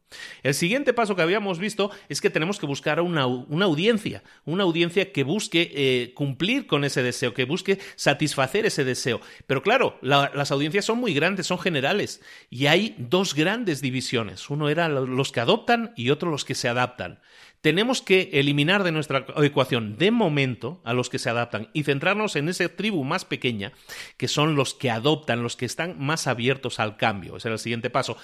El 0.43 0.53
siguiente 0.53 0.93
paso 0.93 1.15
que 1.15 1.21
habíamos 1.21 1.59
visto 1.59 1.91
es 2.09 2.21
que 2.21 2.29
tenemos 2.29 2.59
que 2.59 2.65
buscar 2.65 3.01
una, 3.01 3.21
audiencia, 3.21 4.23
una 4.45 4.63
audiencia 4.63 5.11
que 5.11 5.23
busque 5.23 5.71
eh, 5.73 6.13
cumplir 6.13 6.67
con 6.67 6.83
ese 6.83 7.03
deseo, 7.03 7.33
que 7.33 7.45
busque 7.45 7.79
satisfacer 7.95 8.65
ese 8.65 8.83
deseo. 8.83 9.21
Pero 9.47 9.61
claro, 9.61 9.97
las 10.01 10.51
audiencias 10.51 10.85
son 10.85 10.99
muy 10.99 11.13
grandes, 11.13 11.47
son 11.47 11.59
generales, 11.59 12.21
y 12.49 12.67
hay 12.67 12.95
dos 12.97 13.35
grandes 13.35 13.81
divisiones. 13.81 14.49
Uno 14.49 14.69
era 14.69 14.89
los 14.89 15.31
que 15.31 15.39
adoptan 15.39 15.93
y 15.95 16.09
otro 16.09 16.31
los 16.31 16.45
que 16.45 16.55
se 16.55 16.67
adaptan 16.67 17.19
tenemos 17.63 18.01
que 18.01 18.29
eliminar 18.33 18.83
de 18.83 18.91
nuestra 18.91 19.25
ecuación 19.37 19.97
de 19.97 20.11
momento 20.11 20.81
a 20.83 20.93
los 20.93 21.09
que 21.09 21.17
se 21.17 21.29
adaptan 21.29 21.69
y 21.71 21.83
centrarnos 21.83 22.35
en 22.35 22.49
esa 22.49 22.67
tribu 22.67 23.05
más 23.05 23.23
pequeña, 23.23 23.71
que 24.17 24.27
son 24.27 24.55
los 24.55 24.73
que 24.73 24.91
adoptan, 24.91 25.43
los 25.43 25.55
que 25.55 25.65
están 25.65 25.95
más 25.97 26.27
abiertos 26.27 26.81
al 26.81 26.97
cambio. 26.97 27.37
Ese 27.37 27.47
era 27.47 27.53
el 27.53 27.59
siguiente 27.59 27.89
paso. 27.89 28.17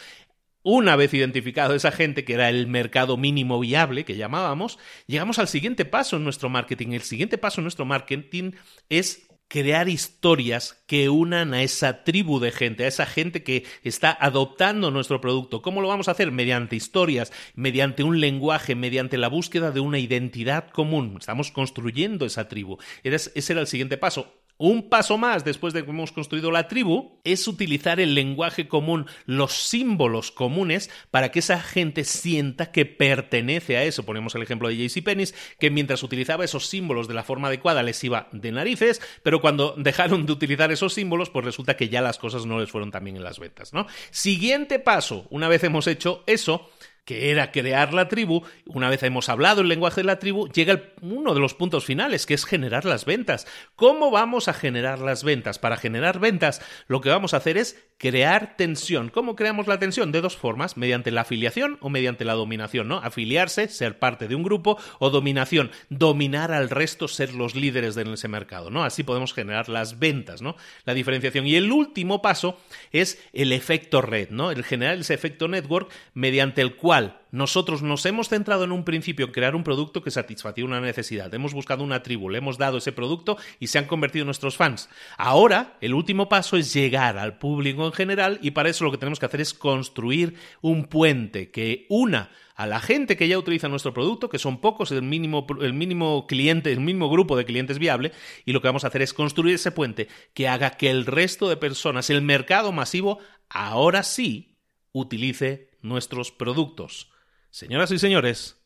Una 0.61 0.97
vez 0.97 1.13
identificado 1.13 1.73
esa 1.73 1.91
gente, 1.91 2.25
que 2.25 2.33
era 2.33 2.49
el 2.49 2.67
mercado 2.67 3.15
mínimo 3.15 3.59
viable 3.59 4.03
que 4.03 4.17
llamábamos, 4.17 4.77
llegamos 5.07 5.39
al 5.39 5.47
siguiente 5.47 5.85
paso 5.85 6.17
en 6.17 6.25
nuestro 6.25 6.49
marketing. 6.49 6.91
El 6.91 7.01
siguiente 7.01 7.37
paso 7.37 7.61
en 7.61 7.63
nuestro 7.63 7.85
marketing 7.85 8.51
es 8.89 9.29
crear 9.47 9.89
historias 9.89 10.83
que 10.85 11.09
unan 11.09 11.53
a 11.53 11.63
esa 11.63 12.03
tribu 12.03 12.39
de 12.39 12.51
gente, 12.51 12.85
a 12.85 12.87
esa 12.87 13.05
gente 13.05 13.41
que 13.41 13.65
está 13.83 14.15
adoptando 14.19 14.91
nuestro 14.91 15.21
producto. 15.21 15.61
¿Cómo 15.61 15.81
lo 15.81 15.87
vamos 15.87 16.07
a 16.07 16.11
hacer? 16.11 16.31
Mediante 16.31 16.75
historias, 16.75 17.33
mediante 17.55 18.03
un 18.03 18.19
lenguaje, 18.19 18.75
mediante 18.75 19.17
la 19.17 19.27
búsqueda 19.27 19.71
de 19.71 19.79
una 19.79 19.97
identidad 19.97 20.69
común. 20.69 21.17
Estamos 21.19 21.51
construyendo 21.51 22.25
esa 22.25 22.47
tribu. 22.47 22.77
Ese 23.03 23.53
era 23.53 23.61
el 23.61 23.67
siguiente 23.67 23.97
paso. 23.97 24.38
Un 24.61 24.89
paso 24.89 25.17
más 25.17 25.45
después 25.45 25.73
de 25.73 25.85
que 25.85 25.89
hemos 25.89 26.11
construido 26.11 26.51
la 26.51 26.67
tribu 26.67 27.21
es 27.23 27.47
utilizar 27.47 28.01
el 28.01 28.13
lenguaje 28.13 28.67
común, 28.67 29.05
los 29.25 29.53
símbolos 29.53 30.31
comunes, 30.33 30.89
para 31.11 31.31
que 31.31 31.39
esa 31.39 31.61
gente 31.61 32.03
sienta 32.03 32.69
que 32.69 32.85
pertenece 32.85 33.77
a 33.77 33.83
eso. 33.85 34.03
Ponemos 34.03 34.35
el 34.35 34.41
ejemplo 34.41 34.67
de 34.67 34.75
JCPenney, 34.75 35.27
que 35.59 35.71
mientras 35.71 36.03
utilizaba 36.03 36.43
esos 36.43 36.67
símbolos 36.67 37.07
de 37.07 37.13
la 37.13 37.23
forma 37.23 37.47
adecuada 37.47 37.83
les 37.83 38.03
iba 38.03 38.27
de 38.33 38.51
narices, 38.51 39.01
pero 39.23 39.39
cuando 39.39 39.75
dejaron 39.77 40.25
de 40.25 40.33
utilizar 40.33 40.73
esos 40.73 40.93
símbolos, 40.93 41.29
pues 41.29 41.45
resulta 41.45 41.77
que 41.77 41.87
ya 41.87 42.01
las 42.01 42.17
cosas 42.17 42.45
no 42.45 42.59
les 42.59 42.69
fueron 42.69 42.91
tan 42.91 43.05
bien 43.05 43.15
en 43.15 43.23
las 43.23 43.39
ventas, 43.39 43.71
¿no? 43.71 43.87
Siguiente 44.11 44.79
paso, 44.79 45.25
una 45.29 45.47
vez 45.47 45.63
hemos 45.63 45.87
hecho 45.87 46.21
eso, 46.27 46.69
que 47.09 47.31
era 47.31 47.51
crear 47.51 47.91
la 47.91 48.07
tribu, 48.07 48.43
una 48.67 48.87
vez 48.87 49.01
hemos 49.01 49.29
hablado 49.29 49.61
el 49.61 49.67
lenguaje 49.67 50.01
de 50.01 50.05
la 50.05 50.19
tribu, 50.19 50.47
llega 50.47 50.93
uno 51.01 51.33
de 51.33 51.39
los 51.39 51.55
puntos 51.55 51.83
finales, 51.83 52.27
que 52.27 52.35
es 52.35 52.45
generar 52.45 52.85
las 52.85 53.05
ventas. 53.05 53.47
¿Cómo 53.75 54.11
vamos 54.11 54.47
a 54.47 54.53
generar 54.53 54.99
las 54.99 55.23
ventas? 55.23 55.57
Para 55.57 55.75
generar 55.75 56.19
ventas, 56.19 56.61
lo 56.85 57.01
que 57.01 57.09
vamos 57.09 57.33
a 57.33 57.37
hacer 57.37 57.57
es 57.57 57.83
crear 57.97 58.57
tensión. 58.57 59.09
¿Cómo 59.09 59.35
creamos 59.35 59.65
la 59.65 59.79
tensión? 59.79 60.11
De 60.11 60.21
dos 60.21 60.37
formas, 60.37 60.77
mediante 60.77 61.09
la 61.09 61.21
afiliación 61.21 61.79
o 61.81 61.89
mediante 61.89 62.25
la 62.25 62.35
dominación, 62.35 62.87
¿no? 62.87 62.97
Afiliarse, 62.97 63.69
ser 63.69 63.97
parte 63.97 64.27
de 64.27 64.35
un 64.35 64.43
grupo, 64.43 64.77
o 64.99 65.09
dominación, 65.09 65.71
dominar 65.89 66.51
al 66.51 66.69
resto, 66.69 67.07
ser 67.07 67.33
los 67.33 67.55
líderes 67.55 67.95
de 67.95 68.03
ese 68.13 68.27
mercado, 68.27 68.69
¿no? 68.69 68.83
Así 68.83 69.01
podemos 69.01 69.33
generar 69.33 69.67
las 69.67 69.97
ventas, 69.97 70.43
¿no? 70.43 70.55
La 70.85 70.93
diferenciación. 70.93 71.47
Y 71.47 71.55
el 71.55 71.71
último 71.71 72.21
paso 72.21 72.59
es 72.91 73.19
el 73.33 73.51
efecto 73.51 73.99
red, 74.03 74.29
¿no? 74.29 74.51
El 74.51 74.63
generar 74.63 74.99
ese 74.99 75.15
efecto 75.15 75.47
network 75.47 75.91
mediante 76.13 76.61
el 76.61 76.75
cual 76.75 76.98
nosotros 77.31 77.81
nos 77.81 78.05
hemos 78.05 78.29
centrado 78.29 78.63
en 78.63 78.71
un 78.71 78.83
principio 78.83 79.25
en 79.25 79.31
crear 79.31 79.55
un 79.55 79.63
producto 79.63 80.01
que 80.01 80.11
satisfacía 80.11 80.65
una 80.65 80.81
necesidad. 80.81 81.33
Hemos 81.33 81.53
buscado 81.53 81.83
una 81.83 82.01
tribu, 82.01 82.29
le 82.29 82.39
hemos 82.39 82.57
dado 82.57 82.77
ese 82.77 82.91
producto 82.91 83.37
y 83.59 83.67
se 83.67 83.77
han 83.77 83.85
convertido 83.85 84.23
en 84.23 84.27
nuestros 84.27 84.57
fans. 84.57 84.89
Ahora, 85.17 85.77
el 85.81 85.93
último 85.93 86.29
paso 86.29 86.57
es 86.57 86.73
llegar 86.73 87.17
al 87.17 87.37
público 87.37 87.85
en 87.85 87.93
general 87.93 88.39
y 88.41 88.51
para 88.51 88.69
eso 88.69 88.83
lo 88.83 88.91
que 88.91 88.97
tenemos 88.97 89.19
que 89.19 89.25
hacer 89.25 89.41
es 89.41 89.53
construir 89.53 90.35
un 90.61 90.85
puente 90.85 91.51
que 91.51 91.85
una 91.89 92.31
a 92.55 92.65
la 92.67 92.81
gente 92.81 93.15
que 93.15 93.29
ya 93.29 93.37
utiliza 93.37 93.69
nuestro 93.69 93.93
producto, 93.93 94.27
que 94.27 94.37
son 94.37 94.59
pocos, 94.59 94.91
el 94.91 95.01
mínimo, 95.01 95.47
el 95.61 95.73
mínimo 95.73 96.27
cliente, 96.27 96.73
el 96.73 96.81
mismo 96.81 97.09
grupo 97.09 97.37
de 97.37 97.45
clientes 97.45 97.79
viable, 97.79 98.11
y 98.43 98.51
lo 98.51 98.61
que 98.61 98.67
vamos 98.67 98.83
a 98.83 98.87
hacer 98.87 99.01
es 99.01 99.13
construir 99.13 99.55
ese 99.55 99.71
puente 99.71 100.09
que 100.33 100.49
haga 100.49 100.71
que 100.71 100.89
el 100.89 101.05
resto 101.05 101.47
de 101.47 101.55
personas, 101.55 102.09
el 102.09 102.21
mercado 102.21 102.73
masivo, 102.73 103.19
ahora 103.47 104.03
sí 104.03 104.57
utilice 104.91 105.68
nuestros 105.81 106.31
productos. 106.31 107.11
Señoras 107.49 107.91
y 107.91 107.99
señores, 107.99 108.57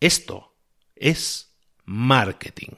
esto 0.00 0.56
es 0.96 1.56
marketing. 1.84 2.72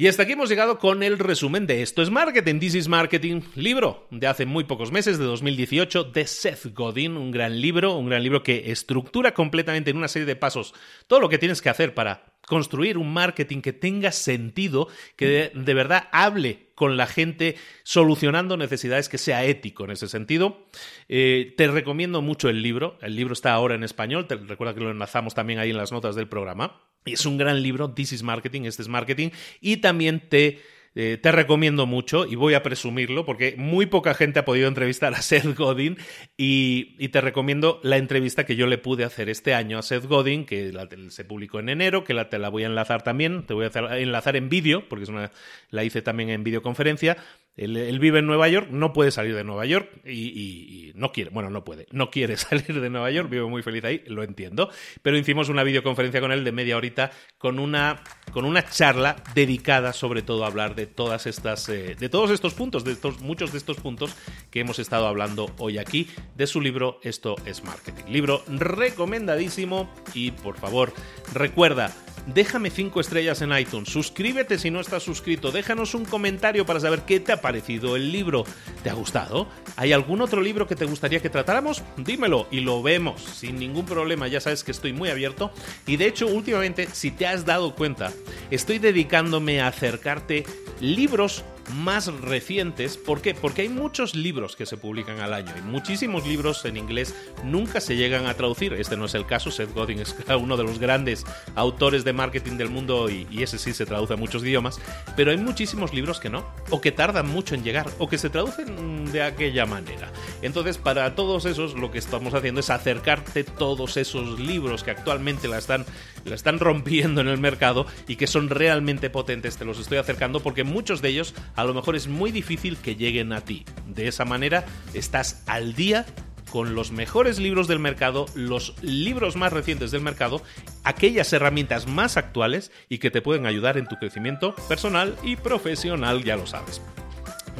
Y 0.00 0.06
hasta 0.06 0.22
aquí 0.22 0.32
hemos 0.32 0.48
llegado 0.48 0.78
con 0.78 1.02
el 1.02 1.18
resumen 1.18 1.66
de 1.66 1.82
Esto 1.82 2.02
es 2.02 2.10
Marketing, 2.10 2.60
This 2.60 2.76
is 2.76 2.86
Marketing, 2.86 3.40
libro 3.56 4.06
de 4.12 4.28
hace 4.28 4.46
muy 4.46 4.62
pocos 4.62 4.92
meses, 4.92 5.18
de 5.18 5.24
2018, 5.24 6.04
de 6.04 6.24
Seth 6.24 6.72
Godin, 6.72 7.16
un 7.16 7.32
gran 7.32 7.60
libro, 7.60 7.96
un 7.96 8.06
gran 8.08 8.22
libro 8.22 8.44
que 8.44 8.70
estructura 8.70 9.34
completamente 9.34 9.90
en 9.90 9.96
una 9.96 10.06
serie 10.06 10.26
de 10.26 10.36
pasos 10.36 10.72
todo 11.08 11.18
lo 11.18 11.28
que 11.28 11.38
tienes 11.38 11.60
que 11.60 11.68
hacer 11.68 11.94
para 11.94 12.37
construir 12.48 12.98
un 12.98 13.12
marketing 13.12 13.60
que 13.60 13.72
tenga 13.72 14.10
sentido, 14.10 14.88
que 15.16 15.52
de, 15.54 15.74
verdad 15.74 16.08
hable 16.12 16.70
con 16.74 16.96
la 16.96 17.06
gente 17.06 17.56
solucionando 17.82 18.56
necesidades, 18.56 19.08
que 19.08 19.18
sea 19.18 19.44
ético 19.44 19.84
en 19.84 19.92
ese 19.92 20.08
sentido. 20.08 20.66
Eh, 21.08 21.54
te 21.56 21.68
recomiendo 21.68 22.22
mucho 22.22 22.48
el 22.48 22.62
libro, 22.62 22.98
el 23.02 23.14
libro 23.14 23.34
está 23.34 23.52
ahora 23.52 23.74
en 23.74 23.84
español, 23.84 24.26
te 24.26 24.36
recuerda 24.36 24.74
que 24.74 24.80
lo 24.80 24.90
enlazamos 24.90 25.34
también 25.34 25.58
ahí 25.58 25.70
en 25.70 25.76
las 25.76 25.92
notas 25.92 26.16
del 26.16 26.28
programa. 26.28 26.80
Es 27.04 27.26
un 27.26 27.38
gran 27.38 27.62
libro, 27.62 27.92
This 27.92 28.12
is 28.12 28.22
Marketing, 28.22 28.62
este 28.62 28.82
es 28.82 28.88
Marketing, 28.88 29.28
y 29.60 29.78
también 29.78 30.28
te 30.28 30.60
eh, 31.00 31.16
te 31.16 31.30
recomiendo 31.30 31.86
mucho 31.86 32.26
y 32.26 32.34
voy 32.34 32.54
a 32.54 32.64
presumirlo 32.64 33.24
porque 33.24 33.54
muy 33.56 33.86
poca 33.86 34.14
gente 34.14 34.40
ha 34.40 34.44
podido 34.44 34.66
entrevistar 34.66 35.14
a 35.14 35.22
Seth 35.22 35.56
Godin 35.56 35.96
y, 36.36 37.06
te 37.10 37.20
recomiendo 37.20 37.78
la 37.84 37.98
entrevista 37.98 38.44
que 38.44 38.56
yo 38.56 38.66
le 38.66 38.78
pude 38.78 39.04
hacer 39.04 39.28
este 39.28 39.54
año 39.54 39.78
a 39.78 39.82
Seth 39.82 40.06
Godin, 40.06 40.44
que 40.44 40.72
se 41.10 41.24
publicó 41.24 41.60
en 41.60 41.68
enero, 41.68 42.02
que 42.02 42.14
la, 42.14 42.28
te 42.28 42.40
la 42.40 42.48
voy 42.48 42.64
a 42.64 42.66
enlazar 42.66 43.02
también, 43.02 43.44
te 43.44 43.54
voy 43.54 43.66
a 43.72 43.98
enlazar 43.98 44.34
en 44.34 44.48
vídeo, 44.48 44.88
porque 44.88 45.04
es 45.04 45.08
una, 45.08 45.30
la 45.70 45.84
hice 45.84 46.02
también 46.02 46.30
en 46.30 46.42
videoconferencia, 46.42 47.16
él, 47.58 47.98
vive 47.98 48.20
en 48.20 48.26
Nueva 48.26 48.48
York, 48.48 48.68
no 48.70 48.92
puede 48.92 49.10
salir 49.10 49.34
de 49.34 49.44
Nueva 49.44 49.66
York 49.66 49.90
y, 50.06 50.92
no 50.94 51.12
quiere, 51.12 51.30
bueno, 51.30 51.50
no 51.50 51.64
puede, 51.64 51.86
no 51.90 52.10
quiere 52.10 52.36
salir 52.38 52.80
de 52.80 52.90
Nueva 52.90 53.10
York, 53.10 53.28
vive 53.28 53.44
muy 53.44 53.62
feliz 53.62 53.84
ahí, 53.84 54.02
lo 54.06 54.22
entiendo, 54.22 54.70
pero 55.02 55.16
hicimos 55.16 55.48
una 55.48 55.62
videoconferencia 55.64 56.20
con 56.20 56.32
él 56.32 56.44
de 56.44 56.52
media 56.52 56.76
horita 56.76 57.10
con 57.36 57.58
una, 57.58 58.02
con 58.32 58.44
una 58.44 58.64
charla 58.68 59.16
dedicada 59.34 59.92
sobre 59.92 60.22
todo 60.22 60.44
a 60.44 60.46
hablar 60.46 60.74
de 60.74 60.86
todas 60.86 61.26
estas, 61.26 61.68
eh, 61.68 61.96
de 61.98 62.08
todos 62.08 62.30
estos 62.30 62.54
puntos, 62.54 62.84
de 62.84 62.92
estos, 62.92 63.20
muchos 63.20 63.52
de 63.52 63.58
estos 63.58 63.78
puntos 63.78 64.14
que 64.50 64.60
hemos 64.60 64.78
estado 64.78 65.06
hablando 65.06 65.50
hoy 65.58 65.78
aquí, 65.78 66.08
de 66.36 66.46
su 66.46 66.60
libro 66.60 67.00
Esto 67.02 67.36
es 67.44 67.64
Marketing. 67.64 68.04
Libro 68.08 68.42
recomendadísimo 68.46 69.92
y 70.14 70.30
por 70.30 70.56
favor, 70.56 70.92
recuerda, 71.34 71.92
déjame 72.34 72.70
5 72.70 73.00
estrellas 73.00 73.42
en 73.42 73.56
iTunes, 73.56 73.88
suscríbete 73.88 74.58
si 74.58 74.70
no 74.70 74.80
estás 74.80 75.02
suscrito, 75.02 75.50
déjanos 75.50 75.94
un 75.94 76.04
comentario 76.04 76.64
para 76.66 76.80
saber 76.80 77.02
qué 77.02 77.20
te 77.20 77.32
ha 77.32 77.40
parecido 77.40 77.96
el 77.96 78.12
libro. 78.12 78.44
¿Te 78.82 78.90
ha 78.90 78.94
gustado? 78.94 79.48
¿Hay 79.76 79.92
algún 79.92 80.20
otro 80.20 80.40
libro 80.40 80.66
que 80.66 80.76
te 80.76 80.84
gustaría 80.84 81.20
que 81.20 81.30
tratáramos? 81.30 81.82
Dímelo 81.96 82.46
y 82.50 82.60
lo 82.60 82.82
vemos 82.82 83.22
sin 83.22 83.56
ningún 83.56 83.86
problema, 83.86 84.28
ya 84.28 84.40
sabes 84.40 84.64
que 84.64 84.70
estoy 84.70 84.92
muy 84.92 85.10
abierto 85.10 85.50
y 85.86 85.96
de 85.96 86.06
hecho 86.06 86.26
últimamente, 86.26 86.88
si 86.92 87.10
te 87.10 87.26
has 87.26 87.44
dado 87.44 87.74
cuenta, 87.74 88.12
estoy 88.50 88.78
dedicándome 88.78 89.60
a 89.60 89.68
acercarte 89.68 90.44
libros 90.80 91.44
más 91.74 92.06
recientes. 92.20 92.96
¿Por 92.96 93.20
qué? 93.20 93.34
Porque 93.34 93.62
hay 93.62 93.68
muchos 93.68 94.14
libros 94.14 94.56
que 94.56 94.66
se 94.66 94.76
publican 94.76 95.20
al 95.20 95.34
año 95.34 95.52
y 95.58 95.62
muchísimos 95.62 96.26
libros 96.26 96.64
en 96.64 96.76
inglés 96.76 97.14
nunca 97.44 97.80
se 97.80 97.96
llegan 97.96 98.26
a 98.26 98.34
traducir. 98.34 98.72
Este 98.72 98.96
no 98.96 99.06
es 99.06 99.14
el 99.14 99.26
caso, 99.26 99.50
Seth 99.50 99.72
Godin 99.74 100.00
es 100.00 100.14
uno 100.40 100.56
de 100.56 100.64
los 100.64 100.78
grandes 100.78 101.24
autores 101.54 102.04
de 102.04 102.12
marketing 102.12 102.56
del 102.56 102.70
mundo 102.70 103.08
y, 103.10 103.26
ese 103.38 103.58
sí 103.58 103.72
se 103.72 103.86
traduce 103.86 104.14
a 104.14 104.16
muchos 104.16 104.42
idiomas, 104.42 104.80
pero 105.16 105.30
hay 105.30 105.36
muchísimos 105.36 105.94
libros 105.94 106.18
que 106.18 106.28
no, 106.28 106.44
o 106.70 106.80
que 106.80 106.90
tardan 106.90 107.28
mucho 107.28 107.54
en 107.54 107.62
llegar, 107.62 107.88
o 107.98 108.08
que 108.08 108.18
se 108.18 108.30
traducen 108.30 109.10
de 109.12 109.22
aquella 109.22 109.64
manera. 109.64 110.10
Entonces, 110.42 110.76
para 110.76 111.14
todos 111.14 111.44
esos, 111.44 111.74
lo 111.74 111.90
que 111.90 111.98
estamos 111.98 112.34
haciendo 112.34 112.60
es 112.60 112.68
acercarte 112.68 113.44
todos 113.44 113.96
esos 113.96 114.40
libros 114.40 114.82
que 114.82 114.90
actualmente 114.90 115.46
la 115.46 115.58
están, 115.58 115.86
la 116.24 116.34
están 116.34 116.58
rompiendo 116.58 117.20
en 117.20 117.28
el 117.28 117.38
mercado 117.38 117.86
y 118.06 118.16
que 118.16 118.26
son 118.26 118.50
realmente 118.50 119.10
potentes. 119.10 119.56
Te 119.56 119.64
los 119.64 119.78
estoy 119.78 119.98
acercando 119.98 120.40
porque 120.40 120.64
muchos 120.64 121.02
de 121.02 121.10
ellos 121.10 121.34
a 121.56 121.64
lo 121.64 121.74
mejor 121.74 121.96
es 121.96 122.08
muy 122.08 122.32
difícil 122.32 122.76
que 122.76 122.96
lleguen 122.96 123.32
a 123.32 123.40
ti. 123.42 123.64
De 123.86 124.08
esa 124.08 124.24
manera 124.24 124.64
estás 124.94 125.42
al 125.46 125.74
día 125.74 126.06
con 126.50 126.74
los 126.74 126.92
mejores 126.92 127.38
libros 127.38 127.68
del 127.68 127.78
mercado, 127.78 128.26
los 128.34 128.74
libros 128.82 129.36
más 129.36 129.52
recientes 129.52 129.90
del 129.90 130.00
mercado, 130.00 130.42
aquellas 130.84 131.32
herramientas 131.32 131.86
más 131.86 132.16
actuales 132.16 132.72
y 132.88 132.98
que 132.98 133.10
te 133.10 133.22
pueden 133.22 133.46
ayudar 133.46 133.76
en 133.76 133.86
tu 133.86 133.96
crecimiento 133.96 134.54
personal 134.68 135.14
y 135.22 135.36
profesional, 135.36 136.24
ya 136.24 136.36
lo 136.36 136.46
sabes. 136.46 136.80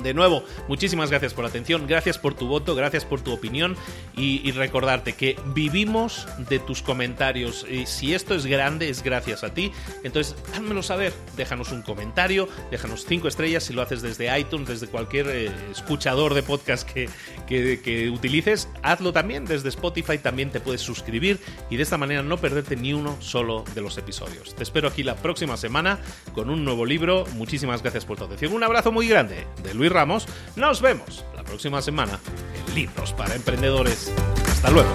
De 0.03 0.15
nuevo, 0.15 0.45
muchísimas 0.69 1.11
gracias 1.11 1.35
por 1.35 1.45
la 1.45 1.51
atención, 1.51 1.87
gracias 1.87 2.19
por 2.19 2.35
tu 2.35 2.47
voto, 2.47 2.75
gracias 2.75 3.05
por 3.05 3.21
tu 3.21 3.33
opinión 3.33 3.77
y, 4.17 4.51
recordarte 4.53 5.13
que 5.13 5.39
vivimos 5.55 6.27
de 6.49 6.59
tus 6.59 6.83
comentarios. 6.83 7.65
Y 7.71 7.87
si 7.87 8.15
esto 8.15 8.35
es 8.35 8.47
grande, 8.47 8.89
es 8.89 9.03
gracias 9.03 9.45
a 9.45 9.55
ti. 9.55 9.73
Entonces, 10.03 10.35
házmelo 10.55 10.83
saber. 10.83 11.13
Déjanos 11.37 11.71
un 11.71 11.83
comentario, 11.83 12.49
déjanos 12.71 13.05
cinco 13.07 13.29
estrellas 13.29 13.65
si 13.65 13.73
lo 13.73 13.83
haces 13.83 14.03
desde 14.03 14.37
iTunes, 14.39 14.69
desde 14.69 14.89
cualquier 14.89 15.29
eh, 15.29 15.51
escuchador 15.71 16.35
de 16.35 16.43
podcast 16.43 16.89
que, 16.89 17.09
que 17.47 18.11
utilices. 18.11 18.69
Hazlo 18.83 19.13
también 19.13 19.45
desde 19.45 19.69
Spotify, 19.69 20.19
también 20.19 20.51
te 20.51 20.61
puedes 20.61 20.81
suscribir 20.81 21.39
y 21.71 21.77
de 21.77 21.83
esta 21.83 21.99
manera 21.99 22.23
no 22.23 22.39
perderte 22.39 22.77
ni 22.77 22.93
uno 22.93 23.17
solo 23.21 23.65
de 23.75 23.81
los 23.81 23.97
episodios. 23.99 24.55
Te 24.55 24.63
espero 24.63 24.89
aquí 24.89 25.03
la 25.03 25.17
próxima 25.17 25.57
semana 25.57 25.99
con 26.35 26.51
un 26.51 26.65
nuevo 26.65 26.85
libro. 26.85 27.25
Muchísimas 27.35 27.83
gracias 27.83 28.05
por 28.05 28.19
tu 28.19 28.25
atención. 28.25 28.53
Un 28.53 28.65
abrazo 28.65 28.93
muy 28.93 29.09
grande 29.09 29.47
de 29.63 29.75
Luis 29.75 29.88
Ramos. 29.89 30.27
Nos 30.57 30.81
vemos 30.81 31.25
la 31.35 31.43
próxima 31.45 31.83
semana 31.83 32.19
en 32.55 32.75
Libros 32.75 33.13
para 33.13 33.35
Emprendedores. 33.35 34.13
Hasta 34.49 34.71
luego. 34.71 34.95